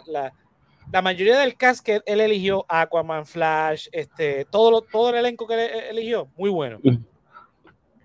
la, 0.92 1.02
mayoría 1.02 1.38
del 1.38 1.56
cast 1.56 1.84
que 1.84 2.00
él 2.06 2.20
eligió, 2.20 2.64
Aquaman, 2.68 3.26
Flash, 3.26 3.88
este, 3.92 4.44
todo, 4.46 4.70
lo, 4.70 4.80
todo 4.80 5.10
el 5.10 5.16
elenco 5.16 5.46
que 5.46 5.54
él 5.54 5.70
eligió, 5.90 6.28
muy 6.36 6.50
bueno. 6.50 6.78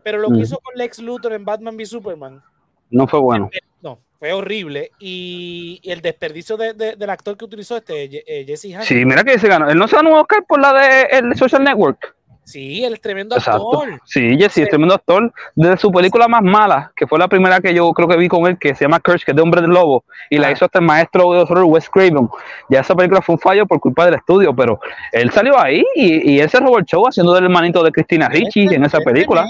Pero 0.04 0.20
lo 0.20 0.30
que 0.30 0.40
hizo 0.40 0.60
con 0.60 0.76
Lex 0.76 1.00
Luthor 1.00 1.34
en 1.34 1.46
Batman 1.46 1.76
v 1.76 1.86
Superman. 1.86 2.42
No 2.90 3.08
fue 3.08 3.20
bueno. 3.20 3.50
No, 3.82 4.00
fue 4.20 4.34
horrible. 4.34 4.92
Y, 5.00 5.80
y 5.82 5.92
el 5.92 6.02
desperdicio 6.02 6.58
de, 6.58 6.74
de, 6.74 6.96
del 6.96 7.10
actor 7.10 7.38
que 7.38 7.46
utilizó 7.46 7.78
este, 7.78 8.10
Jesse 8.46 8.74
Hansen. 8.76 8.84
Sí, 8.84 9.06
mira 9.06 9.24
que 9.24 9.40
se 9.40 9.48
ganó. 9.48 9.70
Él 9.70 9.78
no 9.78 9.88
se 9.88 9.96
ganó 9.96 10.12
un 10.12 10.20
Oscar 10.20 10.44
por 10.48 10.60
la 10.60 10.74
de 10.74 11.04
el 11.18 11.36
Social 11.36 11.64
Network. 11.64 12.16
Sí, 12.44 12.84
él 12.84 12.94
es 12.94 13.02
tremendo 13.02 13.36
actor. 13.36 14.02
Sí, 14.04 14.36
Jesse 14.38 14.58
es 14.60 14.70
tremendo 14.70 14.96
actor. 14.96 15.32
Desde 15.56 15.78
su 15.78 15.92
película 15.92 16.28
más 16.28 16.42
mala, 16.42 16.92
que 16.96 17.08
fue 17.08 17.18
la 17.20 17.28
primera 17.28 17.60
que 17.62 17.74
yo 17.74 17.90
creo 17.94 18.08
que 18.08 18.18
vi 18.18 18.28
con 18.28 18.46
él, 18.48 18.58
que 18.60 18.76
se 18.76 18.84
llama 18.86 19.00
Curse, 19.00 19.24
que 19.24 19.32
es 19.32 19.36
de 19.36 19.42
Hombre 19.42 19.62
del 19.62 19.70
Lobo, 19.70 20.04
y 20.30 20.38
la 20.38 20.52
hizo 20.52 20.66
hasta 20.66 20.80
el 20.80 20.86
maestro 20.86 21.32
de 21.34 21.40
horror 21.42 21.64
Wes 21.66 21.90
Craven. 21.90 22.28
Ya 22.70 22.80
esa 22.82 22.96
película 22.96 23.22
fue 23.22 23.36
un 23.36 23.40
fallo 23.40 23.66
por 23.66 23.80
culpa 23.80 24.06
del 24.06 24.16
estudio, 24.16 24.54
pero 24.56 24.80
él 25.12 25.30
salió 25.32 25.58
ahí 25.58 25.86
y, 25.96 26.34
y 26.34 26.40
él 26.40 26.50
se 26.50 26.60
robó 26.60 26.78
el 26.80 26.86
show 26.86 27.08
haciendo 27.08 27.34
del 27.34 27.46
hermanito 27.46 27.84
de 27.84 27.92
Cristina 27.92 28.28
Ricci 28.28 28.62
en 28.74 28.84
esa 28.84 29.00
película. 29.00 29.46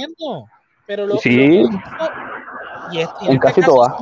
Pero 0.85 1.07
lo, 1.07 1.17
sí. 1.17 1.63
Lo, 1.63 1.69
y, 2.91 2.99
es, 3.01 3.09
y 3.21 3.25
en, 3.27 3.31
este 3.33 3.39
casi 3.39 3.61
caso, 3.61 3.73
todas. 3.73 3.93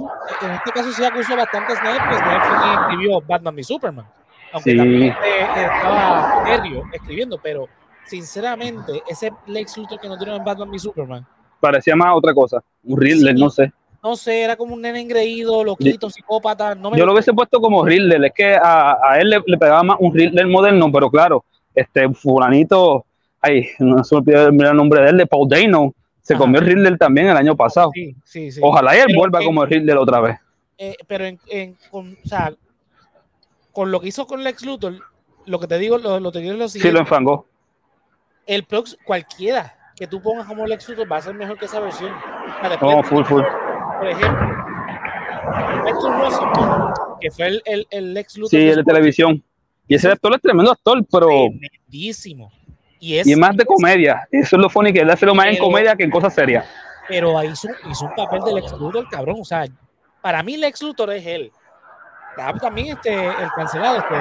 en 0.41 0.51
este 0.51 0.71
caso 0.71 0.91
sí 0.91 1.05
acusó 1.05 1.35
bastante 1.37 1.73
a 1.73 1.75
Snyder, 1.75 2.01
porque 2.01 2.17
Snyder 2.17 2.41
fue 2.41 2.57
quien 2.57 2.73
escribió 2.81 3.21
Batman 3.21 3.59
y 3.59 3.63
Superman. 3.63 4.05
Aunque 4.51 4.71
Sí. 4.71 4.77
también 4.77 5.03
eh, 5.23 5.47
estaba 5.55 6.43
serio 6.47 6.83
escribiendo, 6.91 7.37
pero 7.41 7.67
sinceramente, 8.09 9.03
ese 9.07 9.31
Lex 9.47 9.77
Luthor 9.77 9.99
que 9.99 10.07
nos 10.07 10.17
dieron 10.19 10.37
en 10.37 10.43
Batman 10.43 10.73
y 10.73 10.79
Superman, 10.79 11.25
Parecía 11.59 11.93
más 11.95 12.13
otra 12.15 12.33
cosa. 12.33 12.63
Un 12.85 12.99
Riddler, 13.01 13.35
Sí. 13.35 13.41
no 13.41 13.49
sé. 13.49 13.73
no 14.01 14.15
sé, 14.15 14.43
era 14.43 14.55
como 14.55 14.75
un 14.75 14.81
nene 14.81 15.01
engreído, 15.01 15.61
loquito, 15.61 16.09
psicópata. 16.09 16.73
No 16.73 16.89
me 16.89 16.97
Yo 16.97 17.05
lo 17.05 17.11
hubiese 17.11 17.33
puesto 17.33 17.59
como 17.59 17.83
Riddler. 17.85 18.23
Es 18.23 18.31
que 18.33 18.55
a, 18.55 18.91
a 19.03 19.19
él 19.19 19.29
le, 19.29 19.43
le 19.45 19.57
pegaba 19.57 19.83
más 19.83 19.97
un 19.99 20.13
Riddler 20.13 20.47
moderno, 20.47 20.89
pero 20.89 21.11
claro, 21.11 21.43
este 21.75 22.07
fulanito, 22.13 23.05
ay, 23.41 23.67
no 23.79 24.01
se 24.05 24.15
me 24.15 24.19
olvidó 24.21 24.51
mirar 24.53 24.71
el 24.71 24.77
nombre 24.77 25.01
de 25.01 25.09
él, 25.09 25.17
de 25.17 25.25
Paul 25.27 25.49
Dano. 25.49 25.93
Se 26.21 26.33
Ajá. 26.35 26.43
comió 26.43 26.61
el 26.61 26.67
Riddler 26.67 26.97
también 26.97 27.27
el 27.27 27.35
año 27.35 27.57
pasado. 27.57 27.91
Sí, 27.93 28.15
sí, 28.23 28.51
sí. 28.53 28.61
Ojalá 28.63 28.95
él 28.95 29.03
Pero 29.07 29.19
vuelva 29.19 29.39
como 29.43 29.61
el 29.63 29.69
Riddler 29.69 29.97
otra 29.97 30.21
vez. 30.21 30.39
eh, 30.77 30.95
pero 31.07 31.25
en, 31.25 31.37
en- 31.49 31.75
con, 31.91 32.13
o 32.23 32.27
sea, 32.27 32.53
con 33.73 33.91
lo 33.91 33.99
que 33.99 34.07
hizo 34.07 34.25
con 34.27 34.43
Lex 34.45 34.65
Luthor, 34.65 34.93
lo 35.45 35.59
que 35.59 35.67
te 35.67 35.77
digo, 35.77 35.97
lo, 35.97 36.21
lo 36.21 36.31
que 36.31 36.39
digo 36.39 36.53
es 36.53 36.59
lo 36.59 36.67
Sí, 36.69 36.73
siguiente. 36.79 36.93
lo 36.93 36.99
enfangó. 37.01 37.45
El 38.55 38.63
prox 38.63 38.97
cualquiera 39.05 39.75
que 39.95 40.07
tú 40.07 40.21
pongas 40.21 40.47
como 40.47 40.65
Lex 40.65 40.89
Luthor 40.89 41.11
va 41.11 41.17
a 41.17 41.21
ser 41.21 41.33
mejor 41.35 41.57
que 41.57 41.65
esa 41.65 41.79
versión. 41.79 42.11
No, 42.81 43.03
full, 43.03 43.23
full. 43.23 43.43
Por 43.99 44.07
ejemplo, 44.07 44.47
que 47.21 47.31
fue 47.31 47.47
el, 47.47 47.61
el, 47.65 47.87
el 47.91 48.13
Lex 48.13 48.37
Luthor. 48.37 48.49
Sí, 48.49 48.69
el 48.69 48.77
de 48.77 48.83
televisión. 48.83 49.43
Y 49.87 49.95
ese 49.95 50.09
actor 50.09 50.33
es 50.35 50.41
tremendo 50.41 50.71
actor, 50.71 51.03
pero. 51.11 51.27
tremendísimo. 51.27 52.51
Y 52.99 53.17
es, 53.17 53.27
Y 53.27 53.35
más 53.35 53.55
de 53.55 53.65
comedia. 53.65 54.27
Eso 54.31 54.55
es 54.55 54.61
lo 54.61 54.69
funny, 54.69 54.91
que 54.93 54.99
él 54.99 55.09
hace 55.09 55.25
lo 55.25 55.33
más 55.35 55.47
en 55.47 55.53
Pero- 55.53 55.65
comedia 55.65 55.95
que 55.95 56.03
en 56.03 56.11
cosas 56.11 56.33
serias. 56.33 56.65
Pero 57.07 57.37
ahí 57.37 57.49
hizo, 57.49 57.67
hizo 57.89 58.05
un 58.05 58.13
papel 58.15 58.41
de 58.41 58.53
Lex 58.55 58.71
Luthor, 58.73 59.07
cabrón. 59.09 59.37
O 59.41 59.45
sea, 59.45 59.65
para 60.21 60.43
mí 60.43 60.57
Lex 60.57 60.81
Luthor 60.81 61.11
es 61.13 61.25
él. 61.25 61.51
También 62.61 62.95
este, 62.95 63.13
el 63.13 63.49
cancelado, 63.55 63.97
este, 63.97 64.15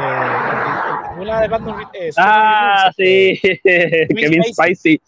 de 1.19 1.49
Batman, 1.49 1.77
eh, 1.95 2.11
Ah, 2.17 2.91
Returns, 2.97 2.97
sí. 2.97 3.41
Kevin 4.17 4.43
Spicy. 4.45 5.01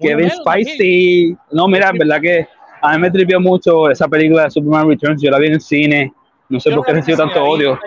Kevin. 0.00 0.30
Spicy. 0.30 1.36
No, 1.52 1.66
mira, 1.68 1.90
en 1.90 1.98
verdad 1.98 2.20
que 2.20 2.46
a 2.82 2.92
mí 2.94 2.98
me 3.02 3.10
tripió 3.10 3.40
mucho 3.40 3.90
esa 3.90 4.08
película 4.08 4.44
de 4.44 4.50
Superman 4.50 4.88
Returns. 4.88 5.22
Yo 5.22 5.30
la 5.30 5.38
vi 5.38 5.46
en 5.48 5.52
el 5.54 5.60
cine. 5.60 6.12
No 6.48 6.58
sé 6.60 6.70
Yo 6.70 6.76
por 6.76 6.86
qué 6.86 6.92
recibió 6.94 7.16
tanto 7.18 7.42
odio. 7.44 7.78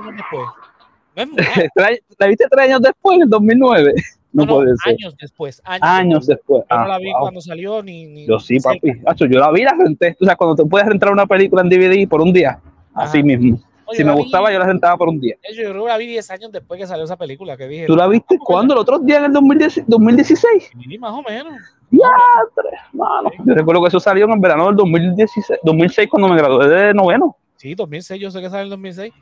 ¿La 1.75 2.27
viste 2.27 2.45
tres 2.49 2.65
años 2.65 2.81
después, 2.81 3.15
en 3.17 3.23
el 3.23 3.29
2009? 3.29 3.93
No, 4.35 4.45
No, 4.45 4.51
no, 4.53 4.55
puede 4.63 4.75
ser. 4.83 4.93
años 4.93 5.15
después. 5.21 5.61
Años, 5.63 5.79
Años 5.87 6.25
después. 6.25 6.63
Yo 6.63 6.75
Ah, 6.75 6.81
no 6.81 6.87
la 6.87 6.97
vi 6.97 7.11
wow. 7.11 7.21
cuando 7.21 7.39
salió 7.39 7.83
ni. 7.83 8.07
ni 8.07 8.25
Yo 8.25 8.39
sí, 8.39 8.57
papi. 8.59 8.91
Acho, 9.05 9.27
yo 9.27 9.37
la 9.37 9.51
vi, 9.51 9.61
la 9.61 9.75
renté. 9.77 10.17
O 10.19 10.25
sea, 10.25 10.35
cuando 10.35 10.55
te 10.55 10.65
puedes 10.67 10.87
rentar 10.87 11.11
una 11.11 11.27
película 11.27 11.61
en 11.61 11.69
DVD 11.69 12.07
por 12.09 12.19
un 12.19 12.33
día. 12.33 12.59
Así 12.95 13.21
mismo. 13.21 13.61
Oye, 13.85 13.97
Si 13.97 14.03
me 14.03 14.11
vi- 14.13 14.17
gustaba, 14.23 14.51
yo 14.51 14.59
la 14.59 14.65
rentaba 14.65 14.97
por 14.97 15.09
un 15.09 15.19
día. 15.19 15.35
Yo 15.55 15.69
creo 15.71 15.83
que 15.83 15.89
la 15.89 15.97
vi 15.97 16.07
10 16.07 16.29
años 16.31 16.51
después 16.51 16.79
que 16.79 16.87
salió 16.87 17.03
esa 17.05 17.17
película 17.17 17.57
que 17.57 17.67
dije. 17.67 17.85
¿Tú 17.85 17.95
la 17.95 18.07
viste 18.07 18.37
cuándo? 18.39 18.73
¿El 18.73 18.79
otro 18.79 18.99
día 18.99 19.17
en 19.17 19.25
el 19.25 19.33
2010 19.33 19.83
2016? 19.87 20.71
Sí, 20.87 20.97
más 20.97 21.11
o 21.13 21.21
menos. 21.21 21.53
Ya, 21.91 22.09
tres, 22.55 22.79
mano. 22.93 23.29
Yo 23.45 23.53
recuerdo 23.53 23.81
que 23.81 23.89
eso 23.89 23.99
salió 23.99 24.25
en 24.25 24.31
el 24.31 24.39
verano 24.39 24.67
del 24.67 24.75
2016, 24.77 25.59
2006 25.63 26.09
cuando 26.09 26.27
me 26.29 26.37
gradué 26.37 26.67
de 26.67 26.93
noveno. 26.93 27.35
Sí, 27.57 27.75
2006, 27.75 28.19
yo 28.21 28.31
sé 28.31 28.41
que 28.41 28.49
sale 28.49 28.61
en 28.61 28.65
el 28.65 28.69
2006. 28.71 29.13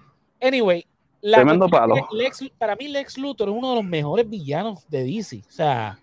Anyway, 0.41 0.85
la 1.21 1.37
Tremendo 1.37 1.67
palo. 1.67 1.95
Lex- 2.11 2.51
para 2.57 2.75
mí 2.75 2.87
Lex 2.87 3.17
Luthor 3.17 3.49
es 3.49 3.55
uno 3.55 3.69
de 3.71 3.75
los 3.75 3.83
mejores 3.85 4.29
villanos 4.29 4.87
de 4.89 5.03
DC. 5.03 5.41
O 5.47 5.51
sea, 5.51 5.97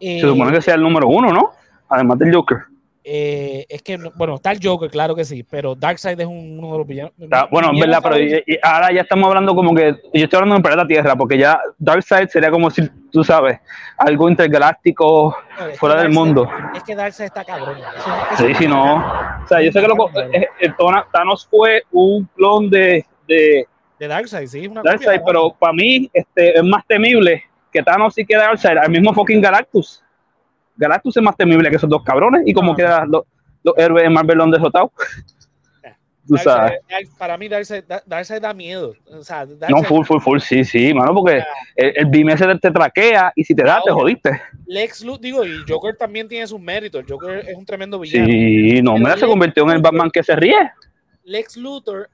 eh, 0.00 0.20
Se 0.20 0.26
supone 0.26 0.52
que 0.52 0.62
sea 0.62 0.74
el 0.74 0.82
número 0.82 1.06
uno, 1.08 1.32
¿no? 1.32 1.50
Además 1.88 2.18
del 2.18 2.34
Joker. 2.34 2.58
Eh, 3.04 3.64
es 3.68 3.82
que, 3.82 3.96
no- 3.98 4.10
bueno, 4.14 4.34
está 4.36 4.52
el 4.52 4.60
Joker, 4.62 4.90
claro 4.90 5.14
que 5.14 5.24
sí, 5.24 5.42
pero 5.42 5.74
Darkseid 5.74 6.20
es 6.20 6.26
un- 6.26 6.58
uno 6.58 6.72
de 6.72 6.78
los 6.78 6.86
villanos. 6.86 7.12
Está- 7.18 7.46
bueno, 7.50 7.70
es 7.72 7.80
verdad, 7.80 8.00
pero 8.02 8.14
favorito. 8.16 8.36
y- 8.46 8.54
y 8.54 8.58
ahora 8.62 8.92
ya 8.92 9.00
estamos 9.02 9.28
hablando 9.28 9.54
como 9.54 9.74
que. 9.74 9.94
Yo 10.12 10.24
estoy 10.24 10.36
hablando 10.36 10.56
de 10.56 10.62
planeta 10.62 10.86
Tierra, 10.86 11.16
porque 11.16 11.38
ya 11.38 11.58
Darkseid 11.78 12.28
sería 12.28 12.50
como 12.50 12.70
si, 12.70 12.88
tú 13.10 13.24
sabes, 13.24 13.58
algo 13.96 14.28
intergaláctico 14.28 15.36
No, 15.58 15.66
fuera 15.76 15.96
del 16.02 16.10
Darkseid- 16.10 16.14
mundo. 16.14 16.48
Es 16.74 16.82
que 16.82 16.94
Darkseid 16.94 17.26
está 17.26 17.44
cabrón. 17.44 17.76
Sí, 18.36 18.54
sí, 18.54 18.66
no. 18.68 18.96
O 19.44 19.46
sea, 19.48 19.60
yo 19.62 19.72
sé 19.72 19.80
que 19.80 19.88
lo, 19.88 20.08
eh, 20.32 20.48
eh, 20.60 20.72
Tona- 20.78 21.06
Thanos 21.12 21.46
fue 21.50 21.82
un 21.92 22.24
clon 22.36 22.68
de, 22.70 23.04
de 23.26 23.66
De 23.98 24.08
Darkseid, 24.08 24.46
sí, 24.46 24.66
una 24.66 24.82
Darkseid, 24.82 25.18
copia, 25.20 25.24
pero 25.26 25.54
para 25.58 25.72
mí 25.72 26.08
este, 26.12 26.56
es 26.58 26.64
más 26.64 26.86
temible 26.86 27.44
que 27.72 27.82
Thanos 27.82 28.16
y 28.18 28.24
que 28.24 28.36
Darkseid, 28.36 28.76
al 28.78 28.90
mismo 28.90 29.12
fucking 29.14 29.40
Galactus. 29.40 30.02
Galactus 30.80 31.16
es 31.16 31.22
más 31.22 31.36
temible 31.36 31.70
que 31.70 31.76
esos 31.76 31.88
dos 31.88 32.02
cabrones 32.02 32.42
y 32.46 32.52
como 32.52 32.72
Ah. 32.72 32.76
que 32.76 32.82
los, 33.08 33.22
los 33.62 33.74
héroes 33.78 34.02
de 34.04 34.10
Marvel 34.10 34.38
lo 34.38 34.44
han 34.44 34.50
derrotado. 34.50 34.90
Tú 36.26 36.36
sabes. 36.36 36.78
Para 37.18 37.36
mí 37.36 37.48
Darkseid, 37.48 37.84
Da- 37.88 38.02
Darkseid 38.06 38.40
da 38.40 38.54
miedo. 38.54 38.94
O 39.10 39.22
sea, 39.24 39.44
No, 39.68 39.82
full, 39.82 40.04
full, 40.04 40.20
full, 40.20 40.38
sí, 40.38 40.64
sí, 40.64 40.94
mano, 40.94 41.12
porque 41.12 41.42
el, 41.74 41.92
el 42.14 42.28
ese 42.28 42.46
te 42.58 42.70
traquea 42.70 43.32
y 43.34 43.42
si 43.42 43.52
te 43.54 43.64
da, 43.64 43.80
te 43.84 43.90
jodiste. 43.90 44.40
Lex 44.66 45.02
Luthor, 45.04 45.20
digo, 45.20 45.44
y 45.44 45.50
Joker 45.68 45.96
también 45.96 46.28
tiene 46.28 46.46
sus 46.46 46.60
méritos. 46.60 47.04
Joker 47.08 47.44
es 47.48 47.56
un 47.56 47.64
tremendo 47.66 47.98
villano. 47.98 48.26
Sí, 48.26 48.80
no, 48.82 48.96
me 48.96 49.16
se 49.16 49.26
convirtió 49.26 49.64
en 49.64 49.70
el 49.70 49.82
Batman 49.82 50.10
que 50.10 50.22
se 50.22 50.36
ríe. 50.36 50.70
Lex 51.24 51.56
Luthor 51.56 52.08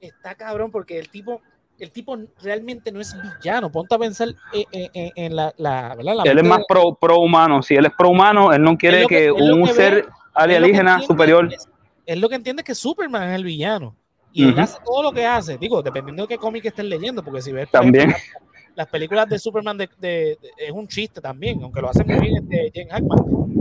está 0.00 0.34
cabrón 0.34 0.70
porque 0.70 0.98
el 0.98 1.08
tipo, 1.08 1.40
el 1.82 1.90
tipo 1.90 2.16
realmente 2.40 2.92
no 2.92 3.00
es 3.00 3.14
villano. 3.40 3.70
Ponte 3.70 3.94
a 3.94 3.98
pensar 3.98 4.28
eh, 4.52 4.64
eh, 4.72 4.88
eh, 4.94 5.10
en 5.16 5.34
la, 5.34 5.52
la, 5.58 5.96
Él 6.24 6.38
es 6.38 6.44
más 6.44 6.60
pro, 6.68 6.94
pro 6.94 7.18
humano. 7.18 7.62
Si 7.62 7.74
él 7.74 7.86
es 7.86 7.92
pro 7.98 8.10
humano, 8.10 8.52
él 8.52 8.62
no 8.62 8.76
quiere 8.78 9.00
que- 9.02 9.08
que, 9.08 9.26
es 9.26 9.32
un 9.32 9.64
que 9.64 9.72
ser 9.72 9.94
ve, 9.94 10.00
es 10.00 10.06
alienígena 10.34 11.00
superior. 11.00 11.52
Es, 11.52 11.68
es 12.06 12.18
lo 12.18 12.28
que 12.28 12.36
entiende 12.36 12.62
que 12.62 12.74
Superman 12.74 13.30
es 13.30 13.36
el 13.36 13.44
villano. 13.44 13.96
Y 14.32 14.48
él 14.48 14.58
hace 14.58 14.78
todo 14.84 15.02
lo 15.02 15.12
que 15.12 15.26
hace. 15.26 15.58
Digo, 15.58 15.82
dependiendo 15.82 16.22
de 16.22 16.28
qué 16.28 16.38
cómic 16.38 16.64
estés 16.64 16.86
leyendo, 16.86 17.22
porque 17.22 17.42
si 17.42 17.52
ves 17.52 17.70
También. 17.70 18.10
ejemplo, 18.10 18.48
las, 18.72 18.76
las 18.76 18.86
películas 18.88 19.28
de 19.28 19.38
Superman 19.38 19.76
de, 19.78 19.88
de- 19.98 20.38
de- 20.40 20.50
es 20.58 20.72
un 20.72 20.86
chiste 20.88 21.20
también, 21.20 21.62
aunque 21.62 21.80
lo 21.80 21.90
hace 21.90 22.04
muy 22.04 22.18
bien 22.20 22.36
este 22.38 22.70
Jen 22.74 22.88
Hackman. 22.88 23.18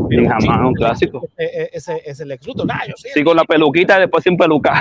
Pero 0.09 0.23
es 0.23 0.45
un 0.45 0.73
clásico. 0.73 1.21
Ese, 1.37 1.69
ese, 1.73 2.01
ese 2.05 2.25
Lex 2.25 2.45
Luthor. 2.45 2.65
Nah, 2.67 2.85
yo 2.87 2.93
soy 2.97 3.11
Sí, 3.11 3.19
el 3.19 3.25
con 3.25 3.37
la 3.37 3.43
peluquita 3.45 3.97
y 3.97 4.01
después 4.01 4.23
sin 4.23 4.35
peluca. 4.37 4.73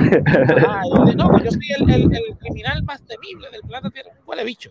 Ah, 0.66 0.82
no, 1.16 1.28
pues 1.30 1.44
yo 1.44 1.50
soy 1.52 1.68
el, 1.78 1.90
el, 1.90 2.02
el 2.14 2.36
criminal 2.38 2.82
más 2.84 3.00
temible 3.06 3.48
del 3.50 3.60
planeta 3.62 3.90
Tierra. 3.90 4.10
Huele 4.26 4.44
bicho. 4.44 4.70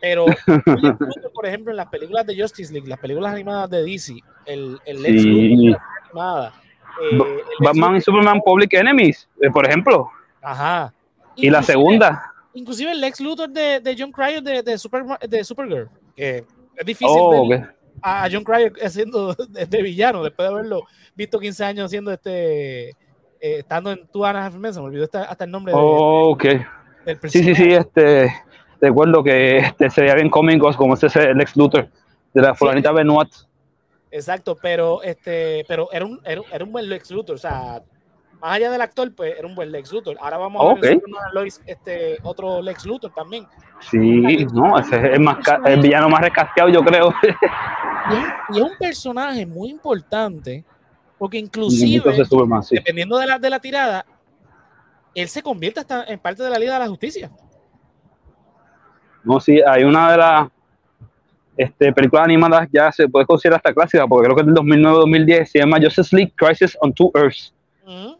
Pero, 0.00 0.26
Luthor, 0.66 1.32
por 1.34 1.46
ejemplo, 1.46 1.70
en 1.72 1.76
las 1.76 1.88
películas 1.88 2.24
de 2.26 2.40
Justice 2.40 2.72
League, 2.72 2.88
las 2.88 2.98
películas 2.98 3.34
animadas 3.34 3.68
de 3.68 3.82
DC, 3.82 4.14
el, 4.46 4.78
el 4.86 5.02
Lex 5.02 5.22
Sí. 5.22 5.56
Luthor 5.56 5.80
animada, 6.04 6.54
eh, 7.02 7.08
el 7.12 7.18
Batman 7.66 7.94
y 7.94 7.98
Luthor- 7.98 8.00
Superman 8.04 8.40
Public 8.44 8.72
Enemies, 8.74 9.28
eh, 9.42 9.50
por 9.50 9.66
ejemplo. 9.66 10.10
Ajá. 10.40 10.92
Y 11.36 11.50
la 11.50 11.62
segunda. 11.62 12.29
Inclusive 12.54 12.92
el 12.92 13.00
Lex 13.00 13.20
Luthor 13.20 13.48
de, 13.48 13.80
de 13.80 13.96
John 13.98 14.10
Cryer 14.12 14.42
de, 14.42 14.62
de, 14.62 14.78
Super, 14.78 15.04
de 15.28 15.44
Supergirl, 15.44 15.88
que 16.16 16.44
es 16.76 16.86
difícil 16.86 17.08
Oh, 17.18 17.48
ver 17.48 17.62
ok. 17.62 17.68
a 18.02 18.28
John 18.30 18.42
Cryer 18.44 18.72
haciendo 18.82 19.34
de, 19.48 19.66
de 19.66 19.82
villano, 19.82 20.22
después 20.24 20.48
de 20.48 20.54
haberlo 20.54 20.82
visto 21.14 21.38
15 21.38 21.64
años 21.64 21.86
haciendo 21.86 22.12
este... 22.12 22.88
eh, 22.90 22.94
estando 23.40 23.92
en 23.92 24.06
Two 24.08 24.24
and 24.24 24.36
a 24.36 24.46
Half 24.46 24.56
Men, 24.56 24.74
se 24.74 24.80
me 24.80 24.86
olvidó 24.86 25.04
hasta, 25.04 25.24
hasta 25.24 25.44
el 25.44 25.50
nombre 25.50 25.72
de- 25.72 25.78
Oh, 25.80 26.30
ok. 26.30 26.44
del 27.06 27.18
Sí, 27.30 27.42
sí, 27.44 27.54
sí, 27.54 27.70
este, 27.72 28.32
recuerdo 28.80 29.22
que 29.22 29.58
este, 29.58 29.88
se 29.90 30.00
veía 30.02 30.14
bien 30.14 30.28
cómicos 30.30 30.76
como 30.76 30.94
ese 30.94 31.06
ese 31.06 31.32
Lex 31.34 31.56
Luthor 31.56 31.88
de 32.34 32.42
la 32.42 32.54
fulanita 32.54 32.92
Benoit. 32.92 33.28
Exacto, 34.10 34.56
pero 34.60 35.02
este, 35.04 35.64
pero 35.68 35.88
era 35.92 36.04
un, 36.04 36.20
era, 36.24 36.42
era 36.52 36.64
un 36.64 36.72
buen 36.72 36.88
Lex 36.88 37.10
Luthor, 37.12 37.36
o 37.36 37.38
sea, 37.38 37.80
más 38.40 38.56
allá 38.56 38.70
del 38.70 38.80
actor, 38.80 39.14
pues 39.14 39.38
era 39.38 39.46
un 39.46 39.54
buen 39.54 39.70
Lex 39.70 39.92
Luthor. 39.92 40.16
Ahora 40.20 40.38
vamos 40.38 40.62
a 40.62 40.80
ver. 40.80 40.94
Superman 40.94 41.34
Lois, 41.34 41.60
este 41.66 42.18
otro 42.22 42.62
Lex 42.62 42.86
Luthor 42.86 43.12
también. 43.12 43.46
Sí, 43.80 44.46
no, 44.52 44.78
ese 44.78 44.96
es 44.96 45.04
el, 45.14 45.20
más 45.20 45.38
el 45.64 45.80
villano 45.80 46.08
más 46.08 46.22
rescateado, 46.22 46.70
yo 46.70 46.82
creo. 46.82 47.12
Y 47.22 48.14
es, 48.14 48.56
y 48.56 48.58
es 48.58 48.64
un 48.64 48.78
personaje 48.78 49.46
muy 49.46 49.70
importante, 49.70 50.64
porque 51.18 51.38
inclusive, 51.38 52.02
sí. 52.62 52.76
dependiendo 52.76 53.18
de 53.18 53.26
la, 53.26 53.38
de 53.38 53.50
la 53.50 53.60
tirada, 53.60 54.06
él 55.14 55.28
se 55.28 55.42
convierte 55.42 55.80
hasta 55.80 56.04
en 56.04 56.18
parte 56.18 56.42
de 56.42 56.50
la 56.50 56.58
Liga 56.58 56.74
de 56.74 56.80
la 56.80 56.88
Justicia. 56.88 57.30
No, 59.22 59.38
sí, 59.38 59.60
hay 59.60 59.84
una 59.84 60.12
de 60.12 60.16
las 60.16 60.48
este, 61.56 61.92
películas 61.92 62.24
animadas 62.24 62.68
ya 62.72 62.90
se 62.90 63.06
puede 63.06 63.26
considerar 63.26 63.58
hasta 63.58 63.74
clásica, 63.74 64.06
porque 64.06 64.24
creo 64.24 64.36
que 64.36 64.40
es 64.42 64.46
del 64.46 64.56
2009-2010, 64.56 65.44
se 65.44 65.58
llama 65.58 65.78
Justice 65.80 66.16
League 66.16 66.32
Crisis 66.36 66.76
on 66.80 66.92
Two 66.94 67.10
Earths. 67.14 67.54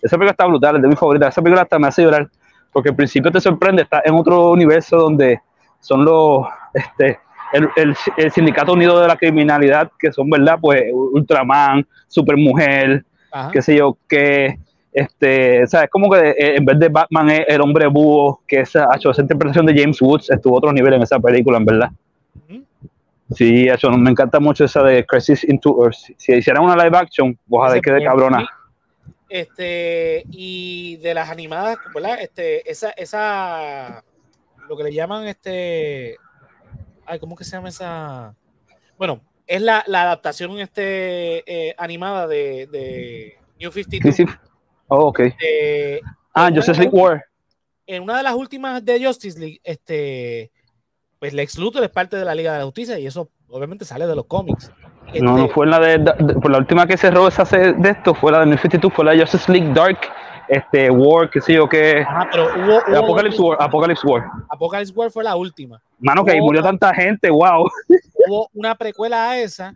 Esa 0.02 0.16
película 0.16 0.30
está 0.30 0.46
brutal, 0.46 0.76
es 0.76 0.82
de 0.82 0.88
mi 0.88 0.96
favorita. 0.96 1.28
Esa 1.28 1.42
película 1.42 1.62
hasta 1.62 1.78
me 1.78 1.88
hace 1.88 2.02
llorar, 2.02 2.28
porque 2.72 2.90
al 2.90 2.96
principio 2.96 3.30
te 3.30 3.40
sorprende, 3.40 3.82
está 3.82 4.02
en 4.04 4.14
otro 4.14 4.50
universo 4.50 4.96
donde 4.96 5.40
son 5.80 6.04
los, 6.04 6.46
este, 6.74 7.18
el, 7.52 7.96
el, 8.16 8.30
Sindicato 8.30 8.72
Unido 8.72 9.00
de 9.00 9.08
la 9.08 9.16
Criminalidad, 9.16 9.90
que 9.98 10.12
son, 10.12 10.28
¿verdad? 10.30 10.58
Pues 10.60 10.84
Ultraman, 10.92 11.86
Supermujer, 12.08 13.04
qué 13.52 13.62
sé 13.62 13.76
yo, 13.76 13.96
que, 14.08 14.58
este, 14.92 15.66
¿sabes? 15.66 15.88
Como 15.90 16.10
que 16.10 16.30
eh, 16.30 16.56
en 16.56 16.64
vez 16.64 16.78
de 16.78 16.88
Batman 16.88 17.30
es 17.30 17.44
el 17.48 17.60
hombre 17.60 17.86
búho, 17.86 18.42
que 18.46 18.60
esa, 18.60 18.88
esa 18.94 19.22
interpretación 19.22 19.66
de 19.66 19.80
James 19.80 20.00
Woods 20.00 20.30
estuvo 20.30 20.54
a 20.54 20.58
otro 20.58 20.72
nivel 20.72 20.94
en 20.94 21.02
esa 21.02 21.18
película, 21.18 21.58
en 21.58 21.64
verdad. 21.64 21.90
Sí, 23.32 23.68
eso 23.68 23.90
me 23.92 24.10
encanta 24.10 24.40
mucho 24.40 24.64
esa 24.64 24.82
de 24.82 25.06
Crisis 25.06 25.48
into 25.48 25.84
Earth. 25.84 26.16
Si 26.16 26.32
hicieran 26.32 26.64
una 26.64 26.74
live 26.74 26.96
action, 26.96 27.38
ojalá 27.48 27.80
que 27.80 27.92
de 27.92 28.02
cabrona. 28.02 28.48
Este, 29.30 30.24
y 30.32 30.96
de 30.96 31.14
las 31.14 31.30
animadas, 31.30 31.78
¿verdad? 31.94 32.20
Este, 32.20 32.68
esa, 32.68 32.90
esa, 32.90 34.04
lo 34.68 34.76
que 34.76 34.82
le 34.82 34.92
llaman 34.92 35.28
este, 35.28 36.16
ay, 37.06 37.20
¿cómo 37.20 37.36
que 37.36 37.44
se 37.44 37.52
llama 37.52 37.68
esa? 37.68 38.34
Bueno, 38.98 39.22
es 39.46 39.62
la, 39.62 39.84
la 39.86 40.02
adaptación 40.02 40.58
este, 40.58 41.44
eh, 41.46 41.74
animada 41.78 42.26
de, 42.26 42.66
de, 42.66 43.38
New 43.60 43.70
52. 43.70 44.36
Oh, 44.88 45.06
ok. 45.06 45.20
Este, 45.20 46.00
ah, 46.34 46.50
Justice 46.52 46.80
League 46.80 46.96
War. 46.96 47.24
En 47.86 48.02
una 48.02 48.16
de 48.16 48.24
las 48.24 48.34
últimas 48.34 48.84
de 48.84 49.04
Justice 49.04 49.38
League, 49.38 49.60
este, 49.62 50.50
pues 51.20 51.32
Lex 51.32 51.56
Luthor 51.56 51.84
es 51.84 51.90
parte 51.90 52.16
de 52.16 52.24
la 52.24 52.34
Liga 52.34 52.52
de 52.52 52.58
la 52.58 52.64
Justicia 52.64 52.98
y 52.98 53.06
eso 53.06 53.30
obviamente 53.48 53.84
sale 53.84 54.08
de 54.08 54.16
los 54.16 54.26
cómics. 54.26 54.72
No, 55.20 55.36
no 55.36 55.42
este, 55.42 55.54
fue 55.54 55.66
la 55.66 55.78
de, 55.80 55.98
por 56.34 56.50
la 56.50 56.58
última 56.58 56.86
que 56.86 56.96
cerró 56.96 57.28
esa 57.28 57.44
de 57.44 57.90
esto, 57.90 58.14
fue 58.14 58.32
la 58.32 58.40
de 58.40 58.46
New 58.46 58.58
52, 58.58 58.92
fue 58.92 59.04
la 59.04 59.12
de 59.12 59.20
Justice 59.20 59.50
League 59.50 59.72
Dark, 59.72 59.98
este 60.48 60.90
War, 60.90 61.30
qué 61.30 61.40
sé 61.40 61.54
yo 61.54 61.68
qué. 61.68 62.00
Ajá, 62.00 62.28
pero 62.30 62.48
hubo, 62.56 62.96
Apocalypse 62.96 63.40
War, 63.40 63.56
Apocalypse 63.60 64.06
War. 64.06 64.24
Apocalypse 64.48 64.92
War 64.94 65.10
fue 65.10 65.24
la 65.24 65.36
última. 65.36 65.80
Mano, 65.98 66.24
que 66.24 66.32
ahí 66.32 66.40
murió 66.40 66.62
tanta 66.62 66.94
gente, 66.94 67.30
wow. 67.30 67.68
Hubo 68.26 68.48
una 68.54 68.74
precuela 68.74 69.30
a 69.30 69.38
esa, 69.38 69.74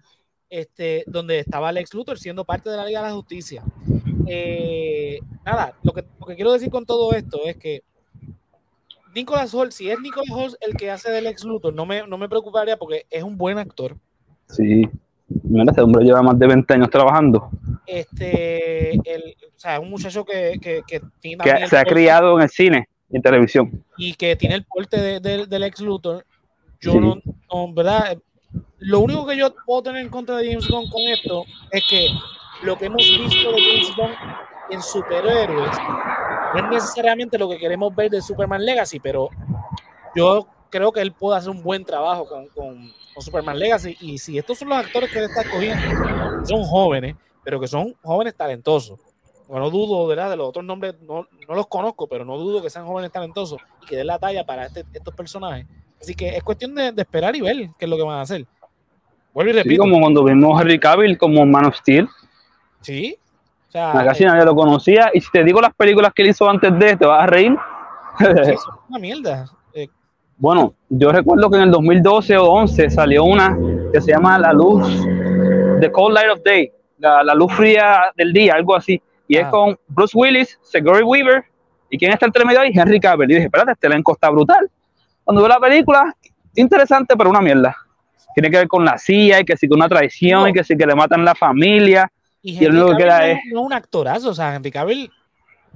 este, 0.50 1.04
donde 1.06 1.38
estaba 1.38 1.72
Lex 1.72 1.94
Luthor 1.94 2.18
siendo 2.18 2.44
parte 2.44 2.70
de 2.70 2.76
la 2.76 2.86
Liga 2.86 3.02
de 3.02 3.08
la 3.08 3.14
Justicia. 3.14 3.62
Eh, 4.26 5.20
nada, 5.44 5.74
lo 5.82 5.92
que, 5.92 6.04
lo 6.18 6.26
que 6.26 6.34
quiero 6.34 6.52
decir 6.52 6.70
con 6.70 6.86
todo 6.86 7.12
esto 7.12 7.40
es 7.44 7.56
que 7.56 7.82
Nicolas 9.14 9.54
Holt, 9.54 9.72
si 9.72 9.90
es 9.90 10.00
Nicolas 10.00 10.30
Holt 10.30 10.54
el 10.60 10.74
que 10.74 10.90
hace 10.90 11.10
del 11.10 11.26
ex 11.26 11.44
Luthor, 11.44 11.72
no 11.72 11.86
me, 11.86 12.06
no 12.06 12.18
me 12.18 12.28
preocuparía 12.28 12.76
porque 12.76 13.06
es 13.10 13.22
un 13.22 13.36
buen 13.36 13.58
actor. 13.58 13.96
Sí, 14.48 14.88
mira, 15.28 15.64
este 15.68 15.82
hombre 15.82 16.04
lleva 16.04 16.22
más 16.22 16.38
de 16.38 16.46
20 16.46 16.74
años 16.74 16.90
trabajando. 16.90 17.50
Este, 17.86 18.94
el, 18.94 19.36
o 19.54 19.58
sea, 19.58 19.76
es 19.76 19.80
un 19.80 19.90
muchacho 19.90 20.24
que, 20.24 20.58
que, 20.60 20.82
que, 20.86 21.00
que 21.20 21.66
se 21.68 21.76
ha 21.76 21.84
criado 21.84 22.36
en 22.36 22.42
el 22.42 22.50
cine 22.50 22.88
y 23.10 23.16
en 23.16 23.22
televisión. 23.22 23.84
Y 23.96 24.14
que 24.14 24.36
tiene 24.36 24.56
el 24.56 24.64
porte 24.64 25.20
del 25.20 25.62
ex 25.62 25.80
Luthor. 25.80 26.24
Yo 26.80 27.00
no, 27.00 27.16
no, 27.50 27.72
¿verdad? 27.72 28.18
Lo 28.78 29.00
único 29.00 29.26
que 29.26 29.36
yo 29.36 29.54
puedo 29.64 29.82
tener 29.82 30.02
en 30.02 30.10
contra 30.10 30.36
de 30.36 30.48
James 30.48 30.68
Gunn 30.68 30.88
con 30.90 31.02
esto 31.02 31.44
es 31.70 31.82
que 31.88 32.08
lo 32.62 32.76
que 32.76 32.86
hemos 32.86 32.98
visto 32.98 33.52
de 33.52 33.62
James 33.62 33.96
Gunn 33.96 34.10
en 34.70 34.82
superhéroes 34.82 35.76
no 36.54 36.60
es 36.60 36.70
necesariamente 36.70 37.38
lo 37.38 37.48
que 37.48 37.58
queremos 37.58 37.94
ver 37.94 38.10
de 38.10 38.22
Superman 38.22 38.64
Legacy, 38.64 39.00
pero 39.00 39.28
yo 40.14 40.46
creo 40.70 40.92
que 40.92 41.00
él 41.00 41.12
puede 41.12 41.38
hacer 41.38 41.50
un 41.50 41.62
buen 41.62 41.84
trabajo 41.84 42.26
con, 42.26 42.46
con, 42.48 42.92
Superman 43.22 43.58
Legacy. 43.58 43.96
Y 44.00 44.18
si 44.18 44.38
estos 44.38 44.58
son 44.58 44.68
los 44.68 44.78
actores 44.78 45.10
que 45.10 45.18
él 45.18 45.24
está 45.24 45.42
escogiendo, 45.42 46.44
son 46.44 46.64
jóvenes, 46.64 47.16
pero 47.42 47.60
que 47.60 47.68
son 47.68 47.94
jóvenes 48.02 48.34
talentosos. 48.34 48.98
Bueno, 49.48 49.66
no 49.66 49.70
dudo 49.70 50.06
¿verdad? 50.06 50.30
de 50.30 50.36
los 50.36 50.48
otros 50.48 50.64
nombres, 50.64 50.94
no, 51.02 51.26
no, 51.48 51.54
los 51.54 51.66
conozco, 51.66 52.06
pero 52.06 52.24
no 52.24 52.38
dudo 52.38 52.62
que 52.62 52.70
sean 52.70 52.86
jóvenes 52.86 53.12
talentosos 53.12 53.60
y 53.82 53.86
que 53.86 53.96
den 53.96 54.06
la 54.06 54.18
talla 54.18 54.44
para 54.44 54.66
este, 54.66 54.84
estos 54.92 55.14
personajes. 55.14 55.66
Así 56.00 56.14
que 56.14 56.36
es 56.36 56.42
cuestión 56.42 56.74
de, 56.74 56.92
de, 56.92 57.02
esperar 57.02 57.36
y 57.36 57.40
ver 57.40 57.70
qué 57.78 57.84
es 57.84 57.88
lo 57.88 57.96
que 57.96 58.02
van 58.02 58.18
a 58.18 58.22
hacer. 58.22 58.46
Vuelvo 59.34 59.50
y 59.50 59.54
repito. 59.54 59.70
Sí, 59.70 59.78
como 59.78 60.00
cuando 60.00 60.24
vimos 60.24 60.58
a 60.58 60.62
Henry 60.62 60.78
Cavill 60.78 61.18
como 61.18 61.44
Man 61.44 61.66
of 61.66 61.76
Steel. 61.76 62.08
Sí, 62.80 63.18
casi 63.72 64.24
nadie 64.24 64.44
lo 64.44 64.54
conocía. 64.54 65.10
Y 65.12 65.20
si 65.20 65.30
te 65.30 65.44
digo 65.44 65.60
las 65.60 65.74
películas 65.74 66.12
que 66.14 66.22
él 66.22 66.28
hizo 66.28 66.48
antes 66.48 66.76
de, 66.78 66.96
te 66.96 67.06
vas 67.06 67.22
a 67.22 67.26
reír. 67.26 67.56
es 68.20 68.60
una 68.88 68.98
mierda. 68.98 69.46
Bueno, 70.44 70.74
yo 70.90 71.10
recuerdo 71.10 71.48
que 71.48 71.56
en 71.56 71.62
el 71.62 71.70
2012 71.70 72.36
o 72.36 72.44
11 72.44 72.90
salió 72.90 73.24
una 73.24 73.56
que 73.90 73.98
se 74.02 74.12
llama 74.12 74.38
La 74.38 74.52
Luz, 74.52 74.86
The 75.80 75.90
Cold 75.90 76.14
Light 76.14 76.30
of 76.32 76.42
Day, 76.44 76.70
la, 76.98 77.22
la 77.22 77.34
luz 77.34 77.50
fría 77.54 78.12
del 78.14 78.30
día, 78.34 78.52
algo 78.52 78.76
así. 78.76 79.00
Y 79.26 79.38
es 79.38 79.46
ah. 79.46 79.50
con 79.50 79.78
Bruce 79.88 80.12
Willis, 80.14 80.58
Sigourney 80.60 81.02
Weaver, 81.02 81.46
¿y 81.88 81.96
quién 81.96 82.12
está 82.12 82.26
entre 82.26 82.44
medio 82.44 82.60
ahí? 82.60 82.72
Henry 82.74 83.00
Cavill. 83.00 83.30
Y 83.30 83.34
dije, 83.36 83.46
espérate, 83.46 83.72
este 83.72 83.86
elenco 83.86 84.12
está 84.12 84.28
brutal. 84.28 84.70
Cuando 85.24 85.40
veo 85.40 85.48
la 85.48 85.58
película, 85.58 86.14
interesante, 86.56 87.16
pero 87.16 87.30
una 87.30 87.40
mierda. 87.40 87.74
Tiene 88.34 88.50
que 88.50 88.58
ver 88.58 88.68
con 88.68 88.84
la 88.84 88.98
CIA 88.98 89.40
y 89.40 89.44
que 89.46 89.56
sí 89.56 89.66
con 89.66 89.78
una 89.78 89.88
traición 89.88 90.50
y 90.50 90.52
que 90.52 90.62
sí 90.62 90.76
que 90.76 90.86
le 90.86 90.94
matan 90.94 91.24
la 91.24 91.34
familia 91.34 92.12
y, 92.42 92.62
el 92.62 92.74
nuevo 92.74 92.90
que 92.90 93.04
queda 93.04 93.26
es... 93.28 93.38
no 93.50 93.60
es 93.60 93.66
un 93.66 93.72
actorazo, 93.72 94.28
o 94.28 94.34
sea, 94.34 94.54
Henry 94.54 94.70
Cavill 94.70 95.10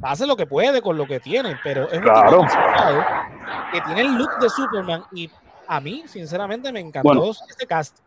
hace 0.03 0.27
lo 0.27 0.37
que 0.37 0.47
puede 0.47 0.83
con 0.83 0.97
lo 0.97 1.07
que 1.07 1.21
tiene, 1.21 1.57
pero 1.63 1.89
es 1.89 1.99
un 1.99 2.03
claro. 2.03 2.47
que 3.73 3.81
tiene 3.81 4.03
el 4.03 4.15
look 4.15 4.39
de 4.41 4.49
Superman 4.51 5.03
y 5.13 5.31
a 5.67 5.81
mí, 5.81 6.05
sinceramente, 6.07 6.73
me 6.73 6.81
encantó 6.81 7.31
este 7.31 7.67
cast. 7.67 7.99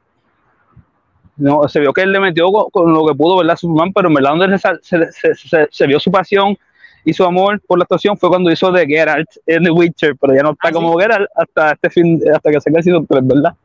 No, 1.38 1.68
se 1.68 1.80
vio 1.80 1.94
que 1.94 2.02
él 2.02 2.12
le 2.12 2.20
metió 2.20 2.52
con, 2.52 2.94
lo 2.94 3.06
que 3.06 3.16
pudo, 3.16 3.38
¿verdad? 3.38 3.56
Superman, 3.56 3.94
pero 3.94 4.08
en 4.10 4.14
verdad 4.16 4.32
donde 4.32 4.60
se, 4.60 5.12
se, 5.12 5.68
se, 5.70 5.88
vio 5.88 6.00
su 6.00 6.12
pasión 6.12 6.58
y 7.04 7.14
su 7.14 7.24
amor 7.24 7.62
por 7.62 7.78
la 7.78 7.84
actuación 7.84 8.18
fue 8.18 8.30
cuando 8.30 8.52
hizo 8.52 8.72
de 8.72 8.86
Geralt 8.86 9.30
en 9.46 9.64
The 9.64 9.72
Witcher, 9.72 10.16
pero 10.18 10.36
ya 10.36 10.44
no 10.44 10.52
está 10.52 10.70
ah, 10.70 10.72
como 10.72 10.98
Geralt 10.98 11.30
hasta 11.36 11.72
este 11.72 11.90
fin, 11.90 12.22
hasta 12.34 12.52
que 12.52 12.62
se 12.62 12.70
ha 12.78 12.82
sido 12.82 13.06
¿verdad? 13.10 13.56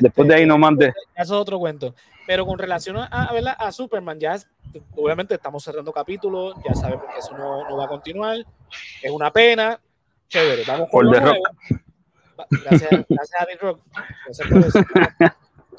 Después 0.00 0.28
de 0.28 0.34
ahí 0.34 0.46
no 0.46 0.56
mande. 0.56 0.88
Eso 0.88 0.94
es 1.14 1.30
otro 1.30 1.58
cuento. 1.58 1.94
Pero 2.26 2.44
con 2.44 2.58
relación 2.58 2.98
a, 2.98 3.30
a, 3.58 3.72
Superman, 3.72 4.20
ya 4.20 4.36
obviamente 4.94 5.34
estamos 5.34 5.64
cerrando 5.64 5.92
capítulos, 5.92 6.54
ya 6.66 6.74
sabemos 6.74 7.04
que 7.12 7.20
eso 7.20 7.36
no, 7.36 7.68
no 7.68 7.76
va 7.76 7.86
a 7.86 7.88
continuar. 7.88 8.36
Es 9.02 9.10
una 9.10 9.30
pena. 9.30 9.80
Chévere, 10.28 10.62
vamos 10.66 10.88
con 10.90 11.06
por 11.06 11.22
Rock. 11.22 11.36
Gracias, 12.50 12.90
gracias 13.08 13.40
a 13.40 13.46
The 13.46 13.56
Rock. 13.56 13.80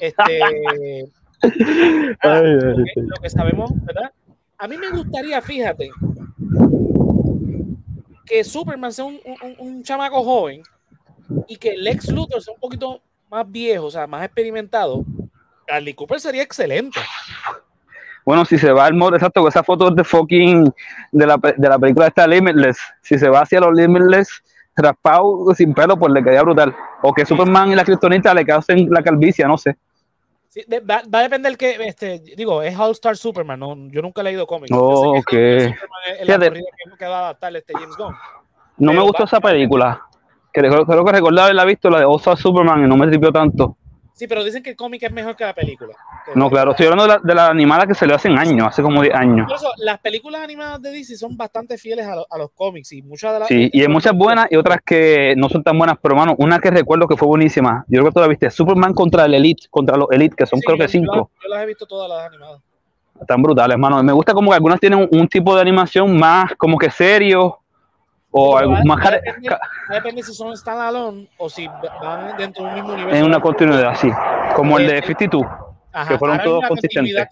Este, 0.00 0.40
lo, 2.96 3.20
que, 3.22 3.30
sabemos, 3.30 3.70
¿verdad? 3.84 4.10
A 4.58 4.66
mí 4.66 4.76
me 4.76 4.90
gustaría, 4.90 5.40
fíjate, 5.40 5.90
que 8.30 8.44
Superman 8.44 8.92
sea 8.92 9.06
un, 9.06 9.18
un, 9.42 9.56
un 9.58 9.82
chamaco 9.82 10.22
joven 10.22 10.62
y 11.48 11.56
que 11.56 11.76
Lex 11.76 12.10
Luthor 12.10 12.40
sea 12.40 12.54
un 12.54 12.60
poquito 12.60 13.02
más 13.28 13.50
viejo, 13.50 13.86
o 13.86 13.90
sea, 13.90 14.06
más 14.06 14.24
experimentado, 14.24 15.04
Carly 15.66 15.94
Cooper 15.94 16.20
sería 16.20 16.44
excelente. 16.44 17.00
Bueno, 18.24 18.44
si 18.44 18.56
se 18.56 18.70
va 18.70 18.86
al 18.86 18.94
modo 18.94 19.16
exacto, 19.16 19.46
esa 19.48 19.64
foto 19.64 19.90
de 19.90 20.04
fucking 20.04 20.72
de 21.10 21.26
la, 21.26 21.36
de 21.38 21.68
la 21.68 21.78
película 21.78 22.06
esta 22.06 22.26
Limitless, 22.28 22.78
si 23.02 23.18
se 23.18 23.28
va 23.28 23.40
hacia 23.40 23.58
los 23.58 23.74
Limitless, 23.74 24.28
raspado 24.76 25.52
sin 25.56 25.74
pelo, 25.74 25.98
pues 25.98 26.12
le 26.12 26.22
quedaría 26.22 26.42
brutal. 26.42 26.74
O 27.02 27.12
que 27.12 27.26
Superman 27.26 27.72
y 27.72 27.74
la 27.74 27.84
Kryptonita 27.84 28.32
le 28.32 28.46
causen 28.46 28.88
la 28.90 29.02
calvicie, 29.02 29.44
no 29.44 29.58
sé. 29.58 29.76
Sí, 30.50 30.64
va, 30.68 31.02
va, 31.14 31.18
a 31.20 31.22
depender 31.22 31.56
que, 31.56 31.76
este, 31.86 32.18
digo, 32.36 32.60
es 32.60 32.76
All 32.76 32.90
Star 32.90 33.16
Superman, 33.16 33.60
no, 33.60 33.76
yo 33.88 34.02
nunca 34.02 34.20
he 34.20 34.24
leído 34.24 34.48
cómics. 34.48 34.72
Oh, 34.76 35.16
ok. 35.16 35.32
Es 35.32 35.76
la 36.26 36.40
que, 36.40 36.60
que 36.98 37.06
va 37.06 37.18
a 37.18 37.20
adaptar 37.20 37.54
este 37.54 37.72
James 37.72 37.96
Gunn. 37.96 38.16
No 38.78 38.92
me 38.92 39.00
gustó 39.00 39.22
esa 39.22 39.38
película. 39.38 40.02
Creo, 40.52 40.84
creo 40.84 41.04
que 41.04 41.12
recordaba 41.12 41.44
haberla 41.44 41.64
visto, 41.64 41.88
la 41.88 42.00
de 42.00 42.04
All 42.04 42.16
Star 42.16 42.36
Superman, 42.36 42.84
y 42.84 42.88
no 42.88 42.96
me 42.96 43.06
tripió 43.06 43.30
tanto. 43.30 43.76
Sí, 44.20 44.26
pero 44.28 44.44
dicen 44.44 44.62
que 44.62 44.68
el 44.68 44.76
cómic 44.76 45.02
es 45.02 45.12
mejor 45.12 45.34
que 45.34 45.44
la 45.44 45.54
película. 45.54 45.94
No, 46.34 46.50
claro, 46.50 46.72
estoy 46.72 46.84
hablando 46.84 47.04
de 47.04 47.08
la, 47.08 47.20
de 47.24 47.34
la 47.34 47.48
animada 47.48 47.86
que 47.86 47.94
se 47.94 48.06
le 48.06 48.12
hace 48.12 48.28
en 48.28 48.38
años, 48.38 48.66
hace 48.68 48.82
como 48.82 49.00
10 49.00 49.14
años. 49.14 49.46
Por 49.48 49.56
eso, 49.56 49.72
las 49.78 49.98
películas 49.98 50.42
animadas 50.42 50.82
de 50.82 50.90
DC 50.90 51.16
son 51.16 51.38
bastante 51.38 51.78
fieles 51.78 52.06
a, 52.06 52.16
a 52.28 52.36
los 52.36 52.50
cómics 52.50 52.92
y 52.92 53.00
muchas 53.00 53.32
de 53.32 53.38
las. 53.38 53.48
Sí, 53.48 53.70
y 53.72 53.80
hay 53.80 53.88
muchas 53.88 54.12
buenas 54.12 54.46
y 54.50 54.56
otras 54.56 54.80
que 54.84 55.32
no 55.38 55.48
son 55.48 55.62
tan 55.62 55.78
buenas, 55.78 55.96
pero 56.02 56.16
hermano, 56.16 56.34
una 56.36 56.58
que 56.58 56.70
recuerdo 56.70 57.08
que 57.08 57.16
fue 57.16 57.28
buenísima, 57.28 57.82
yo 57.88 58.00
creo 58.00 58.10
que 58.10 58.12
tú 58.12 58.20
la 58.20 58.28
viste, 58.28 58.50
Superman 58.50 58.92
contra 58.92 59.24
el 59.24 59.32
Elite, 59.32 59.68
contra 59.70 59.96
los 59.96 60.08
Elite, 60.10 60.36
que 60.36 60.44
son 60.44 60.60
creo 60.60 60.76
que 60.76 60.88
cinco. 60.88 61.30
yo 61.42 61.48
las 61.48 61.62
he 61.62 61.66
visto 61.66 61.86
todas 61.86 62.06
las 62.06 62.28
animadas. 62.28 62.60
Están 63.18 63.42
brutales, 63.42 63.72
hermano. 63.72 64.02
Me 64.02 64.12
gusta 64.12 64.34
como 64.34 64.50
que 64.50 64.56
algunas 64.56 64.80
tienen 64.80 64.98
un, 64.98 65.18
un 65.18 65.28
tipo 65.28 65.54
de 65.54 65.62
animación 65.62 66.14
más 66.18 66.54
como 66.56 66.76
que 66.76 66.90
serio, 66.90 67.60
o 68.30 68.56
algo 68.56 68.74
más 68.84 69.10
depende, 69.10 69.56
depende, 69.88 70.22
si 70.22 70.34
son 70.34 70.56
standalone 70.56 71.28
o 71.36 71.48
si 71.48 71.66
van 71.66 72.36
dentro 72.36 72.64
del 72.64 72.74
mismo 72.74 72.92
universo. 72.92 73.16
En 73.16 73.24
una 73.24 73.40
continuidad, 73.40 73.94
sí. 73.96 74.10
Como 74.54 74.78
el 74.78 74.86
de 74.86 75.02
52. 75.02 75.42
que 76.08 76.18
fueron 76.18 76.40
todos 76.42 76.64
consistentes. 76.68 77.26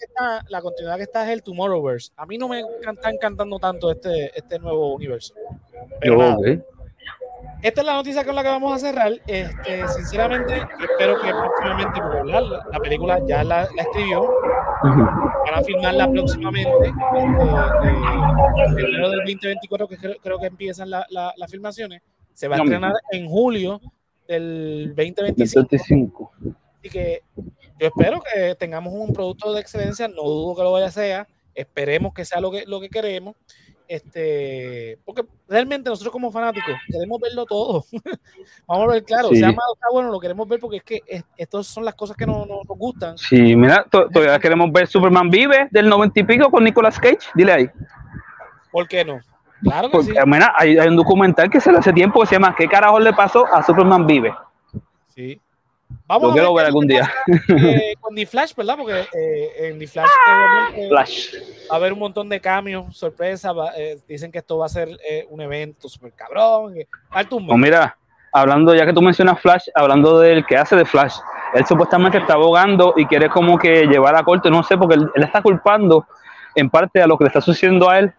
la 0.49 0.61
continuidad 0.61 0.97
que 0.97 1.03
está 1.03 1.25
es 1.25 1.31
el 1.31 1.43
Tomorrowverse. 1.43 2.13
A 2.17 2.27
mí 2.27 2.39
no 2.39 2.49
me 2.49 2.61
está 2.61 3.11
encantando 3.11 3.59
tanto 3.59 3.91
este, 3.91 4.37
este 4.37 4.59
nuevo 4.59 4.95
universo. 4.95 5.35
Pero 6.01 6.37
Yo, 6.41 6.63
esta 7.63 7.81
es 7.81 7.87
la 7.87 7.95
noticia 7.95 8.25
con 8.25 8.37
la 8.37 8.43
que 8.43 8.49
vamos 8.49 8.73
a 8.73 8.79
cerrar. 8.79 9.13
Este, 9.27 9.89
sinceramente, 9.89 10.63
espero 10.81 11.21
que 11.21 11.31
próximamente, 11.31 12.01
la, 12.27 12.41
la 12.41 12.79
película 12.81 13.21
ya 13.27 13.43
la, 13.43 13.69
la 13.75 13.83
escribió, 13.83 14.31
Ujú. 14.83 15.01
van 15.03 15.55
a 15.55 15.63
filmarla 15.63 16.11
próximamente, 16.11 16.71
este, 16.87 16.89
eh, 16.89 18.67
en 18.67 18.79
enero 18.79 19.11
del 19.11 19.19
2024, 19.21 19.89
que 19.89 19.97
creo, 19.97 20.17
creo 20.23 20.39
que 20.39 20.47
empiezan 20.47 20.91
la- 20.91 21.07
la- 21.11 21.33
las 21.37 21.51
filmaciones. 21.51 22.03
Se 22.35 22.47
va 22.49 22.57
a 22.57 22.59
estrenar 22.59 22.93
en 23.11 23.29
julio 23.29 23.81
del 24.27 24.93
2025. 24.97 25.67
25. 25.71 26.33
Así 26.79 26.89
que 26.91 27.23
yo 27.81 27.87
espero 27.89 28.21
que 28.21 28.55
tengamos 28.55 28.93
un 28.95 29.13
producto 29.13 29.53
de 29.53 29.61
excelencia, 29.61 30.07
no 30.09 30.23
dudo 30.23 30.55
que 30.57 30.63
lo 30.63 30.73
vaya 30.73 30.87
a 30.87 30.91
ser, 30.91 31.27
esperemos 31.55 32.13
que 32.15 32.25
sea 32.25 32.41
lo 32.41 32.51
que, 32.51 32.65
lo 32.67 32.81
que 32.81 32.89
queremos, 32.89 33.35
este, 33.89 34.99
porque 35.05 35.25
realmente 35.49 35.89
nosotros 35.89 36.13
como 36.13 36.31
fanáticos 36.31 36.75
queremos 36.87 37.19
verlo 37.21 37.47
todo. 37.47 37.85
Vamos 38.69 38.89
a 38.89 38.93
ver, 38.93 39.05
claro, 39.05 39.29
Sí. 39.31 39.37
sea 39.37 39.49
malo, 39.49 39.75
está 39.75 39.87
bueno, 39.91 40.11
lo 40.11 40.21
queremos 40.21 40.47
ver 40.47 40.61
porque 40.61 40.77
es 40.77 40.83
que 40.85 41.01
es- 41.07 41.25
estas 41.37 41.67
son 41.67 41.85
las 41.85 41.95
cosas 41.95 42.17
que 42.17 42.27
no, 42.27 42.45
no- 42.47 42.61
nos 42.69 42.79
gustan. 42.79 43.17
Sí, 43.19 43.57
mira, 43.57 43.85
to- 43.91 44.09
todavía 44.09 44.39
queremos 44.39 44.71
ver 44.71 44.87
Superman 44.87 45.31
Vive 45.31 45.69
del 45.71 45.89
90 45.89 46.21
y 46.21 46.25
pico 46.25 46.51
con 46.51 46.63
Nicolas 46.65 46.99
Cage. 47.01 47.19
Dile 47.35 47.53
ahí. 47.53 47.71
¿Por 48.71 48.87
qué 48.87 49.05
no? 49.05 49.19
Claro 49.63 49.89
que 49.89 49.93
Porque, 49.97 50.13
sí. 50.13 50.19
mira, 50.27 50.53
hay, 50.57 50.79
hay 50.79 50.89
un 50.89 50.97
documental 50.97 51.51
que 51.51 51.61
se 51.61 51.73
le 51.73 51.79
hace 51.79 51.93
tiempo 51.93 52.21
que 52.21 52.27
se 52.27 52.35
llama 52.37 52.55
¿Qué 52.57 52.69
carajo 52.69 53.01
le 53.01 53.13
pasó 53.13 53.45
a 53.47 53.63
Superman 53.63 54.07
Vive? 54.07 54.33
sí. 55.09 55.41
Vamos 56.07 56.35
Lo 56.35 56.51
a 56.51 56.55
ver 56.57 56.67
algún 56.67 56.87
día. 56.87 57.11
eh, 57.49 57.95
con 58.01 58.15
The 58.15 58.25
Flash, 58.27 58.55
¿verdad? 58.57 58.77
Porque 58.79 59.01
eh, 59.13 59.69
en 59.69 59.79
The 59.79 59.87
Flash 59.87 60.09
obviamente, 60.27 60.89
Flash. 60.89 61.35
va 61.71 61.75
a 61.75 61.77
haber 61.77 61.93
un 61.93 61.99
montón 61.99 62.29
de 62.29 62.41
cambios, 62.41 62.97
sorpresas. 62.97 63.55
va- 63.57 63.73
eh, 63.77 63.99
dicen 64.09 64.33
que 64.33 64.39
esto 64.39 64.57
va 64.59 64.67
a 64.67 64.71
ser 64.71 64.89
eh, 65.09 65.27
un 65.31 65.41
evento 65.41 65.89
súper 65.89 66.13
cabrón. 66.13 66.75
mes. 66.75 66.87
Pues 67.47 67.59
mira, 67.59 67.97
hablando, 68.33 68.75
ya 68.75 68.87
que 68.87 68.93
tú 68.93 69.03
mencionas 69.03 69.41
Flash, 69.41 69.67
hablando 69.75 70.19
del 70.21 70.47
que 70.47 70.57
hace 70.57 70.77
de 70.77 70.85
Flash, 70.85 71.17
él 71.55 71.65
supuestamente 71.67 72.19
está 72.19 72.35
abogando 72.35 72.95
y 72.97 73.05
quiere 73.07 73.29
como 73.29 73.59
que 73.59 73.87
llevar 73.87 74.15
a 74.17 74.23
corte, 74.23 74.51
no 74.51 74.63
sé, 74.63 74.77
porque 74.79 74.95
él, 74.97 75.11
él 75.15 75.23
está 75.25 75.43
culpando 75.43 76.07
en 76.55 76.71
parte 76.71 77.03
a 77.03 77.07
lo 77.07 77.17
que 77.19 77.25
le 77.25 77.29
está 77.29 77.41
sucediendo 77.41 77.89
a 77.91 77.99
él, 77.99 78.13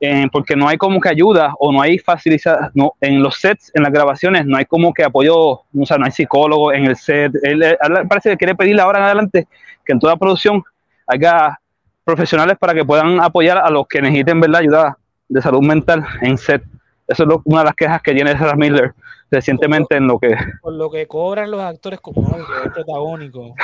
eh, 0.00 0.26
porque 0.32 0.56
no 0.56 0.66
hay 0.66 0.78
como 0.78 0.98
que 1.00 1.10
ayuda 1.10 1.54
o 1.58 1.70
no 1.72 1.82
hay 1.82 1.98
facilidad, 1.98 2.70
no, 2.74 2.94
en 3.00 3.22
los 3.22 3.36
sets, 3.36 3.70
en 3.74 3.82
las 3.82 3.92
grabaciones, 3.92 4.46
no 4.46 4.56
hay 4.56 4.64
como 4.64 4.92
que 4.94 5.04
apoyo, 5.04 5.36
o 5.38 5.64
sea, 5.84 5.98
no 5.98 6.06
hay 6.06 6.10
psicólogo 6.12 6.72
en 6.72 6.86
el 6.86 6.96
set. 6.96 7.32
Él, 7.42 7.62
él 7.62 7.78
parece 8.08 8.30
que 8.30 8.36
quiere 8.38 8.54
pedirle 8.54 8.80
ahora 8.82 8.98
en 9.00 9.04
adelante 9.04 9.48
que 9.84 9.92
en 9.92 9.98
toda 10.00 10.16
producción 10.16 10.62
haya 11.06 11.58
profesionales 12.04 12.56
para 12.58 12.72
que 12.74 12.84
puedan 12.84 13.20
apoyar 13.20 13.58
a 13.58 13.68
los 13.70 13.86
que 13.86 14.00
necesiten 14.00 14.40
¿verdad? 14.40 14.60
ayuda 14.62 14.98
de 15.28 15.42
salud 15.42 15.60
mental 15.62 16.04
en 16.22 16.38
set. 16.38 16.62
Eso 17.06 17.22
es 17.24 17.28
lo- 17.28 17.42
una 17.44 17.58
de 17.60 17.64
las 17.66 17.74
quejas 17.74 18.00
que 18.02 18.14
tiene 18.14 18.36
Sarah 18.38 18.56
Miller 18.56 18.94
recientemente 19.30 19.96
en 19.96 20.06
lo 20.08 20.18
que... 20.18 20.34
por 20.62 20.72
lo 20.72 20.90
que 20.90 21.06
cobran 21.06 21.50
los 21.50 21.60
actores 21.60 22.00
como 22.00 22.34
el 22.36 22.44
rol 22.46 22.72
protagónico. 22.72 23.54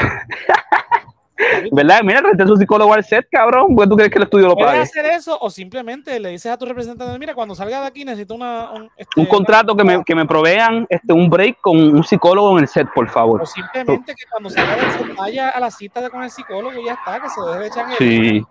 ¿Verdad? 1.72 2.00
Mira, 2.02 2.20
rete 2.20 2.46
su 2.46 2.56
psicólogo 2.56 2.94
al 2.94 3.04
set, 3.04 3.26
cabrón. 3.30 3.74
¿Por 3.74 3.84
qué 3.84 3.90
tú 3.90 3.96
crees 3.96 4.10
que 4.10 4.18
el 4.18 4.24
estudio 4.24 4.46
lo 4.48 4.56
pague? 4.56 4.78
hacer 4.80 5.04
eso 5.06 5.36
o 5.40 5.50
simplemente 5.50 6.18
le 6.18 6.30
dices 6.30 6.50
a 6.50 6.56
tu 6.56 6.64
representante, 6.66 7.18
mira, 7.18 7.34
cuando 7.34 7.54
salga 7.54 7.80
de 7.82 7.86
aquí 7.86 8.04
necesito 8.04 8.34
una, 8.34 8.70
un, 8.72 8.90
este, 8.96 9.20
Un 9.20 9.26
contrato 9.26 9.76
que 9.76 9.84
me, 9.84 10.04
que 10.04 10.14
me 10.14 10.26
provean 10.26 10.86
este, 10.88 11.12
un 11.12 11.28
break 11.28 11.58
con 11.60 11.76
un 11.76 12.04
psicólogo 12.04 12.56
en 12.56 12.62
el 12.64 12.68
set, 12.68 12.88
por 12.94 13.08
favor. 13.08 13.42
O 13.42 13.46
simplemente 13.46 14.14
que 14.14 14.24
cuando 14.30 14.48
salga 14.50 14.76
del 14.76 14.90
set 14.92 15.16
vaya 15.16 15.50
a 15.50 15.60
la 15.60 15.70
cita 15.70 16.00
de- 16.00 16.10
con 16.10 16.22
el 16.22 16.30
psicólogo 16.30 16.80
y 16.80 16.84
ya 16.86 16.94
está, 16.94 17.20
que 17.20 17.28
se 17.28 17.40
deje 17.40 17.58
de 17.60 17.66
echar 17.66 17.86
Sí. 17.98 18.42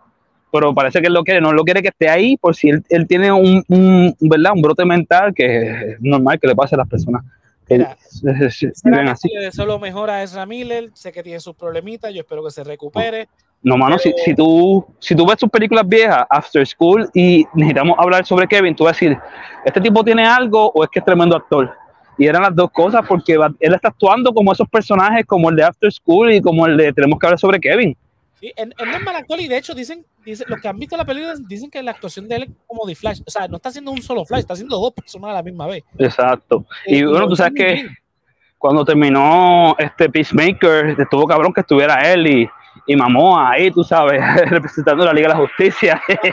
Pero 0.52 0.74
parece 0.74 1.02
que 1.02 1.08
él 1.08 1.14
lo 1.14 1.24
quiere, 1.24 1.42
no 1.42 1.52
lo 1.52 1.64
quiere 1.64 1.82
que 1.82 1.90
esté 1.90 2.08
ahí 2.08 2.38
por 2.38 2.56
si 2.56 2.70
él, 2.70 2.82
él 2.90 3.08
tiene 3.08 3.30
un, 3.32 3.62
un, 3.68 4.16
¿verdad? 4.22 4.54
un 4.56 4.62
brote 4.62 4.86
mental 4.86 5.34
que 5.36 5.92
es 5.94 5.98
normal 6.00 6.40
que 6.40 6.48
le 6.48 6.56
pase 6.56 6.76
a 6.76 6.78
las 6.78 6.88
personas 6.88 7.24
Mira, 7.70 7.98
se- 8.00 8.50
se- 8.52 8.74
se 8.74 8.90
viven 8.90 9.08
así. 9.08 9.30
Le 9.34 9.46
deseo 9.46 9.66
lo 9.66 9.80
mejor 9.80 10.10
a 10.10 10.22
Ezra 10.24 10.46
Miller, 10.46 10.90
sé 10.94 11.12
que 11.12 11.24
tiene 11.24 11.40
sus 11.40 11.56
problemitas, 11.56 12.14
yo 12.14 12.22
espero 12.22 12.44
que 12.44 12.52
se 12.52 12.64
recupere. 12.64 13.28
No, 13.64 13.78
mano, 13.78 13.98
si, 13.98 14.14
si, 14.24 14.36
tú, 14.36 14.86
si 15.00 15.16
tú 15.16 15.26
ves 15.26 15.40
sus 15.40 15.50
películas 15.50 15.88
viejas, 15.88 16.26
After 16.30 16.66
School, 16.68 17.10
y 17.16 17.46
necesitamos 17.56 17.96
hablar 17.98 18.24
sobre 18.26 18.48
Kevin, 18.48 18.76
tú 18.76 18.84
vas 18.84 18.92
a 18.92 19.00
decir, 19.00 19.18
¿este 19.66 19.82
tipo 19.82 20.04
tiene 20.04 20.24
algo 20.26 20.72
o 20.76 20.84
es 20.84 20.90
que 20.92 21.00
es 21.00 21.06
tremendo 21.06 21.36
actor? 21.36 21.74
Y 22.18 22.28
eran 22.28 22.44
las 22.44 22.56
dos 22.56 22.70
cosas 22.72 23.02
porque 23.08 23.34
él 23.34 23.74
está 23.74 23.88
actuando 23.90 24.32
como 24.34 24.52
esos 24.54 24.70
personajes, 24.70 25.26
como 25.26 25.50
el 25.50 25.56
de 25.56 25.64
After 25.64 25.92
School 25.92 26.32
y 26.34 26.42
como 26.42 26.66
el 26.68 26.78
de 26.78 26.94
Tenemos 26.94 27.18
que 27.20 27.26
hablar 27.26 27.40
sobre 27.40 27.60
Kevin. 27.60 27.98
Él, 28.56 28.74
él 28.78 28.88
no 28.90 28.98
es 28.98 29.04
mal 29.04 29.16
actor 29.16 29.40
y 29.40 29.48
de 29.48 29.58
hecho 29.58 29.74
dicen, 29.74 30.06
dicen, 30.26 30.46
los 30.50 30.60
que 30.62 30.68
han 30.68 30.78
visto 30.78 30.98
la 30.98 31.06
película 31.06 31.34
dicen 31.48 31.70
que 31.70 31.82
la 31.84 31.92
actuación 31.92 32.28
de 32.28 32.36
él 32.36 32.44
es 32.44 32.50
como 32.68 32.86
de 32.86 32.96
Flash, 32.96 33.22
o 33.26 33.30
sea, 33.32 33.48
no 33.48 33.58
está 33.58 33.70
haciendo 33.70 33.92
un 33.92 34.02
solo 34.02 34.26
Flash, 34.26 34.40
está 34.42 34.54
haciendo 34.54 34.78
dos 34.80 34.92
personas 34.94 35.32
a 35.32 35.34
la 35.34 35.44
misma 35.44 35.68
vez. 35.68 35.84
Exacto. 35.98 36.66
Y 36.86 37.00
Eh, 37.00 37.06
bueno, 37.06 37.28
tú 37.28 37.36
sabes 37.36 37.54
que 37.56 37.66
bien. 37.74 37.96
cuando 38.58 38.84
terminó 38.86 39.76
este 39.80 40.10
Peacemaker, 40.10 40.96
estuvo 41.00 41.26
cabrón 41.28 41.54
que 41.54 41.62
estuviera 41.62 42.12
él 42.12 42.28
y, 42.28 42.50
y 42.88 42.96
Mamoa 42.96 43.52
ahí, 43.52 43.72
tú 43.72 43.84
sabes, 43.84 44.20
representando 44.50 45.06
la 45.06 45.14
Liga 45.14 45.28
de 45.30 45.34
la 45.36 45.40
Justicia. 45.40 46.02
Él 46.10 46.32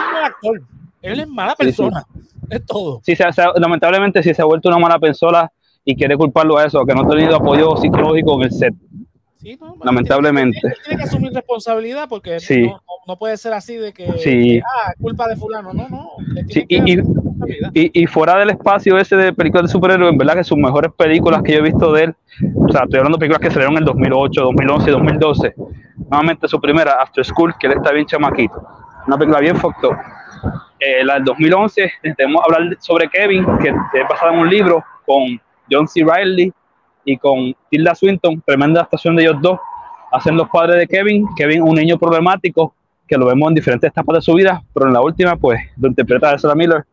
es 0.00 0.08
mal 0.12 0.24
actor, 0.24 0.60
él 1.02 1.20
es 1.20 1.28
mala 1.28 1.50
Sí, 1.50 1.56
sí. 1.56 1.64
persona, 1.64 2.04
es 2.50 2.66
todo. 2.66 3.00
sí, 3.04 3.14
se- 3.16 3.32
se- 3.32 3.42
lamentablemente 3.56 4.22
sí 4.22 4.34
se 4.34 4.42
ha 4.42 4.44
vuelto 4.44 4.68
una 4.68 4.78
mala 4.78 4.98
persona 4.98 5.50
y 5.84 5.94
quiere 5.96 6.16
culparlo 6.16 6.58
a 6.58 6.64
eso, 6.66 6.84
que 6.84 6.94
no 6.94 7.02
ha 7.02 7.08
tenido 7.08 7.36
apoyo 7.36 7.76
psicológico 7.76 8.34
en 8.36 8.42
el 8.42 8.52
set. 8.52 8.74
Sí, 9.38 9.56
no, 9.60 9.76
Lamentablemente. 9.84 10.58
Tiene, 10.60 10.74
tiene 10.84 10.98
que 11.02 11.08
asumir 11.08 11.32
responsabilidad 11.32 12.08
porque 12.08 12.40
Sí. 12.40 12.66
no, 12.66 12.80
no- 13.06 13.16
puede 13.16 13.36
ser 13.36 13.52
así 13.54 13.76
de 13.76 13.92
que, 13.92 14.10
Sí. 14.18 14.60
ah, 14.60 14.92
culpa 15.00 15.28
de 15.28 15.36
fulano, 15.36 15.72
no, 15.72 15.88
no. 15.88 16.10
Sí, 16.48 16.64
y- 16.68 16.92
y-. 16.94 17.02
Y, 17.72 18.02
y 18.02 18.06
fuera 18.06 18.36
del 18.36 18.50
espacio 18.50 18.98
ese 18.98 19.16
de 19.16 19.32
películas 19.32 19.62
de 19.66 19.68
superhéroes, 19.72 20.12
en 20.12 20.18
verdad 20.18 20.34
que 20.34 20.44
sus 20.44 20.58
mejores 20.58 20.90
películas 20.96 21.40
que 21.42 21.52
yo 21.52 21.58
he 21.60 21.62
visto 21.62 21.92
de 21.92 22.04
él, 22.04 22.14
o 22.56 22.68
sea, 22.70 22.82
estoy 22.82 22.98
hablando 22.98 23.16
de 23.16 23.20
películas 23.20 23.40
que 23.40 23.50
salieron 23.50 23.74
en 23.74 23.78
el 23.78 23.84
2008, 23.84 24.42
2011, 24.42 24.90
2012. 24.90 25.54
Nuevamente 26.10 26.48
su 26.48 26.60
primera, 26.60 26.92
After 27.00 27.24
School, 27.24 27.54
que 27.58 27.68
él 27.68 27.74
está 27.74 27.92
bien 27.92 28.06
chamaquito. 28.06 28.60
Una 29.06 29.16
película 29.16 29.40
bien 29.40 29.56
fucked. 29.56 29.88
Eh, 30.80 31.04
la 31.04 31.14
del 31.14 31.24
2011, 31.24 31.90
tenemos 32.16 32.42
que 32.46 32.54
hablar 32.54 32.76
sobre 32.80 33.08
Kevin, 33.08 33.46
que 33.62 33.68
es 33.68 34.08
basada 34.08 34.32
en 34.34 34.40
un 34.40 34.50
libro 34.50 34.84
con 35.06 35.40
John 35.70 35.86
C. 35.88 36.02
Riley 36.04 36.52
y 37.10 37.16
con 37.16 37.54
Tilda 37.70 37.94
Swinton, 37.94 38.42
tremenda 38.44 38.80
adaptación 38.80 39.16
de 39.16 39.22
ellos 39.22 39.36
dos. 39.40 39.58
Hacen 40.12 40.36
los 40.36 40.48
padres 40.48 40.76
de 40.76 40.86
Kevin, 40.86 41.26
Kevin 41.36 41.62
un 41.62 41.74
niño 41.74 41.98
problemático, 41.98 42.74
que 43.06 43.16
lo 43.16 43.26
vemos 43.26 43.48
en 43.48 43.54
diferentes 43.54 43.88
etapas 43.90 44.16
de 44.16 44.22
su 44.22 44.34
vida, 44.34 44.62
pero 44.74 44.86
en 44.86 44.92
la 44.92 45.00
última, 45.00 45.36
pues, 45.36 45.60
lo 45.78 45.88
interpreta 45.88 46.34
Ezra 46.34 46.54
Miller, 46.54 46.84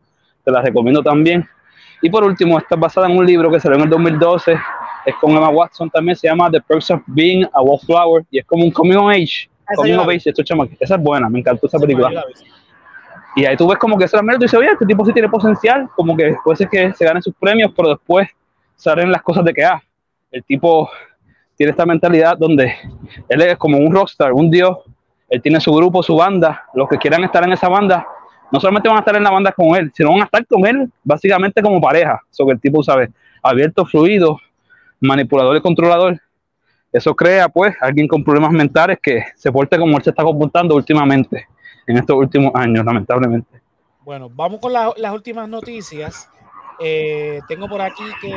te 0.44 0.50
la 0.50 0.62
recomiendo 0.62 1.02
también. 1.02 1.46
Y 2.00 2.08
por 2.10 2.24
último, 2.24 2.58
está 2.58 2.76
basada 2.76 3.08
en 3.08 3.16
un 3.18 3.26
libro 3.26 3.50
que 3.50 3.60
salió 3.60 3.76
en 3.76 3.84
el 3.84 3.90
2012, 3.90 4.56
es 5.04 5.14
con 5.16 5.32
Emma 5.32 5.50
Watson 5.50 5.90
también, 5.90 6.16
se 6.16 6.28
llama 6.28 6.50
The 6.50 6.60
Perks 6.62 6.90
of 6.92 7.02
Being 7.06 7.44
a 7.52 7.60
Wallflower, 7.60 8.24
y 8.30 8.38
es 8.38 8.46
como 8.46 8.64
un 8.64 8.70
coming 8.70 8.96
of 8.96 9.10
age, 9.10 9.48
Ah, 9.68 9.72
esa 9.72 9.82
coming 9.82 9.94
of 9.98 10.08
age, 10.08 10.30
esto 10.30 10.42
chama- 10.42 10.68
esa 10.80 10.94
es 10.94 11.02
buena, 11.02 11.28
me 11.28 11.40
encantó 11.40 11.66
esa 11.66 11.78
película. 11.78 12.08
Y 13.34 13.44
ahí 13.44 13.56
tú 13.56 13.68
ves 13.68 13.78
como 13.78 13.98
que 13.98 14.04
Ezra 14.04 14.22
Miller, 14.22 14.36
tú 14.38 14.42
dices, 14.44 14.58
oye, 14.58 14.70
este 14.70 14.86
tipo 14.86 15.04
sí 15.04 15.12
tiene 15.12 15.28
potencial, 15.28 15.88
como 15.94 16.16
que 16.16 16.34
puede 16.42 16.56
ser 16.56 16.68
que 16.68 16.92
se 16.94 17.04
gane 17.04 17.20
sus 17.20 17.34
premios, 17.34 17.70
pero 17.76 17.90
después 17.90 18.28
salen 18.76 19.10
las 19.12 19.22
cosas 19.22 19.44
de 19.44 19.52
que, 19.52 19.64
ah, 19.64 19.82
el 20.30 20.44
tipo 20.44 20.90
tiene 21.56 21.70
esta 21.70 21.86
mentalidad 21.86 22.36
donde 22.36 22.74
él 23.28 23.42
es 23.42 23.56
como 23.56 23.78
un 23.78 23.92
rockstar, 23.94 24.32
un 24.32 24.50
dios, 24.50 24.78
él 25.28 25.40
tiene 25.42 25.60
su 25.60 25.72
grupo, 25.72 26.02
su 26.02 26.16
banda, 26.16 26.64
los 26.74 26.88
que 26.88 26.98
quieran 26.98 27.24
estar 27.24 27.42
en 27.44 27.52
esa 27.52 27.68
banda, 27.68 28.06
no 28.52 28.60
solamente 28.60 28.88
van 28.88 28.98
a 28.98 29.00
estar 29.00 29.16
en 29.16 29.22
la 29.24 29.30
banda 29.30 29.52
con 29.52 29.74
él, 29.74 29.90
sino 29.94 30.10
van 30.10 30.20
a 30.22 30.24
estar 30.24 30.46
con 30.46 30.66
él 30.66 30.90
básicamente 31.02 31.62
como 31.62 31.80
pareja, 31.80 32.20
eso 32.30 32.46
que 32.46 32.52
el 32.52 32.60
tipo 32.60 32.82
sabe, 32.82 33.10
abierto, 33.42 33.84
fluido, 33.86 34.38
manipulador 35.00 35.56
y 35.56 35.60
controlador. 35.60 36.20
Eso 36.92 37.14
crea, 37.14 37.48
pues, 37.48 37.74
alguien 37.80 38.06
con 38.06 38.22
problemas 38.22 38.52
mentales 38.52 38.98
que 39.02 39.24
se 39.34 39.50
porte 39.50 39.76
como 39.78 39.96
él 39.96 40.02
se 40.04 40.10
está 40.10 40.22
comportando 40.22 40.74
últimamente, 40.76 41.46
en 41.86 41.96
estos 41.96 42.16
últimos 42.16 42.54
años, 42.54 42.84
lamentablemente. 42.84 43.60
Bueno, 44.04 44.30
vamos 44.32 44.60
con 44.60 44.72
la- 44.72 44.92
las 44.96 45.12
últimas 45.12 45.48
noticias. 45.48 46.30
Eh, 46.78 47.40
tengo 47.48 47.68
por 47.68 47.80
aquí 47.80 48.04
que 48.20 48.32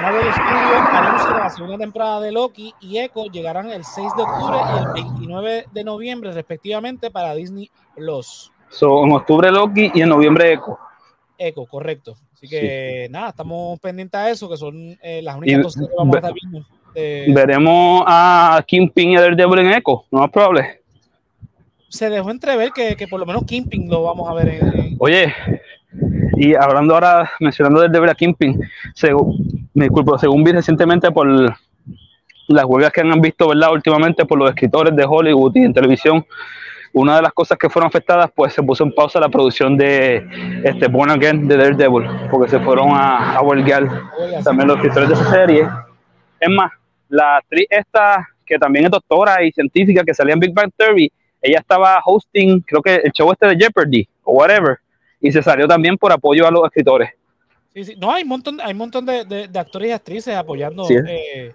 Marvel 0.00 0.32
Studios 0.32 0.88
anuncia 0.92 1.30
la 1.38 1.50
segunda 1.50 1.78
temporada 1.78 2.20
de 2.20 2.32
Loki 2.32 2.74
y 2.80 2.98
Echo 2.98 3.26
llegarán 3.26 3.70
el 3.70 3.84
6 3.84 4.08
de 4.16 4.22
octubre 4.22 4.56
y 4.74 4.78
el 4.78 5.04
29 5.04 5.66
de 5.72 5.84
noviembre 5.84 6.32
respectivamente 6.32 7.10
para 7.10 7.34
Disney 7.34 7.70
Plus. 7.94 8.50
So, 8.70 9.04
en 9.04 9.12
octubre 9.12 9.50
Loki 9.50 9.90
y 9.94 10.02
en 10.02 10.08
noviembre 10.08 10.52
Echo. 10.52 10.78
Echo, 11.38 11.64
correcto. 11.66 12.16
Así 12.32 12.46
Sí, 12.46 12.48
que 12.48 13.06
nada, 13.10 13.28
estamos 13.30 13.78
pendientes 13.80 14.18
a 14.20 14.30
eso, 14.30 14.48
que 14.50 14.56
son 14.56 14.98
eh, 15.02 15.20
las 15.22 15.36
únicas 15.36 15.58
Y 15.58 15.62
dos 15.62 15.74
que 15.76 15.94
vamos 15.96 16.14
a 16.14 16.18
estar 16.18 16.32
viendo. 16.34 16.66
Eh, 16.96 17.26
Veremos 17.34 18.04
a 18.06 18.62
Kingpin 18.66 19.10
y 19.10 19.16
a 19.16 19.20
Daredevil 19.20 19.58
en 19.60 19.72
Echo, 19.72 20.04
no 20.10 20.20
más 20.20 20.30
probable. 20.30 20.82
se 21.88 22.10
dejó 22.10 22.30
entrever 22.30 22.70
que, 22.72 22.96
que 22.96 23.06
por 23.08 23.18
lo 23.20 23.26
menos 23.26 23.44
Kingpin 23.44 23.88
lo 23.88 24.02
vamos 24.02 24.28
a 24.28 24.34
ver 24.34 24.48
en, 24.48 24.78
en- 24.78 24.96
Oye, 24.98 25.32
y 26.36 26.54
hablando 26.54 26.94
ahora, 26.94 27.30
mencionando 27.40 27.80
Daredevil 27.80 28.10
a 28.10 28.14
Kingpin, 28.14 28.60
según, 28.94 29.68
me 29.74 29.84
disculpo, 29.84 30.18
según 30.18 30.44
vi 30.44 30.52
recientemente 30.52 31.10
por 31.10 31.28
las 31.28 32.64
huelgas 32.64 32.92
que 32.92 33.00
han 33.00 33.20
visto, 33.20 33.48
¿verdad? 33.48 33.72
Últimamente 33.72 34.24
por 34.24 34.38
los 34.38 34.50
escritores 34.50 34.94
de 34.94 35.04
Hollywood 35.04 35.56
y 35.56 35.64
en 35.64 35.72
televisión, 35.72 36.24
una 36.92 37.16
de 37.16 37.22
las 37.22 37.32
cosas 37.32 37.58
que 37.58 37.68
fueron 37.68 37.88
afectadas, 37.88 38.30
pues 38.34 38.52
se 38.52 38.62
puso 38.62 38.84
en 38.84 38.92
pausa 38.92 39.18
la 39.18 39.28
producción 39.28 39.76
de 39.76 40.26
este 40.62 40.86
Born 40.86 41.10
Again 41.10 41.48
de 41.48 41.56
Daredevil, 41.56 42.08
porque 42.30 42.50
se 42.50 42.60
fueron 42.60 42.90
a, 42.90 43.36
a 43.36 43.42
huelgar 43.42 43.88
también 44.44 44.68
los 44.68 44.76
escritores 44.76 45.08
de 45.08 45.14
esa 45.14 45.30
serie. 45.30 45.68
Es 46.38 46.50
más, 46.50 46.70
la 47.08 47.38
actriz 47.38 47.66
esta, 47.70 48.28
que 48.46 48.58
también 48.58 48.84
es 48.84 48.90
doctora 48.90 49.42
y 49.42 49.50
científica, 49.50 50.04
que 50.04 50.14
salía 50.14 50.34
en 50.34 50.40
Big 50.40 50.54
Bang 50.54 50.70
Theory, 50.76 51.10
ella 51.42 51.58
estaba 51.58 52.00
hosting, 52.04 52.60
creo 52.60 52.80
que 52.80 52.94
el 52.96 53.12
show 53.12 53.30
este 53.30 53.46
de 53.48 53.56
Jeopardy, 53.56 54.08
o 54.22 54.32
whatever, 54.32 54.78
y 55.26 55.32
se 55.32 55.42
salió 55.42 55.66
también 55.66 55.96
por 55.96 56.12
apoyo 56.12 56.46
a 56.46 56.50
los 56.50 56.64
escritores. 56.66 57.10
Sí, 57.72 57.84
sí. 57.84 57.96
No, 57.98 58.12
hay 58.12 58.22
un 58.22 58.28
montón, 58.28 58.60
hay 58.60 58.72
un 58.72 58.78
montón 58.78 59.04
de, 59.06 59.24
de, 59.24 59.48
de 59.48 59.58
actores 59.58 59.88
y 59.88 59.92
actrices 59.92 60.36
apoyando. 60.36 60.84
Sí. 60.84 60.94
Eh, 61.08 61.54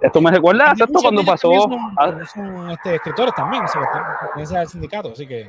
Esto 0.00 0.20
me 0.20 0.30
recuerda 0.30 0.70
a 0.70 0.72
esto 0.72 0.86
cuando 1.00 1.22
pasó. 1.24 1.52
a- 1.96 2.24
Son, 2.26 2.70
este, 2.70 2.96
escritores 2.96 3.34
también, 3.34 3.62
pertenecen 4.20 4.56
al 4.56 4.68
sindicato, 4.68 5.10
así 5.12 5.26
que. 5.26 5.42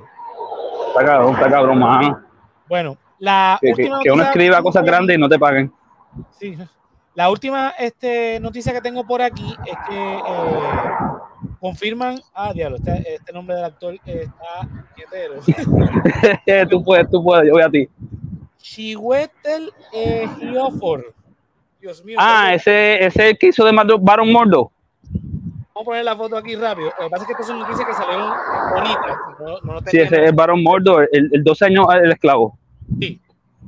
Está 0.90 1.06
cabrón, 1.06 1.34
está 1.36 1.50
cabrón, 1.50 1.80
mano. 1.80 2.22
Bueno, 2.70 2.98
la 3.20 3.58
Que, 3.62 3.74
que- 3.74 3.82
última 3.84 4.00
que 4.04 4.12
uno 4.12 4.24
escriba 4.24 4.62
cosas 4.62 4.84
grandes 4.86 5.18
y 5.18 5.20
no 5.20 5.28
te 5.30 5.40
paguen. 5.40 5.72
sí. 6.40 6.58
La 7.16 7.30
última 7.30 7.70
este, 7.78 8.40
noticia 8.40 8.74
que 8.74 8.82
tengo 8.82 9.06
por 9.06 9.22
aquí 9.22 9.56
es 9.66 9.76
que 9.88 10.16
eh, 10.16 10.92
confirman. 11.60 12.20
Ah, 12.34 12.52
diablo, 12.54 12.78
este, 12.78 13.16
este 13.16 13.32
nombre 13.32 13.56
del 13.56 13.66
actor 13.66 13.96
está 14.04 14.68
quietero. 14.96 15.36
tú 16.70 16.84
puedes, 16.84 17.10
tú 17.10 17.24
puedes, 17.24 17.46
yo 17.48 17.54
voy 17.54 17.62
a 17.62 17.70
ti. 17.70 17.88
Chiwetel 18.58 19.72
eh, 19.92 20.24
Ejiofor. 20.24 21.14
Dios 21.80 22.04
mío. 22.04 22.18
Ah, 22.20 22.48
¿qué- 22.50 22.56
ese, 22.56 23.06
ese 23.06 23.38
que 23.38 23.48
hizo 23.48 23.64
de 23.66 23.74
Baron 24.00 24.32
Mordo. 24.32 24.72
Vamos 25.76 25.82
a 25.82 25.84
poner 25.84 26.06
la 26.06 26.16
foto 26.16 26.38
aquí 26.38 26.56
rápido. 26.56 26.92
Lo 26.98 27.06
que 27.06 27.10
pasa 27.10 27.24
es 27.24 27.28
que 27.28 27.34
estas 27.34 27.48
son 27.48 27.60
noticias 27.60 27.86
que 27.86 27.94
salieron 27.94 28.32
bonitas. 28.74 29.18
No, 29.40 29.60
no 29.64 29.74
lo 29.74 29.82
Sí, 29.82 30.00
ese 30.00 30.26
es 30.26 30.34
Baron 30.34 30.64
Mordo, 30.64 31.02
el, 31.02 31.30
el 31.32 31.44
12 31.44 31.66
años 31.66 31.86
el 32.02 32.12
esclavo. 32.12 32.58
Sí. 33.00 33.20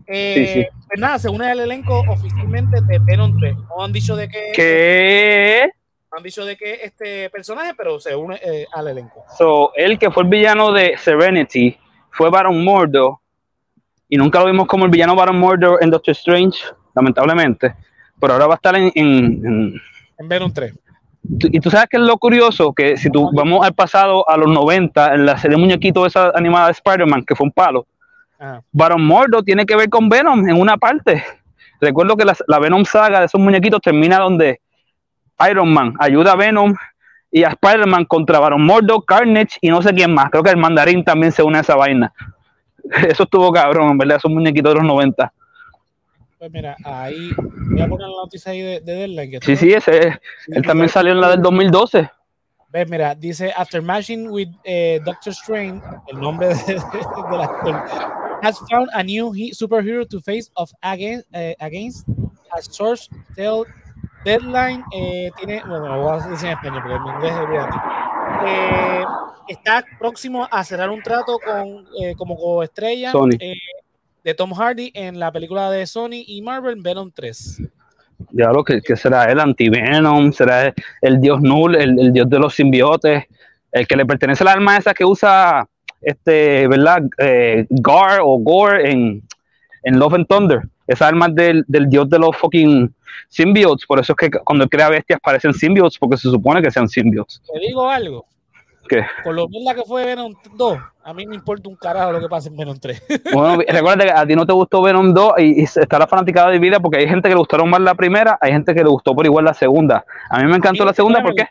Eh, 0.07 0.33
Sí, 0.35 0.47
sí. 0.61 0.67
Pues 0.87 0.99
nada, 0.99 1.17
se 1.19 1.29
une 1.29 1.49
al 1.49 1.59
elenco 1.59 1.99
oficialmente 2.07 2.79
de 2.81 2.99
Venom 2.99 3.37
3. 3.39 3.55
No 3.55 3.83
han 3.83 3.91
dicho 3.91 4.15
de 4.15 4.27
qué, 4.29 4.51
Que 4.55 5.69
no 6.11 6.17
han 6.17 6.23
dicho 6.23 6.45
de 6.45 6.55
qué 6.57 6.79
este 6.83 7.29
personaje, 7.29 7.73
pero 7.75 7.99
se 7.99 8.15
une 8.15 8.35
eh, 8.43 8.65
al 8.73 8.87
elenco. 8.87 9.23
so, 9.37 9.73
él 9.75 9.97
que 9.99 10.11
fue 10.11 10.23
el 10.23 10.29
villano 10.29 10.71
de 10.71 10.97
Serenity 10.97 11.77
fue 12.11 12.29
Baron 12.29 12.63
Mordo 12.63 13.21
y 14.07 14.17
nunca 14.17 14.39
lo 14.39 14.45
vimos 14.45 14.67
como 14.67 14.85
el 14.85 14.91
villano 14.91 15.15
Baron 15.15 15.39
Mordo 15.39 15.81
en 15.81 15.89
Doctor 15.89 16.11
Strange, 16.13 16.59
lamentablemente. 16.95 17.75
Pero 18.19 18.33
ahora 18.33 18.47
va 18.47 18.53
a 18.53 18.55
estar 18.55 18.75
en, 18.75 18.91
en- 18.95 19.45
en- 19.45 19.81
En 20.17 20.29
Venom 20.29 20.53
3. 20.53 20.73
tú- 21.39 21.49
Y 21.51 21.59
tú 21.59 21.69
sabes 21.69 21.87
que 21.89 21.97
es 21.97 22.03
lo 22.03 22.17
curioso, 22.17 22.71
que 22.73 22.95
si 22.95 23.09
tú 23.09 23.29
vamos 23.33 23.65
al 23.65 23.73
pasado, 23.73 24.23
a 24.29 24.37
los 24.37 24.47
90, 24.49 25.15
en 25.15 25.25
la 25.25 25.37
serie 25.37 25.57
muñequito 25.57 26.05
esa 26.05 26.29
animada 26.35 26.67
de 26.67 26.71
Spider-Man, 26.73 27.25
que 27.25 27.35
fue 27.35 27.45
un 27.45 27.51
palo, 27.51 27.85
Ajá. 28.39 28.61
Baron 28.71 29.05
Mordo 29.05 29.43
tiene 29.43 29.65
que 29.65 29.75
ver 29.75 29.89
con 29.89 30.09
Venom 30.09 30.47
en 30.47 30.59
una 30.59 30.77
parte. 30.77 31.23
Recuerdo 31.79 32.15
que 32.15 32.25
la, 32.25 32.35
la 32.47 32.59
Venom 32.59 32.85
saga 32.85 33.19
de 33.19 33.25
esos 33.25 33.39
muñequitos 33.39 33.81
termina 33.81 34.19
donde 34.19 34.61
Iron 35.49 35.73
Man 35.73 35.93
ayuda 35.99 36.33
a 36.33 36.35
Venom 36.35 36.73
y 37.31 37.43
a 37.43 37.49
Spider-Man 37.49 38.05
contra 38.05 38.39
Baron 38.39 38.65
Mordo, 38.65 39.01
Carnage 39.01 39.57
y 39.61 39.69
no 39.69 39.81
sé 39.81 39.93
quién 39.93 40.13
más. 40.13 40.29
Creo 40.29 40.43
que 40.43 40.51
el 40.51 40.57
mandarín 40.57 41.03
también 41.03 41.31
se 41.31 41.43
une 41.43 41.57
a 41.57 41.61
esa 41.61 41.75
vaina. 41.75 42.13
Eso 43.07 43.23
estuvo 43.23 43.51
cabrón, 43.51 43.91
en 43.91 43.97
verdad, 43.97 44.17
esos 44.17 44.31
muñequitos 44.31 44.73
de 44.73 44.79
los 44.79 44.87
90. 44.87 45.33
Pues 46.37 46.51
mira, 46.51 46.75
ahí 46.83 47.31
voy 47.37 47.81
a 47.81 47.87
poner 47.87 48.07
la 48.07 48.15
noticia 48.23 48.51
ahí 48.51 48.61
de, 48.61 48.79
de 48.79 48.93
Deadline. 48.93 49.31
Que 49.31 49.39
Sí, 49.41 49.55
sí, 49.55 49.73
ese, 49.73 50.19
él 50.47 50.61
también 50.65 50.89
salió 50.89 51.11
en 51.11 51.21
la 51.21 51.29
del 51.29 51.41
2012. 51.41 52.09
Ves, 52.75 52.89
mira, 52.89 53.15
dice 53.15 53.53
After 53.55 53.81
matching 53.81 54.29
with 54.29 54.49
eh, 54.65 54.99
Doctor 55.05 55.31
Strange, 55.31 55.81
el 56.07 56.19
nombre 56.19 56.49
de, 56.49 56.55
de- 56.73 56.73
del 57.31 57.41
actor, 57.41 57.73
has 58.43 58.59
found 58.69 58.89
a 58.93 59.01
new 59.01 59.31
he- 59.33 59.53
superhero 59.53 60.05
to 60.05 60.19
face 60.19 60.51
off 60.55 60.71
against, 60.81 61.25
eh, 61.31 61.55
against 61.61 62.05
a 62.51 62.61
source 62.61 63.07
tell 63.33 63.63
deadline. 64.25 64.83
eh, 64.93 65.31
tiene, 65.37 65.61
bueno, 65.65 65.87
lo 65.87 66.01
voy 66.03 66.19
a 66.19 66.27
decir 66.27 66.49
en 66.49 66.53
español 66.57 66.81
porque 66.83 66.95
en 66.97 67.15
inglés 67.15 67.33
olvídate. 67.33 67.77
Eh, 68.45 69.03
está 69.47 69.85
próximo 69.97 70.45
a 70.51 70.61
cerrar 70.65 70.89
un 70.89 71.01
trato 71.01 71.39
con 71.39 71.85
como 72.17 72.35
coestrella 72.35 73.13
de 74.21 74.33
Tom 74.33 74.51
Hardy 74.53 74.91
en 74.93 75.17
la 75.17 75.31
película 75.31 75.71
de 75.71 75.87
Sony 75.87 76.25
y 76.27 76.41
Marvel 76.41 76.75
Venom 76.81 77.09
3. 77.09 77.61
Ya 78.31 78.51
lo 78.51 78.63
que, 78.63 78.81
que 78.81 78.95
será 78.95 79.25
el 79.25 79.39
antivenom, 79.39 80.31
será 80.31 80.73
el, 81.01 81.21
dios 81.21 81.41
Null, 81.41 81.75
el, 81.75 81.99
el 81.99 82.13
dios 82.13 82.29
de 82.29 82.39
los 82.39 82.53
simbiotes, 82.53 83.25
el 83.71 83.87
que 83.87 83.95
le 83.95 84.05
pertenece 84.05 84.43
al 84.43 84.49
alma 84.49 84.77
esa 84.77 84.93
que 84.93 85.05
usa 85.05 85.67
este, 86.01 86.67
¿verdad? 86.67 87.03
Eh, 87.17 87.65
Gar 87.69 88.19
o 88.21 88.37
Gore 88.37 88.91
en, 88.91 89.21
en 89.83 89.99
Love 89.99 90.13
and 90.13 90.27
Thunder. 90.27 90.61
Esa 90.87 91.07
alma 91.07 91.27
es 91.27 91.35
del, 91.35 91.65
del 91.67 91.89
dios 91.89 92.09
de 92.09 92.19
los 92.19 92.37
fucking 92.37 92.93
symbiotes. 93.27 93.85
Por 93.85 93.99
eso 93.99 94.13
es 94.13 94.17
que 94.17 94.37
cuando 94.39 94.67
crea 94.69 94.89
bestias 94.89 95.19
parecen 95.21 95.53
symbiotes, 95.53 95.97
porque 95.97 96.17
se 96.17 96.29
supone 96.29 96.61
que 96.61 96.71
sean 96.71 96.87
symbiotes. 96.87 97.41
Te 97.51 97.59
digo 97.59 97.89
algo, 97.89 98.25
¿Qué? 98.87 99.01
con 99.23 99.35
lo 99.35 99.47
mierda 99.47 99.73
que 99.73 99.83
fue 99.83 100.05
Venom 100.05 100.33
2, 100.53 100.77
a 101.03 101.13
mí 101.13 101.25
me 101.25 101.35
importa 101.35 101.69
un 101.69 101.75
carajo 101.75 102.11
lo 102.11 102.19
que 102.19 102.29
pase 102.29 102.49
en 102.49 102.57
Venom 102.57 102.77
3. 102.79 103.03
Bueno, 103.33 103.61
recuerda 103.67 104.05
que 104.05 104.11
a 104.11 104.25
ti 104.25 104.35
no 104.35 104.45
te 104.45 104.53
gustó 104.53 104.81
Venom 104.81 105.13
2 105.13 105.33
y, 105.37 105.61
y 105.61 105.63
está 105.63 105.99
la 105.99 106.07
fanaticada 106.07 106.51
dividida 106.51 106.79
porque 106.79 106.99
hay 106.99 107.07
gente 107.07 107.27
que 107.27 107.35
le 107.35 107.39
gustaron 107.39 107.69
más 107.69 107.81
la 107.81 107.95
primera, 107.95 108.37
hay 108.39 108.51
gente 108.51 108.73
que 108.73 108.83
le 108.83 108.89
gustó 108.89 109.15
por 109.15 109.25
igual 109.25 109.45
la 109.45 109.53
segunda. 109.53 110.05
A 110.29 110.39
mí 110.39 110.49
me 110.49 110.57
encantó 110.57 110.85
la 110.85 110.93
segunda, 110.93 111.21
¿por 111.21 111.33
qué? 111.35 111.47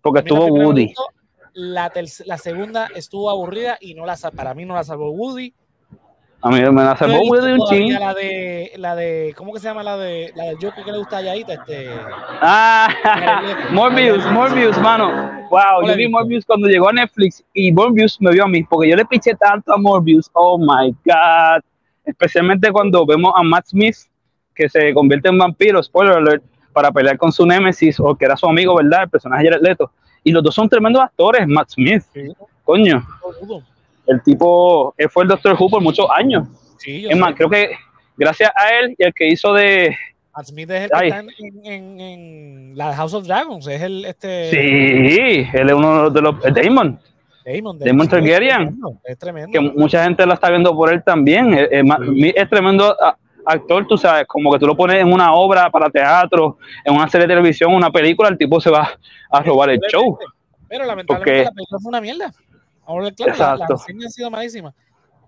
Porque 0.00 0.20
la 0.20 0.22
estuvo 0.22 0.46
Woody. 0.46 0.86
gustó, 0.86 1.04
La, 1.54 1.92
la 2.26 2.38
segunda 2.38 2.88
estuvo 2.94 3.30
aburrida 3.30 3.78
y 3.80 3.94
no 3.94 4.06
la 4.06 4.16
para 4.34 4.54
mí 4.54 4.64
no 4.64 4.74
la 4.74 4.84
salvó 4.84 5.10
Woody. 5.10 5.54
A 6.44 6.50
mí 6.50 6.60
me 6.60 6.82
la 6.82 6.96
No 7.00 7.20
Woody 7.20 7.52
un 7.52 7.60
ching. 7.68 7.92
La 7.92 8.14
de, 8.14 8.72
la 8.76 8.96
de, 8.96 9.32
¿cómo 9.36 9.52
que 9.52 9.60
se 9.60 9.68
llama 9.68 9.84
la 9.84 9.96
de, 9.96 10.32
la 10.34 10.44
del 10.46 10.56
Joker 10.56 10.84
que 10.84 10.90
le 10.90 10.98
gusta 10.98 11.18
a 11.18 11.22
Yaita? 11.22 11.52
Este, 11.54 11.88
Ah, 12.40 12.88
Morbius, 13.70 14.26
Morbius, 14.32 14.76
mano. 14.78 15.46
Wow, 15.50 15.86
yo 15.86 15.94
vi. 15.94 16.08
Morbius 16.08 16.44
cuando 16.44 16.66
llegó 16.66 16.88
a 16.88 16.92
Netflix 16.92 17.44
y 17.54 17.70
Morbius 17.70 18.20
me 18.20 18.32
vio 18.32 18.44
a 18.44 18.48
mí 18.48 18.64
porque 18.64 18.90
yo 18.90 18.96
le 18.96 19.04
piché 19.04 19.36
tanto 19.36 19.72
a 19.72 19.76
Morbius. 19.76 20.28
Oh 20.32 20.58
my 20.58 20.90
God. 21.04 21.62
Especialmente 22.04 22.72
cuando 22.72 23.06
vemos 23.06 23.32
a 23.36 23.44
Matt 23.44 23.66
Smith 23.68 23.96
que 24.52 24.68
se 24.68 24.92
convierte 24.94 25.28
en 25.28 25.38
vampiro, 25.38 25.80
spoiler 25.80 26.16
alert, 26.16 26.42
para 26.72 26.90
pelear 26.90 27.18
con 27.18 27.30
su 27.30 27.46
némesis 27.46 28.00
o 28.00 28.16
que 28.16 28.24
era 28.24 28.36
su 28.36 28.46
amigo, 28.46 28.74
¿verdad? 28.74 29.04
El 29.04 29.10
personaje 29.10 29.44
Jared 29.44 29.62
Leto. 29.62 29.92
Y 30.24 30.32
los 30.32 30.42
dos 30.42 30.56
son 30.56 30.68
tremendos 30.68 31.04
actores, 31.04 31.46
Matt 31.46 31.70
Smith. 31.70 32.02
Sí. 32.12 32.32
Coño. 32.64 33.06
El 34.06 34.22
tipo, 34.22 34.94
él 34.96 35.08
fue 35.10 35.22
el 35.24 35.28
Doctor 35.28 35.56
Who 35.58 35.68
por 35.70 35.80
muchos 35.82 36.06
años. 36.14 36.48
Sí, 36.78 37.02
yo 37.02 37.10
Es 37.10 37.16
más, 37.16 37.34
creo 37.34 37.48
que 37.50 37.70
gracias 38.16 38.50
a 38.56 38.70
él 38.78 38.94
y 38.98 39.04
el 39.04 39.14
que 39.14 39.28
hizo 39.28 39.52
de, 39.54 39.96
Matt 40.34 40.46
Smith 40.46 40.70
es 40.70 40.84
el 40.84 40.90
que 40.90 41.06
está 41.08 41.18
en, 41.18 41.66
en, 41.66 42.00
en 42.00 42.76
la 42.78 42.94
House 42.96 43.12
of 43.14 43.24
Dragons, 43.26 43.66
es 43.66 43.82
el 43.82 44.04
este 44.06 44.50
Sí, 44.50 45.46
él 45.52 45.68
es 45.68 45.74
uno 45.74 46.08
de 46.10 46.20
los. 46.22 46.36
es 46.44 46.54
Damon, 46.54 46.98
Damon, 47.44 47.78
de- 47.78 47.84
Damon 47.86 48.08
Targaryen. 48.08 48.62
Es 48.62 48.68
tremendo. 48.68 48.98
Es 49.04 49.18
tremendo. 49.18 49.50
que 49.52 49.60
mucha 49.60 50.04
gente 50.04 50.24
la 50.26 50.34
está 50.34 50.48
viendo 50.50 50.74
por 50.74 50.92
él 50.92 51.02
también. 51.04 51.52
Es, 51.70 52.48
tremendo 52.48 52.96
actor, 53.44 53.86
tú 53.86 53.98
sabes, 53.98 54.24
como 54.26 54.52
que 54.52 54.58
tú 54.58 54.66
lo 54.66 54.76
pones 54.76 54.96
en 55.02 55.12
una 55.12 55.34
obra 55.34 55.68
para 55.70 55.90
teatro, 55.90 56.56
en 56.84 56.94
una 56.94 57.08
serie 57.08 57.26
de 57.26 57.34
televisión, 57.34 57.74
una 57.74 57.90
película, 57.90 58.28
el 58.28 58.38
tipo 58.38 58.60
se 58.60 58.70
va 58.70 58.88
a 59.30 59.42
robar 59.42 59.70
el 59.70 59.80
show. 59.90 60.18
Pero 60.68 60.86
lamentablemente 60.86 61.30
Porque- 61.30 61.44
la 61.44 61.50
película 61.52 61.78
fue 61.80 61.88
una 61.90 62.00
mierda. 62.00 62.32
Ahora, 62.92 63.10
claro, 63.10 63.56
la- 63.56 63.66
reseñas 63.68 64.04
han 64.06 64.10
sido 64.12 64.30
malísimas. 64.30 64.74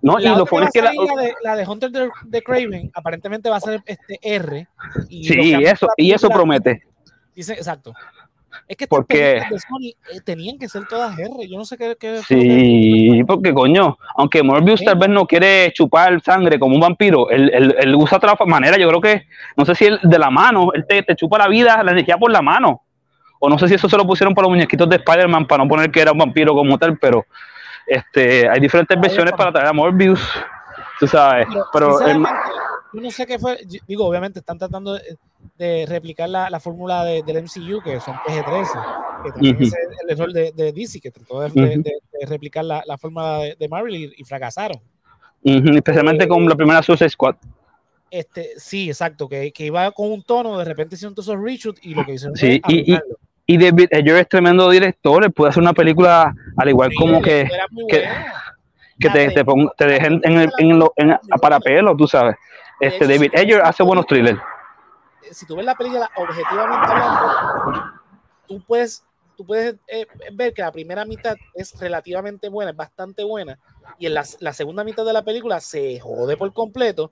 No, 0.03 0.19
y 0.21 0.25
La 0.25 0.37
lo 0.37 0.45
pones 0.45 0.71
que 0.71 0.83
la, 0.83 0.93
la, 0.93 1.23
de, 1.23 1.35
la 1.43 1.57
de 1.57 1.67
Hunter 1.67 1.91
de, 1.91 2.11
de 2.27 2.43
Craven 2.43 2.91
aparentemente 2.95 3.49
va 3.49 3.57
a 3.57 3.61
ser 3.61 3.83
este 3.87 4.19
R. 4.23 4.69
Y 5.09 5.25
sí, 5.25 5.55
eso, 5.55 5.87
la 5.87 5.93
y 5.97 6.13
eso 6.13 6.29
promete. 6.29 6.83
Dice, 7.35 7.55
exacto. 7.55 7.95
Es 8.69 8.77
que 8.77 8.87
Porque- 8.87 9.43
de 9.51 9.59
Sony 9.59 9.95
eh, 10.15 10.21
tenían 10.23 10.59
que 10.59 10.69
ser 10.69 10.87
todas 10.87 11.19
R. 11.19 11.31
Yo 11.49 11.57
no 11.57 11.65
sé 11.65 11.77
qué. 11.79 11.97
qué 11.99 12.21
Sí, 12.23 13.23
porque 13.27 13.53
coño, 13.55 13.97
aunque 14.17 14.43
Morbius 14.43 14.85
tal 14.85 14.99
vez 14.99 15.09
no 15.09 15.27
quiere 15.27 15.73
chupar 15.73 16.21
sangre 16.21 16.59
como 16.59 16.75
un 16.75 16.81
vampiro, 16.83 17.31
él, 17.31 17.51
él- 17.55 17.75
él 17.79 17.95
usa 17.95 18.19
otra 18.19 18.35
manera, 18.47 18.77
yo 18.79 18.89
creo 18.89 19.01
que, 19.01 19.27
no 19.57 19.65
sé 19.65 19.75
si 19.75 19.87
él 19.87 19.99
de 20.03 20.19
la 20.19 20.29
mano, 20.31 20.69
él 20.75 20.85
te, 20.87 21.03
te 21.03 21.17
chupa 21.17 21.39
la 21.39 21.49
vida, 21.49 21.83
la 21.83 21.93
energía 21.93 22.17
por 22.19 22.31
la 22.31 22.43
mano, 22.43 22.83
o 23.41 23.49
no 23.49 23.59
sé 23.59 23.69
si 23.69 23.75
eso 23.75 23.89
se 23.89 23.97
lo 23.97 24.07
pusieron 24.07 24.35
para 24.35 24.45
los 24.47 24.55
muñequitos 24.55 24.89
de 24.89 24.97
Spider-Man 24.97 25.47
para 25.47 25.65
no 25.65 25.69
poner 25.69 25.91
que 25.91 26.01
era 26.01 26.13
un 26.13 26.19
vampiro 26.19 26.55
como 26.55 26.79
tal, 26.79 26.97
pero 26.99 27.25
este, 27.87 28.49
hay 28.49 28.61
diferentes 28.61 28.99
versiones 29.01 29.33
para 29.35 29.53
traer 29.53 29.69
a 29.69 29.73
Morbius, 29.73 30.21
tú 30.99 31.07
sabes, 31.07 31.47
pero 31.73 32.01
el 32.01 32.07
sinceramente, 32.17 32.51
yo 32.93 33.01
no 33.01 33.11
sé 33.11 33.27
qué 33.27 33.39
fue. 33.39 33.59
Digo, 33.87 34.07
obviamente 34.07 34.39
están 34.39 34.59
tratando 34.59 34.95
de, 34.95 35.17
de 35.59 35.87
replicar 35.89 36.29
la, 36.29 36.49
la 36.51 36.61
fórmula 36.61 37.05
de- 37.05 37.23
del 37.23 37.39
MCU, 37.39 37.81
que 37.83 37.99
son 38.01 38.15
PG-13, 38.15 39.23
que 39.25 39.33
también 39.33 39.55
Ujú. 39.57 39.65
es 39.65 39.75
el, 40.05 40.11
error 40.11 40.33
de, 40.33 40.53
de 40.53 40.73
DC, 40.73 41.01
que 41.01 41.11
trató 41.11 41.41
de, 41.41 41.49
de- 41.51 41.77
de 41.79 42.27
replicar 42.27 42.65
la, 42.65 42.83
la 42.87 42.97
fórmula 42.99 43.39
de, 43.39 43.57
de 43.57 43.69
Marvel 43.69 43.95
y, 43.97 44.13
y 44.17 44.25
fracasaron. 44.25 44.81
ujú, 45.43 45.71
especialmente 45.75 46.27
con 46.29 46.49
la 46.49 46.55
primera 46.55 46.83
Suicide 46.83 47.11
Squad. 47.11 47.37
Este, 48.11 48.51
sí, 48.59 48.89
exacto, 48.89 49.29
que, 49.29 49.51
que 49.53 49.67
iba 49.67 49.91
con 49.91 50.13
un 50.13 50.23
tono, 50.23 50.57
de 50.59 50.65
repente 50.65 50.95
hicieron 50.95 51.15
todos 51.17 51.27
esos 51.29 51.41
reshoots 51.43 51.81
y 51.85 51.95
lo 51.95 52.05
que 52.05 52.13
hicieron 52.15 52.37
Sí, 52.37 52.61
fue 52.65 52.75
y-. 52.75 52.99
Y 53.47 53.59
David 53.59 53.89
Ayer 53.93 54.17
es 54.17 54.29
tremendo 54.29 54.71
director, 54.71 55.23
él 55.25 55.33
puede 55.33 55.51
hacer 55.51 55.63
una 55.63 55.75
película 55.75 56.35
al 56.57 56.69
igual 56.69 56.91
Sí, 56.91 56.97
como 56.97 57.21
que, 57.21 57.49
que, 57.89 58.09
que 58.99 59.11
te, 59.11 59.31
te, 59.31 59.45
pon- 59.45 59.71
te 59.77 59.87
dejen 59.87 60.21
en, 60.25 60.39
el- 60.39 60.53
en 60.59 60.79
lo- 60.79 60.93
en- 60.97 61.19
para 61.41 61.61
pelo, 61.61 61.95
tú 61.97 62.07
sabes. 62.07 62.37
Este 62.81 63.07
David 63.07 63.33
Ayer 63.37 63.61
hace 63.63 63.83
buenos 63.83 64.07
thrillers. 64.07 64.41
si 65.31 65.47
tú 65.47 65.57
ves 65.57 65.65
la 65.67 65.75
película 65.75 66.11
objetivamente 66.17 66.87
hablando, 66.91 67.93
tú 68.49 68.63
puedes, 68.67 69.05
tú 69.37 69.45
puedes 69.47 69.77
eh, 69.89 70.07
ver 70.33 70.53
que 70.55 70.63
la 70.63 70.73
primera 70.73 71.05
mitad 71.05 71.37
es 71.55 71.79
relativamente 71.79 72.49
buena, 72.49 72.71
es 72.71 72.77
bastante 72.77 73.25
buena, 73.25 73.59
y 73.99 74.07
en 74.07 74.15
la, 74.15 74.25
la 74.41 74.53
segunda 74.53 74.85
mitad 74.85 75.05
de 75.05 75.13
la 75.13 75.23
película 75.23 75.61
se 75.61 75.99
jode 76.01 76.37
por 76.37 76.53
completo, 76.53 77.11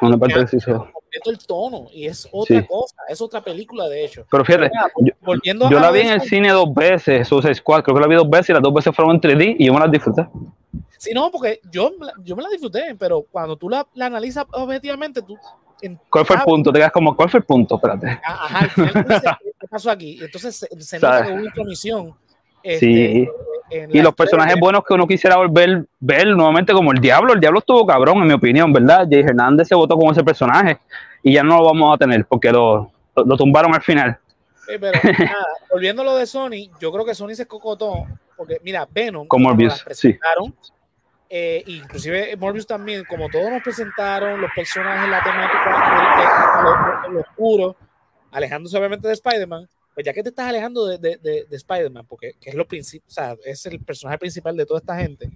Una 0.00 0.18
parte 0.18 0.46
sí, 0.48 0.60
sí. 0.60 0.70
por 0.70 0.92
completo 0.92 1.30
el 1.30 1.38
tono, 1.46 1.86
y 1.92 2.06
es 2.06 2.28
otra 2.32 2.60
Sí. 2.60 2.66
cosa, 2.66 2.94
es 3.08 3.20
otra 3.20 3.40
película 3.42 3.88
de 3.88 4.04
hecho. 4.04 4.26
Pero 4.30 4.44
fíjate, 4.44 4.70
yo, 5.00 5.12
volviendo 5.22 5.68
yo 5.70 5.78
a 5.78 5.80
la 5.80 5.90
vi 5.90 6.00
en 6.00 6.12
el 6.12 6.20
cine 6.22 6.50
dos 6.50 6.72
veces, 6.74 7.26
Suicide 7.28 7.54
Squad, 7.54 7.82
creo 7.82 7.94
que 7.96 8.00
la 8.02 8.06
vi 8.08 8.14
dos 8.16 8.28
veces 8.30 8.50
y 8.50 8.52
las 8.52 8.62
dos 8.62 8.72
veces 8.74 8.94
fueron 8.94 9.14
en 9.16 9.20
3D 9.20 9.56
y 9.58 9.66
yo 9.66 9.74
me 9.74 9.80
las 9.80 9.90
disfruté. 9.90 10.26
Sí, 10.98 11.12
no, 11.14 11.30
porque 11.30 11.60
yo, 11.70 11.92
yo 12.22 12.36
me 12.36 12.42
la 12.42 12.48
disfruté, 12.50 12.94
pero 12.98 13.22
cuando 13.30 13.56
tú 13.56 13.68
la, 13.70 13.86
la 13.94 14.06
analizas 14.06 14.44
objetivamente, 14.52 15.22
tú... 15.22 15.36
¿Cuál 16.10 16.26
fue 16.26 16.36
el 16.36 16.42
punto? 16.42 16.70
Te 16.70 16.78
quedas 16.78 16.92
como, 16.92 17.16
¿cuál 17.16 17.30
fue 17.30 17.38
el 17.40 17.44
punto? 17.46 17.76
Espérate. 17.76 18.06
a- 18.22 18.44
Ajá, 18.44 18.68
¿qué 19.60 19.66
pasó 19.70 19.90
aquí? 19.90 20.18
Entonces 20.20 20.54
se, 20.56 20.80
se 20.82 20.96
nota 21.00 21.26
hubo 21.32 21.42
intromisión. 21.42 22.14
Sí. 22.62 23.28
este, 23.70 23.98
Y 23.98 24.02
los 24.02 24.14
personajes 24.14 24.58
buenos 24.58 24.82
que 24.86 24.94
uno 24.94 25.06
quisiera 25.06 25.36
volver 25.36 25.84
ver 25.98 26.26
nuevamente 26.28 26.72
como 26.72 26.92
el 26.92 27.00
Diablo. 27.00 27.32
El 27.32 27.40
Diablo 27.40 27.60
estuvo 27.60 27.86
cabrón, 27.86 28.18
en 28.18 28.28
mi 28.28 28.34
opinión, 28.34 28.72
¿verdad? 28.72 29.06
Jay 29.10 29.20
Hernández 29.20 29.68
se 29.68 29.74
votó 29.74 29.96
como 29.96 30.12
ese 30.12 30.24
personaje 30.24 30.78
y 31.22 31.34
ya 31.34 31.42
no 31.42 31.58
lo 31.58 31.64
vamos 31.64 31.94
a 31.94 31.98
tener 31.98 32.24
porque 32.26 32.50
lo, 32.50 32.90
lo, 33.14 33.24
lo 33.24 33.36
tumbaron 33.36 33.74
al 33.74 33.82
final. 33.82 34.18
Sí, 34.66 34.74
pero 34.80 34.98
nada, 35.18 35.46
volviendo 35.72 36.02
a 36.02 36.04
lo 36.04 36.16
de 36.16 36.26
Sony, 36.26 36.70
yo 36.80 36.92
creo 36.92 37.04
que 37.04 37.14
Sony 37.14 37.34
se 37.34 37.46
cocotó, 37.46 38.06
porque 38.36 38.58
mira, 38.62 38.86
Venom, 38.90 39.26
Con 39.26 39.42
cuando 39.42 39.50
Morbius, 39.50 39.72
las 39.72 39.82
presentaron, 39.84 40.54
eh, 41.28 41.62
inclusive 41.66 42.36
Morbius 42.36 42.66
también, 42.66 43.04
como 43.04 43.28
todos 43.28 43.50
nos 43.50 43.62
presentaron, 43.62 44.40
los 44.40 44.50
personajes, 44.54 45.08
la 45.08 45.22
temática, 45.22 47.02
oscuro, 47.18 47.76
alejándose 48.30 48.78
obviamente 48.78 49.08
de 49.08 49.14
Spider-Man, 49.14 49.68
pues 49.94 50.06
ya 50.06 50.12
que 50.12 50.22
te 50.22 50.28
estás 50.30 50.48
alejando 50.48 50.86
de, 50.86 50.98
de, 50.98 51.16
de, 51.18 51.44
de 51.44 51.56
Spider-Man, 51.56 52.06
porque 52.06 52.34
que 52.40 52.50
es 52.50 52.54
lo 52.56 52.62
o 52.62 53.10
sea, 53.10 53.36
es 53.44 53.66
el 53.66 53.80
personaje 53.80 54.18
principal 54.18 54.56
de 54.56 54.66
toda 54.66 54.80
esta 54.80 54.96
gente, 54.96 55.30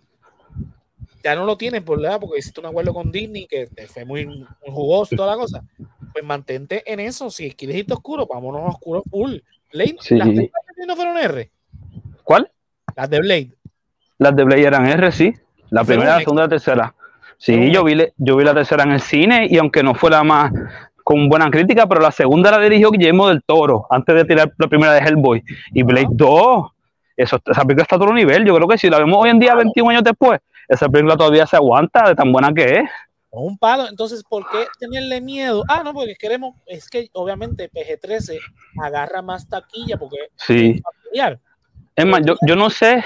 ya 1.25 1.35
no 1.35 1.47
lo 1.47 1.57
tienes, 1.57 1.83
por 1.83 2.01
¿verdad? 2.01 2.21
porque 2.21 2.39
hiciste 2.39 2.61
un 2.61 2.67
acuerdo 2.67 2.93
con 2.93 3.11
Disney 3.11 3.47
que 3.47 3.67
te 3.67 3.89
fue 3.89 4.05
muy, 4.05 4.27
muy 4.27 4.47
jugoso, 4.67 5.17
toda 5.17 5.35
la 5.35 5.41
cosa. 5.41 5.65
Pues 6.13 6.23
mantente 6.23 6.83
en 6.87 7.01
eso. 7.01 7.31
Si 7.31 7.51
quieres 7.53 7.79
irte 7.79 7.95
oscuro, 7.95 8.27
vámonos 8.27 8.61
a 8.63 8.67
oscuro 8.67 9.03
full. 9.11 9.39
Blade, 9.73 9.97
Sí. 10.01 10.17
las 10.17 10.29
de 10.29 10.35
Blade 10.35 10.87
no 10.87 10.95
fueron 10.95 11.17
R. 11.17 11.51
¿Cuál? 12.23 12.51
Las 12.95 13.09
de 13.09 13.21
Blade. 13.21 13.53
Las 14.19 14.37
de 14.37 14.45
Blade 14.45 14.63
eran 14.67 14.87
R, 14.87 15.11
sí. 15.13 15.33
La 15.71 15.83
primera, 15.83 16.11
la 16.11 16.17
un 16.19 16.23
segunda, 16.25 16.43
la 16.43 16.49
tercera. 16.51 16.95
Sí, 17.39 17.73
yo 17.73 17.83
vi, 17.85 17.97
yo 18.19 18.37
vi 18.37 18.45
la 18.45 18.55
tercera 18.55 18.85
en 18.85 18.93
el 18.93 19.01
cine 19.01 19.49
y 19.51 19.57
aunque 19.57 19.83
no 19.83 19.95
fue 19.95 20.11
la 20.11 20.23
más 20.23 20.53
con 21.05 21.29
buena 21.29 21.51
crítica, 21.51 21.87
pero 21.87 22.01
la 22.01 22.11
segunda 22.11 22.51
la 22.51 22.59
dirigió 22.59 22.91
Guillermo 22.91 23.29
del 23.29 23.43
Toro, 23.45 23.87
antes 23.91 24.15
de 24.15 24.25
tirar 24.25 24.53
la 24.59 24.67
primera 24.67 24.93
de 24.95 25.01
Hellboy. 25.01 25.45
Y 25.73 25.83
Blade 25.83 26.09
2, 26.11 26.67
eso, 27.17 27.39
esa 27.45 27.63
película 27.63 27.83
está 27.83 27.97
a 27.97 27.99
otro 27.99 28.13
nivel. 28.15 28.45
Yo 28.45 28.55
creo 28.57 28.67
que 28.67 28.79
si 28.79 28.89
la 28.91 28.99
vemos 28.99 29.19
hoy 29.23 29.29
en 29.31 29.39
día, 29.39 29.55
21 29.55 29.91
años 29.91 30.03
después, 30.03 30.41
esa 30.67 30.89
película 30.89 31.17
todavía 31.17 31.47
se 31.47 31.57
aguanta 31.57 32.09
de 32.09 32.15
tan 32.15 32.33
buena 32.33 32.53
que 32.55 32.79
es. 32.79 32.91
Un 33.31 33.59
palo. 33.59 33.87
Entonces, 33.89 34.25
¿por 34.25 34.49
qué 34.51 34.67
tenerle 34.79 35.21
miedo? 35.21 35.63
Ah, 35.69 35.83
no, 35.85 35.93
porque 35.93 36.15
queremos. 36.15 36.55
Es 36.67 36.89
que 36.89 37.09
obviamente 37.13 37.69
PG-13 37.71 38.39
agarra 38.83 39.21
más 39.23 39.49
taquilla 39.49 39.99
porque 39.99 40.17
Sí. 40.37 40.77
es 40.77 40.83
familiar. 40.83 41.39
Es 41.97 42.07
más, 42.07 42.23
yo, 42.25 42.37
yo 42.47 42.57
no 42.57 42.71
sé 42.71 43.05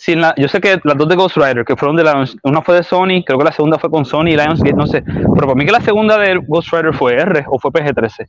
si 0.00 0.12
en 0.12 0.22
la, 0.22 0.34
yo 0.38 0.48
sé 0.48 0.62
que 0.62 0.80
las 0.82 0.96
dos 0.96 1.06
de 1.10 1.14
Ghost 1.14 1.36
Rider, 1.36 1.62
que 1.62 1.76
fueron 1.76 1.94
de 1.94 2.02
la, 2.02 2.24
una 2.42 2.62
fue 2.62 2.76
de 2.76 2.82
Sony, 2.82 3.22
creo 3.22 3.38
que 3.38 3.44
la 3.44 3.52
segunda 3.52 3.78
fue 3.78 3.90
con 3.90 4.06
Sony 4.06 4.28
y 4.28 4.36
Lionsgate, 4.36 4.72
no 4.72 4.86
sé, 4.86 5.02
pero 5.02 5.34
para 5.34 5.54
mí 5.54 5.66
que 5.66 5.72
la 5.72 5.82
segunda 5.82 6.16
de 6.16 6.40
Ghost 6.48 6.72
Rider 6.72 6.94
fue 6.94 7.16
R 7.16 7.44
o 7.48 7.58
fue 7.58 7.70
PG-13. 7.70 8.26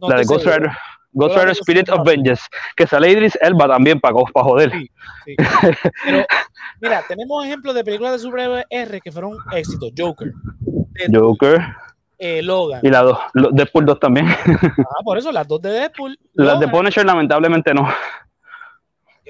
No 0.00 0.08
la 0.08 0.16
de 0.16 0.24
Ghost. 0.24 0.46
Rider, 0.46 0.70
Ghost 1.12 1.36
Rider 1.36 1.50
Spirit 1.50 1.90
of 1.90 2.06
Vengeance, 2.06 2.44
que 2.74 2.86
sale 2.86 3.10
Idris 3.10 3.36
Elba 3.42 3.68
también 3.68 4.00
para, 4.00 4.14
para 4.32 4.44
joder. 4.44 4.72
Sí, 4.72 4.90
sí. 5.26 5.36
Pero, 6.06 6.24
mira, 6.80 7.02
tenemos 7.06 7.44
ejemplos 7.44 7.74
de 7.74 7.84
películas 7.84 8.12
de 8.12 8.18
superhéroes 8.20 8.64
R 8.70 9.00
que 9.02 9.12
fueron 9.12 9.36
éxitos. 9.52 9.90
Joker, 9.94 10.32
Deadpool, 10.94 11.20
Joker 11.20 11.66
eh, 12.18 12.42
Logan. 12.42 12.80
y 12.82 12.88
la 12.88 13.02
dos, 13.02 13.18
Deadpool 13.52 13.84
2 13.84 14.00
también. 14.00 14.26
Ah, 14.26 15.02
por 15.04 15.18
eso, 15.18 15.30
las 15.30 15.46
dos 15.46 15.60
de 15.60 15.68
Deadpool. 15.68 16.18
Las 16.32 16.58
de 16.60 16.68
Punisher 16.68 17.04
lamentablemente 17.04 17.74
no. 17.74 17.86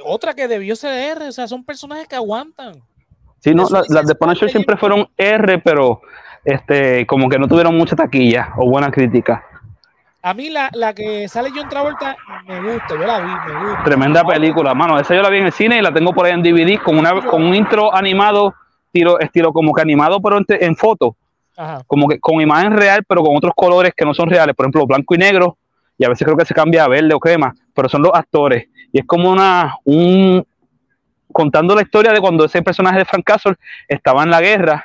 Otra 0.04 0.34
que 0.34 0.48
debió 0.48 0.74
ser 0.76 1.16
R, 1.16 1.28
o 1.28 1.32
sea, 1.32 1.46
son 1.46 1.64
personajes 1.64 2.08
que 2.08 2.16
aguantan. 2.16 2.74
Sí, 3.40 3.54
no, 3.54 3.64
Eso 3.64 3.74
la- 3.74 3.84
las 3.88 4.06
de 4.06 4.14
Punisher 4.14 4.50
siempre 4.50 4.76
fueron 4.76 5.08
R, 5.16 5.58
pero 5.58 6.00
este 6.44 7.06
como 7.06 7.28
que 7.28 7.38
no 7.38 7.46
tuvieron 7.48 7.76
mucha 7.76 7.94
taquilla 7.96 8.50
o 8.56 8.68
buena 8.68 8.90
crítica. 8.90 9.44
A 10.22 10.32
mí 10.32 10.48
la, 10.48 10.70
la 10.72 10.94
que 10.94 11.28
sale 11.28 11.50
John 11.54 11.68
Travolta 11.68 12.16
me 12.46 12.60
gusta, 12.72 12.88
yo 12.94 13.06
la 13.06 13.20
vi, 13.20 13.26
me 13.52 13.60
gusta. 13.68 13.84
Tremenda 13.84 14.24
película, 14.24 14.72
mano. 14.74 14.98
Esa 14.98 15.14
yo 15.14 15.20
la 15.22 15.28
vi 15.28 15.38
en 15.38 15.46
el 15.46 15.52
cine 15.52 15.78
y 15.78 15.82
la 15.82 15.92
tengo 15.92 16.12
por 16.14 16.24
ahí 16.24 16.32
en 16.32 16.42
DVD 16.42 16.80
con, 16.82 16.98
una, 16.98 17.20
con 17.26 17.42
un 17.42 17.54
intro 17.54 17.94
animado, 17.94 18.54
tiro, 18.90 19.20
estilo 19.20 19.52
como 19.52 19.74
que 19.74 19.82
animado, 19.82 20.20
pero 20.22 20.38
en, 20.38 20.46
en 20.48 20.76
foto, 20.76 21.14
Ajá. 21.56 21.82
como 21.86 22.08
que 22.08 22.18
con 22.20 22.40
imagen 22.40 22.72
real, 22.72 23.04
pero 23.06 23.22
con 23.22 23.36
otros 23.36 23.52
colores 23.54 23.92
que 23.94 24.06
no 24.06 24.14
son 24.14 24.30
reales. 24.30 24.56
Por 24.56 24.64
ejemplo, 24.64 24.86
blanco 24.86 25.14
y 25.14 25.18
negro, 25.18 25.58
y 25.98 26.04
a 26.04 26.08
veces 26.08 26.24
creo 26.24 26.36
que 26.36 26.44
se 26.44 26.54
cambia 26.54 26.84
a 26.84 26.88
verde 26.88 27.14
o 27.14 27.20
crema, 27.20 27.54
pero 27.74 27.88
son 27.88 28.02
los 28.02 28.12
actores. 28.14 28.68
Y 28.92 29.00
es 29.00 29.06
como 29.06 29.30
una, 29.30 29.76
un, 29.84 30.44
contando 31.32 31.74
la 31.74 31.82
historia 31.82 32.12
de 32.12 32.20
cuando 32.20 32.44
ese 32.44 32.62
personaje 32.62 32.98
de 32.98 33.04
Frank 33.04 33.24
Castle 33.24 33.54
estaba 33.88 34.22
en 34.22 34.30
la 34.30 34.40
guerra 34.40 34.84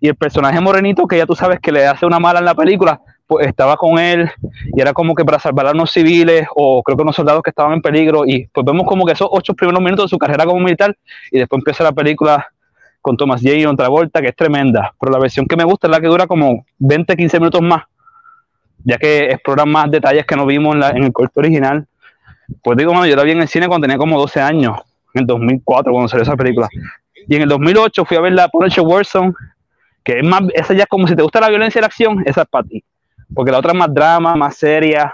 y 0.00 0.08
el 0.08 0.16
personaje 0.16 0.60
morenito, 0.60 1.06
que 1.06 1.18
ya 1.18 1.26
tú 1.26 1.34
sabes 1.34 1.60
que 1.60 1.72
le 1.72 1.86
hace 1.86 2.06
una 2.06 2.18
mala 2.18 2.38
en 2.38 2.46
la 2.46 2.54
película, 2.54 3.00
pues 3.26 3.46
estaba 3.46 3.76
con 3.76 3.98
él 3.98 4.28
y 4.74 4.80
era 4.80 4.92
como 4.92 5.14
que 5.14 5.24
para 5.24 5.38
salvar 5.38 5.68
a 5.68 5.70
unos 5.70 5.92
civiles 5.92 6.48
o 6.56 6.82
creo 6.82 6.96
que 6.96 7.02
unos 7.02 7.14
soldados 7.14 7.42
que 7.42 7.50
estaban 7.50 7.74
en 7.74 7.82
peligro 7.82 8.24
y 8.26 8.46
pues 8.46 8.64
vemos 8.64 8.86
como 8.86 9.06
que 9.06 9.12
esos 9.12 9.28
ocho 9.30 9.54
primeros 9.54 9.80
minutos 9.80 10.06
de 10.06 10.08
su 10.08 10.18
carrera 10.18 10.44
como 10.44 10.58
militar 10.58 10.96
y 11.30 11.38
después 11.38 11.60
empieza 11.60 11.84
la 11.84 11.92
película 11.92 12.48
con 13.00 13.16
Thomas 13.16 13.40
J. 13.40 13.54
y 13.54 13.66
otra 13.66 13.88
vuelta 13.88 14.20
que 14.20 14.28
es 14.28 14.36
tremenda, 14.36 14.92
pero 14.98 15.12
la 15.12 15.18
versión 15.18 15.46
que 15.46 15.56
me 15.56 15.64
gusta 15.64 15.86
es 15.86 15.92
la 15.92 16.00
que 16.00 16.08
dura 16.08 16.26
como 16.26 16.64
20, 16.78 17.16
15 17.16 17.38
minutos 17.38 17.62
más, 17.62 17.84
ya 18.84 18.96
que 18.98 19.26
explora 19.30 19.64
más 19.64 19.90
detalles 19.90 20.24
que 20.26 20.36
no 20.36 20.46
vimos 20.46 20.74
en, 20.74 20.80
la- 20.80 20.90
en 20.90 21.04
el 21.04 21.12
corto 21.12 21.40
original. 21.40 21.86
Pues 22.62 22.76
digo, 22.78 22.92
mano, 22.92 23.06
yo 23.06 23.16
la 23.16 23.22
vi 23.22 23.32
en 23.32 23.42
el 23.42 23.48
cine 23.48 23.68
cuando 23.68 23.84
tenía 23.86 23.98
como 23.98 24.18
12 24.18 24.40
años, 24.40 24.78
en 25.14 25.20
el 25.22 25.26
2004 25.26 25.92
cuando 25.92 26.08
salió 26.08 26.22
esa 26.22 26.36
película. 26.36 26.68
Y 27.28 27.36
en 27.36 27.42
el 27.42 27.48
2008 27.48 28.04
fui 28.04 28.16
a 28.16 28.20
ver 28.20 28.32
la 28.32 28.48
Punisher 28.48 28.82
Warzone, 28.84 29.32
que 30.02 30.18
es 30.18 30.26
más, 30.26 30.42
esa 30.54 30.74
ya 30.74 30.82
es 30.84 30.88
como 30.88 31.06
si 31.06 31.14
te 31.14 31.22
gusta 31.22 31.40
la 31.40 31.48
violencia 31.48 31.78
y 31.78 31.82
la 31.82 31.86
acción, 31.86 32.22
esa 32.26 32.42
es 32.42 32.48
para 32.48 32.66
ti. 32.66 32.82
Porque 33.34 33.52
la 33.52 33.58
otra 33.58 33.72
es 33.72 33.78
más 33.78 33.92
drama, 33.94 34.34
más 34.34 34.56
seria, 34.56 35.12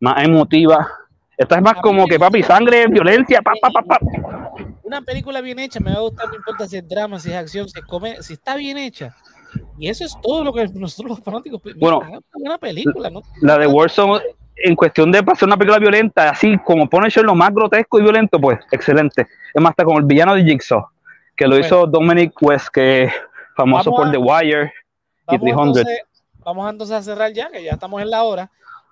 más 0.00 0.22
emotiva. 0.22 0.86
Esta 1.38 1.56
es 1.56 1.62
más 1.62 1.74
como 1.80 2.06
que, 2.06 2.18
papi, 2.18 2.42
sangre, 2.42 2.86
violencia, 2.88 3.40
pa, 3.40 3.52
pa, 3.60 3.70
pa, 3.70 3.82
pa. 3.82 3.98
Una 4.82 5.00
película 5.00 5.40
bien 5.40 5.58
hecha 5.58 5.80
me 5.80 5.90
va 5.92 5.98
a 5.98 6.00
gustar, 6.00 6.28
no 6.28 6.36
importa 6.36 6.66
si 6.68 6.76
es 6.76 6.86
drama, 6.88 7.18
si 7.18 7.30
es 7.30 7.36
acción, 7.36 7.68
si 7.68 7.80
si 8.20 8.32
está 8.34 8.56
bien 8.56 8.76
hecha. 8.78 9.14
Y 9.78 9.88
eso 9.88 10.04
es 10.04 10.16
todo 10.22 10.42
lo 10.44 10.52
que 10.52 10.66
nosotros 10.74 11.10
los 11.18 11.20
fanáticos. 11.24 11.60
Bueno, 11.76 11.98
Hagan 11.98 12.12
una 12.14 12.20
buena 12.32 12.58
película, 12.58 13.10
¿no? 13.10 13.22
La 13.42 13.58
de 13.58 13.66
Warzone, 13.66 14.22
en 14.56 14.74
cuestión 14.74 15.12
de 15.12 15.18
hacer 15.18 15.46
una 15.46 15.56
película 15.56 15.78
violenta, 15.78 16.30
así 16.30 16.56
como 16.64 16.88
Punisher, 16.88 17.24
lo 17.24 17.34
más 17.34 17.52
grotesco 17.52 17.98
y 17.98 18.02
violento, 18.02 18.40
pues, 18.40 18.58
excelente. 18.72 19.26
Es 19.52 19.62
más, 19.62 19.70
está 19.72 19.84
como 19.84 19.98
el 19.98 20.04
villano 20.04 20.34
de 20.34 20.44
Jigsaw, 20.44 20.86
que 21.36 21.44
lo 21.44 21.50
Bueno. 21.50 21.66
hizo 21.66 21.86
Dominic 21.86 22.32
West, 22.40 22.68
que 22.72 23.04
es 23.04 23.12
famoso 23.54 23.90
por 23.90 24.08
a- 24.08 24.10
The 24.10 24.18
Wire 24.18 24.72
y 25.28 25.36
Vamos 25.38 25.40
300. 25.42 25.66
entonces, 25.78 26.00
vamos 26.38 26.70
entonces 26.70 26.96
a 26.96 27.02
cerrar 27.02 27.32
ya, 27.32 27.50
que 27.50 27.62
ya 27.62 27.72
estamos 27.72 28.00
en 28.00 28.10
la 28.10 28.22
hora. 28.22 28.50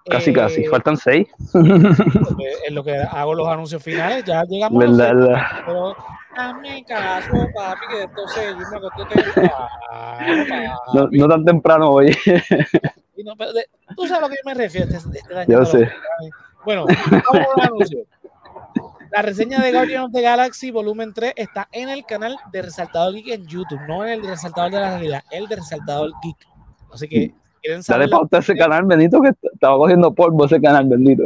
Casi, 0.09 0.31
Eh, 0.31 0.35
casi, 0.35 0.65
faltan 0.67 0.97
seis. 0.97 1.27
En 1.55 2.75
lo 2.75 2.85
que 2.85 2.97
hago 2.97 3.35
los 3.35 3.49
anuncios 3.49 3.83
finales, 3.83 4.25
ya 4.25 4.43
llegamos. 4.45 4.83
a 4.83 4.87
los 4.87 4.97
¿Verdad? 4.99 5.11
seis, 5.13 5.27
verdad. 5.29 5.43
Pero 5.67 5.97
hazme 6.37 6.85
caso, 6.85 7.33
papi, 7.55 7.81
que 7.91 8.03
entonces 8.03 8.55
yo 8.59 8.71
me 8.71 8.77
acosté 8.77 9.05
temprano, 9.23 10.79
No, 11.11 11.29
tan 11.29 11.45
temprano 11.45 11.91
hoy. 11.91 12.17
Y 13.17 13.23
no, 13.23 13.37
pero 13.37 13.53
de- 13.53 13.67
tú 13.97 14.07
sabes 14.07 14.19
a 14.19 14.21
lo 14.23 14.29
que 14.29 14.35
yo 14.35 14.41
me 14.45 14.55
refiero. 14.55 14.89
Este, 14.95 15.19
este 15.19 15.47
Yo 15.49 15.65
sé. 15.65 15.79
los- 15.81 15.89
Bueno, 16.65 16.85
vamos 16.87 17.25
a 17.33 17.57
los 17.57 17.67
anuncios. 17.67 18.07
La 19.13 19.23
reseña 19.23 19.61
de 19.61 19.71
Guardians 19.73 20.07
of 20.07 20.13
the 20.13 20.21
Galaxy 20.23 20.71
Volumen 20.73 21.15
3 21.15 21.33
está 21.37 21.69
en 21.71 21.89
el 21.89 22.05
canal 22.05 22.37
de 22.51 22.63
Resaltador 22.63 23.15
Geek 23.15 23.29
en 23.29 23.47
YouTube, 23.47 23.81
no 23.87 24.05
en 24.05 24.15
el 24.15 24.23
de 24.23 24.31
Resaltador 24.31 24.73
de 24.73 24.81
la 24.81 24.91
Realidad, 24.91 25.23
el 25.31 25.47
de 25.47 25.57
Resaltador 25.57 26.11
Geek. 26.23 26.37
Así 26.93 27.09
que, 27.09 27.33
quieren 27.65 27.83
saber. 27.83 28.01
Dale 28.03 28.11
la- 28.11 28.17
pauta 28.19 28.37
a 28.37 28.41
ese 28.41 28.55
canal, 28.55 28.85
bendito, 28.85 29.21
que 29.23 29.31
estaba 29.53 29.77
cogiendo 29.77 30.15
polvo 30.15 30.45
ese 30.45 30.61
canal, 30.61 30.87
bendito. 30.87 31.25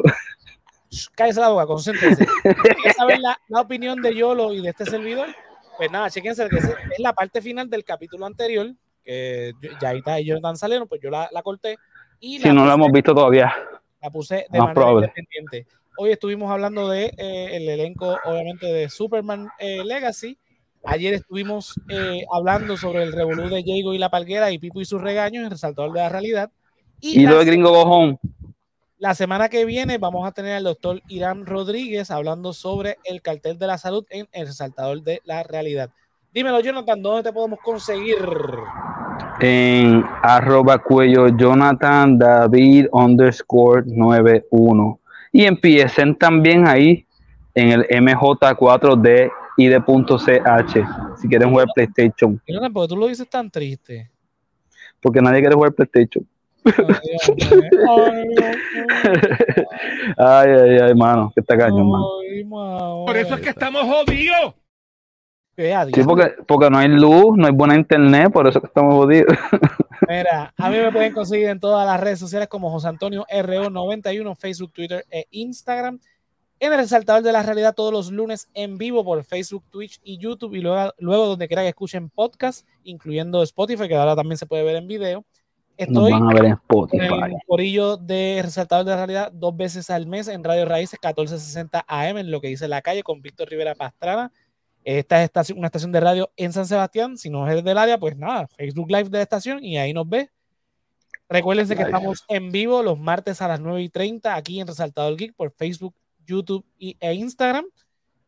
Cállese 1.14 1.41
la 1.41 1.49
boca, 1.51 1.66
concéntrense. 1.66 2.24
Si 2.24 2.49
quieren 2.55 2.93
saber 2.97 3.18
la, 3.20 3.39
la 3.49 3.61
opinión 3.61 4.01
de 4.01 4.14
Yolo 4.14 4.53
y 4.55 4.62
de 4.62 4.70
este 4.70 4.86
servidor, 4.86 5.28
pues 5.76 5.91
nada, 5.91 6.09
chequense 6.11 6.49
que 6.49 6.57
es, 6.57 6.74
la 6.99 7.12
parte 7.12 7.43
final 7.43 7.68
del 7.68 7.84
capítulo 7.84 8.24
anterior, 8.24 8.68
que 9.05 9.53
yo- 9.61 9.70
ya 9.80 9.91
ahí 9.91 9.99
está, 9.99 10.18
ellos 10.18 10.41
dan 10.41 10.57
salieron, 10.57 10.89
pues 10.89 11.01
yo 11.03 11.11
la, 11.11 11.28
la 11.32 11.43
corté. 11.43 11.76
Y 12.20 12.39
Si 12.41 12.49
no 12.53 12.64
lo 12.64 12.72
hemos 12.72 12.91
visto 12.91 13.14
todavía. 13.14 13.53
La 14.01 14.11
puse 14.11 14.47
de 14.51 14.59
manera 14.59 14.91
independiente. 14.93 15.66
Hoy 15.99 16.12
estuvimos 16.12 16.51
hablando 16.51 16.89
de 16.89 17.12
eh, 17.16 17.57
el 17.57 17.68
elenco, 17.68 18.16
obviamente, 18.24 18.66
de 18.66 18.89
Superman 18.89 19.49
eh, 19.59 19.84
Legacy. 19.84 20.39
Ayer 20.84 21.14
estuvimos 21.14 21.78
eh, 21.88 22.22
hablando 22.32 22.76
sobre 22.76 23.02
el 23.02 23.12
revolú 23.12 23.48
de 23.48 23.62
Diego 23.62 23.94
y 23.94 23.98
la 23.98 24.10
Palguera 24.10 24.50
y 24.50 24.58
Pipo 24.58 24.80
y 24.80 24.84
sus 24.84 25.00
regaños, 25.00 25.44
el 25.44 25.50
resaltador 25.50 25.92
de 25.92 26.00
la 26.00 26.08
realidad. 26.08 26.50
Y, 27.00 27.26
lo 27.26 27.38
de 27.38 27.44
Gringo 27.44 27.70
Bojón. 27.70 28.18
La 28.98 29.14
semana 29.14 29.48
que 29.48 29.64
viene 29.64 29.98
vamos 29.98 30.26
a 30.26 30.32
tener 30.32 30.54
al 30.54 30.64
doctor 30.64 31.00
Irán 31.08 31.46
Rodríguez 31.46 32.10
hablando 32.10 32.52
sobre 32.52 32.98
el 33.04 33.22
cartel 33.22 33.58
de 33.58 33.66
la 33.66 33.78
salud 33.78 34.04
en 34.10 34.26
el 34.32 34.46
resaltador 34.46 35.02
de 35.02 35.20
la 35.24 35.42
realidad. 35.44 35.90
Dímelo, 36.32 36.60
Jonathan, 36.60 37.00
¿dónde 37.00 37.22
te 37.22 37.32
podemos 37.32 37.60
conseguir? 37.60 38.16
En 39.40 40.04
arroba 40.22 40.78
cuello 40.78 41.28
Jonathan 41.28 42.18
David 42.18 42.86
underscore 42.92 43.84
91 43.86 45.00
y 45.32 45.44
empiecen 45.44 46.16
también 46.16 46.66
ahí 46.66 47.06
en 47.54 47.70
el 47.70 47.86
MJ4D 47.88 49.30
y 49.59 49.66
de 49.66 49.80
.ch 49.80 50.86
si 51.20 51.28
quieren 51.28 51.50
jugar 51.50 51.66
PlayStation. 51.74 52.40
¿Por 52.72 52.86
qué 52.86 52.88
tú 52.88 52.96
lo 52.96 53.09
dices 53.09 53.28
tan 53.28 53.50
triste? 53.50 54.11
Porque 55.00 55.20
nadie 55.20 55.40
quiere 55.40 55.54
jugar 55.54 55.72
PlayStation. 55.72 56.26
Ay, 60.16 60.50
ay, 60.50 60.78
ay, 60.78 60.94
mano, 60.96 61.32
que 61.34 61.40
está 61.40 61.59
caño, 61.59 61.84
mano. 61.84 63.04
Por 63.04 63.16
eso 63.16 63.34
es 63.34 63.40
que 63.40 63.50
estamos 63.50 63.82
jodidos. 63.82 64.54
Sí, 65.56 66.04
porque, 66.04 66.34
porque 66.46 66.70
no 66.70 66.78
hay 66.78 66.86
luz, 66.86 67.36
no 67.36 67.46
hay 67.46 67.52
buena 67.52 67.74
internet, 67.74 68.30
por 68.32 68.46
eso 68.46 68.61
que 68.61 68.68
estamos 68.68 68.94
jodidos. 68.94 69.36
Mira, 70.09 70.54
a 70.56 70.70
mí 70.70 70.76
me 70.76 70.92
pueden 70.92 71.12
conseguir 71.12 71.48
en 71.48 71.59
todas 71.59 71.84
las 71.84 71.98
redes 71.98 72.20
sociales 72.20 72.46
como 72.46 72.70
José 72.70 72.86
Antonio 72.86 73.26
RO91, 73.28 74.36
Facebook, 74.36 74.72
Twitter 74.72 75.04
e 75.11 75.26
Instagram. 75.32 75.98
En 76.61 76.72
el 76.72 76.78
resaltador 76.78 77.22
de 77.22 77.32
la 77.32 77.42
realidad 77.42 77.74
todos 77.74 77.92
los 77.92 78.11
lunes 78.11 78.48
en 78.54 78.78
vivo 78.78 79.04
por 79.04 79.22
Facebook, 79.24 79.64
Twitch 79.70 80.00
y 80.02 80.18
YouTube 80.18 80.54
y 80.54 80.61
luego, 80.61 80.92
luego 80.98 81.26
donde 81.26 81.46
quiera 81.46 81.62
que 81.62 81.68
escuchen 81.68 82.11
podcast, 82.11 82.66
incluyendo 82.82 83.42
Spotify, 83.42 83.88
que 83.88 83.94
ahora 83.94 84.16
también 84.16 84.38
se 84.38 84.46
puede 84.46 84.64
ver 84.64 84.76
en 84.76 84.88
video. 84.88 85.24
Estoy 85.76 86.11
Nos 86.11 86.20
van 86.20 86.30
a 86.30 86.34
ver 86.34 86.44
en 86.46 86.52
Spotify. 86.52 87.04
en 87.04 87.24
el 87.24 87.36
corillo 87.46 87.96
de 87.96 88.40
resaltador 88.42 88.84
de 88.84 88.90
la 88.90 88.96
realidad 88.96 89.32
dos 89.32 89.56
veces 89.56 89.88
al 89.90 90.06
mes 90.06 90.26
en 90.26 90.42
Radio 90.42 90.64
Raíces 90.64 90.98
1460 91.00 91.84
AM, 91.86 92.18
en 92.18 92.30
lo 92.30 92.40
que 92.40 92.48
dice 92.48 92.66
la 92.66 92.82
calle 92.82 93.04
con 93.04 93.22
Víctor 93.22 93.48
Rivera 93.48 93.74
Pastrana 93.74 94.32
esta 94.96 95.22
es 95.22 95.50
una 95.50 95.66
estación 95.66 95.92
de 95.92 96.00
radio 96.00 96.32
en 96.36 96.50
San 96.52 96.66
Sebastián. 96.66 97.18
Si 97.18 97.28
no 97.28 97.46
es 97.46 97.62
del 97.62 97.76
área, 97.76 97.98
pues 97.98 98.16
nada, 98.16 98.46
Facebook 98.46 98.90
Live 98.90 99.11
de 99.11 99.18
la 99.18 99.22
estación 99.22 99.62
y 99.62 99.76
ahí 99.76 99.92
nos 99.92 100.09
ve. 100.09 100.30
Recuérdense 101.28 101.76
que 101.76 101.82
estamos 101.82 102.24
en 102.28 102.50
vivo 102.50 102.82
los 102.82 102.98
martes 102.98 103.42
a 103.42 103.48
las 103.48 103.61
9 103.61 103.82
y 103.82 103.90
30 103.90 104.34
aquí 104.34 104.61
en 104.61 104.66
Resaltador 104.66 105.14
Geek 105.14 105.34
por 105.34 105.50
Facebook, 105.50 105.94
YouTube 106.28 106.64
y, 106.78 106.96
e 107.00 107.14
Instagram. 107.14 107.64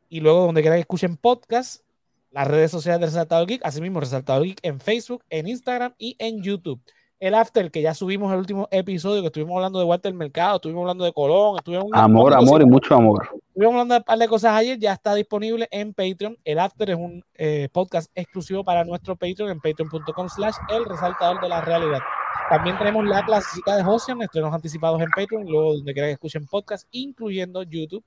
Y 0.08 0.20
luego 0.20 0.46
donde 0.46 0.62
quieran 0.62 0.78
que 0.78 0.82
escuchen 0.82 1.16
podcast, 1.16 1.82
las 2.30 2.48
redes 2.48 2.70
sociales 2.70 3.00
de 3.00 3.06
Resaltador 3.06 3.46
Geek, 3.46 3.64
asimismo 3.64 4.00
Resaltador 4.00 4.44
Geek 4.44 4.58
en 4.62 4.80
Facebook, 4.80 5.22
en 5.30 5.46
Instagram 5.46 5.94
y 5.98 6.16
en 6.18 6.42
YouTube 6.42 6.80
el 7.20 7.34
after 7.34 7.70
que 7.70 7.82
ya 7.82 7.92
subimos 7.92 8.32
el 8.32 8.38
último 8.38 8.66
episodio, 8.70 9.20
que 9.20 9.26
estuvimos 9.26 9.54
hablando 9.54 9.78
de 9.78 9.84
Walter 9.84 10.12
Mercado, 10.14 10.56
estuvimos 10.56 10.80
hablando 10.80 11.04
de 11.04 11.12
Colón, 11.12 11.56
estuvimos 11.58 11.90
amor, 11.92 12.32
amor 12.34 12.62
y 12.62 12.64
mucho 12.64 12.94
amor. 12.94 13.28
Estuvimos 13.48 13.74
hablando 13.74 13.94
de 13.94 13.98
un 13.98 14.04
par 14.04 14.18
de 14.18 14.26
cosas 14.26 14.52
ayer, 14.54 14.78
ya 14.78 14.94
está 14.94 15.14
disponible 15.14 15.68
en 15.70 15.92
Patreon. 15.92 16.38
El 16.44 16.58
after 16.58 16.90
es 16.90 16.96
un 16.96 17.22
eh, 17.34 17.68
podcast 17.70 18.10
exclusivo 18.14 18.64
para 18.64 18.84
nuestro 18.84 19.16
Patreon 19.16 19.50
en 19.50 19.60
patreon.com 19.60 20.28
slash 20.30 20.56
el 20.70 20.86
resaltador 20.86 21.42
de 21.42 21.48
la 21.50 21.60
realidad. 21.60 22.00
También 22.48 22.76
tenemos 22.78 23.04
la 23.06 23.24
clasicita 23.24 23.76
de 23.76 23.84
Josian, 23.84 24.22
estrenos 24.22 24.52
anticipados 24.52 25.00
en 25.00 25.10
Patreon, 25.10 25.46
luego 25.46 25.74
donde 25.74 25.92
quieran 25.92 26.08
que 26.08 26.14
escuchen 26.14 26.46
podcast, 26.46 26.88
incluyendo 26.90 27.62
YouTube. 27.62 28.04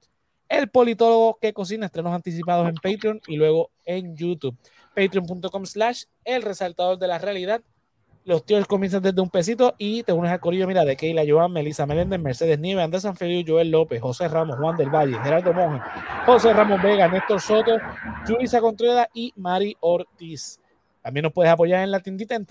El 0.50 0.70
politólogo 0.70 1.38
que 1.42 1.54
cocina, 1.54 1.86
estrenos 1.86 2.14
anticipados 2.14 2.68
en 2.68 2.76
Patreon 2.76 3.22
y 3.28 3.38
luego 3.38 3.72
en 3.86 4.16
YouTube. 4.16 4.58
Patreon.com 4.96 5.66
slash 5.66 6.04
el 6.26 6.42
resaltador 6.42 7.00
de 7.00 7.08
la 7.08 7.18
realidad 7.18 7.62
los 8.26 8.46
tíos 8.46 8.66
comienzan 8.68 9.04
desde 9.04 9.20
un 9.22 9.30
pesito 9.30 9.76
y 9.78 10.04
te 10.04 10.14
unes 10.14 10.32
al 10.32 10.40
corillo, 10.40 10.66
mira, 10.66 10.86
de 10.86 10.96
Keila, 10.96 11.24
Joan, 11.28 11.52
Melissa 11.52 11.86
Meléndez, 11.86 12.22
Mercedes 12.22 12.58
Nieves, 12.58 12.86
Andrés 12.86 13.02
Sanfeliu, 13.04 13.44
Joel 13.46 13.70
López, 13.70 14.02
José 14.02 14.30
Ramos, 14.30 14.58
Juan 14.58 14.78
del 14.78 14.90
Valle, 14.90 15.18
Gerardo 15.22 15.54
Monge, 15.54 15.82
José 16.26 16.54
Ramos 16.54 16.82
Vega, 16.82 17.08
Néstor 17.10 17.42
Soto, 17.42 17.78
Julissa 18.26 18.62
Contreras 18.62 19.08
y 19.14 19.34
Mari 19.36 19.76
Ortiz. 19.82 20.60
También 21.02 21.24
nos 21.24 21.34
puedes 21.34 21.52
apoyar 21.52 21.84
en 21.84 21.92
la 21.92 22.00
tiendita 22.00 22.36
en 22.36 22.46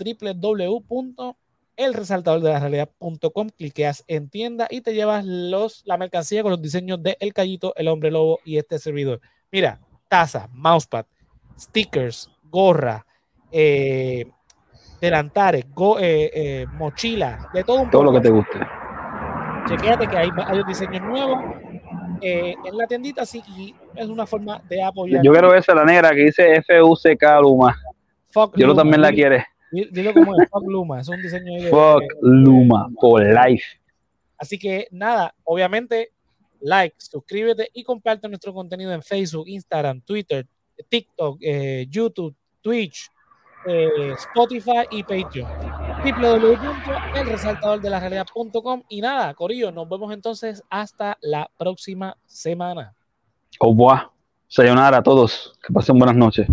www.elresaltadordelarrealidad.com, 1.77 3.49
cliqueas 3.49 4.03
en 4.07 4.29
tienda 4.29 4.67
y 4.69 4.81
te 4.81 4.93
llevas 4.93 5.25
los, 5.25 5.83
la 5.85 5.97
mercancía 5.97 6.43
con 6.43 6.51
los 6.51 6.61
diseños 6.61 7.01
de 7.01 7.17
El 7.19 7.33
Callito, 7.33 7.73
El 7.75 7.87
Hombre 7.87 8.11
Lobo 8.11 8.39
y 8.45 8.57
este 8.57 8.79
servidor. 8.79 9.21
Mira, 9.51 9.79
taza, 10.07 10.47
mousepad, 10.51 11.05
stickers, 11.59 12.29
gorra, 12.43 13.05
eh, 13.51 14.25
delantares, 15.01 15.65
go, 15.73 15.99
eh, 15.99 16.31
eh, 16.33 16.65
mochila, 16.73 17.49
de 17.53 17.63
todo 17.63 17.81
un 17.81 17.89
Todo 17.89 18.03
lo 18.03 18.13
que 18.13 18.21
te 18.21 18.29
guste. 18.29 18.59
Chequéate 19.67 20.07
que 20.07 20.17
hay 20.17 20.31
varios 20.31 20.67
diseños 20.67 21.01
nuevos 21.01 21.39
en 22.21 22.77
la 22.77 22.87
tiendita, 22.87 23.23
así 23.23 23.43
y 23.57 23.75
es 23.95 24.07
una 24.07 24.25
forma 24.25 24.61
de 24.69 24.81
apoyar. 24.81 25.21
Yo 25.23 25.33
quiero 25.33 25.53
esa 25.53 25.75
la 25.75 25.83
negra 25.83 26.11
que 26.11 26.25
dice 26.25 26.61
FUCK 26.61 27.21
Luma. 27.41 27.75
Fuck 28.29 28.57
Yo 28.57 28.67
Luma, 28.67 28.81
también 28.81 29.01
la 29.01 29.11
quiere. 29.11 29.45
Dilo 29.73 30.13
como 30.13 30.39
es, 30.39 30.47
Fuck 30.49 30.67
Luma, 30.67 31.01
es 31.01 31.09
un 31.09 31.21
diseño 31.21 31.61
de, 31.61 31.69
Fuck 31.69 32.03
Luma, 32.21 32.87
por 32.99 33.21
life. 33.23 33.65
Así 34.37 34.57
que 34.59 34.87
nada, 34.91 35.33
obviamente, 35.43 36.11
like, 36.61 36.95
suscríbete 36.97 37.69
y 37.73 37.83
comparte 37.83 38.27
nuestro 38.27 38.53
contenido 38.53 38.93
en 38.93 39.01
Facebook, 39.01 39.47
Instagram, 39.47 40.01
Twitter, 40.01 40.45
TikTok, 40.89 41.39
YouTube, 41.89 42.35
Twitch, 42.61 43.09
eh, 43.65 44.13
Spotify 44.17 44.83
y 44.91 45.01
Patreon. 45.03 45.49
www.elresaltadordelarrealidad.com 46.03 48.83
y 48.89 48.99
nada, 49.01 49.33
Corillo, 49.33 49.71
nos 49.71 49.89
vemos 49.89 50.13
entonces 50.13 50.61
hasta 50.69 51.17
la 51.21 51.49
próxima 51.57 52.15
semana. 52.25 52.93
Au 53.59 53.71
revoir. 53.71 54.09
Sayonara 54.47 54.97
a 54.97 55.03
todos. 55.03 55.57
Que 55.65 55.73
pasen 55.73 55.97
buenas 55.97 56.15
noches. 56.15 56.47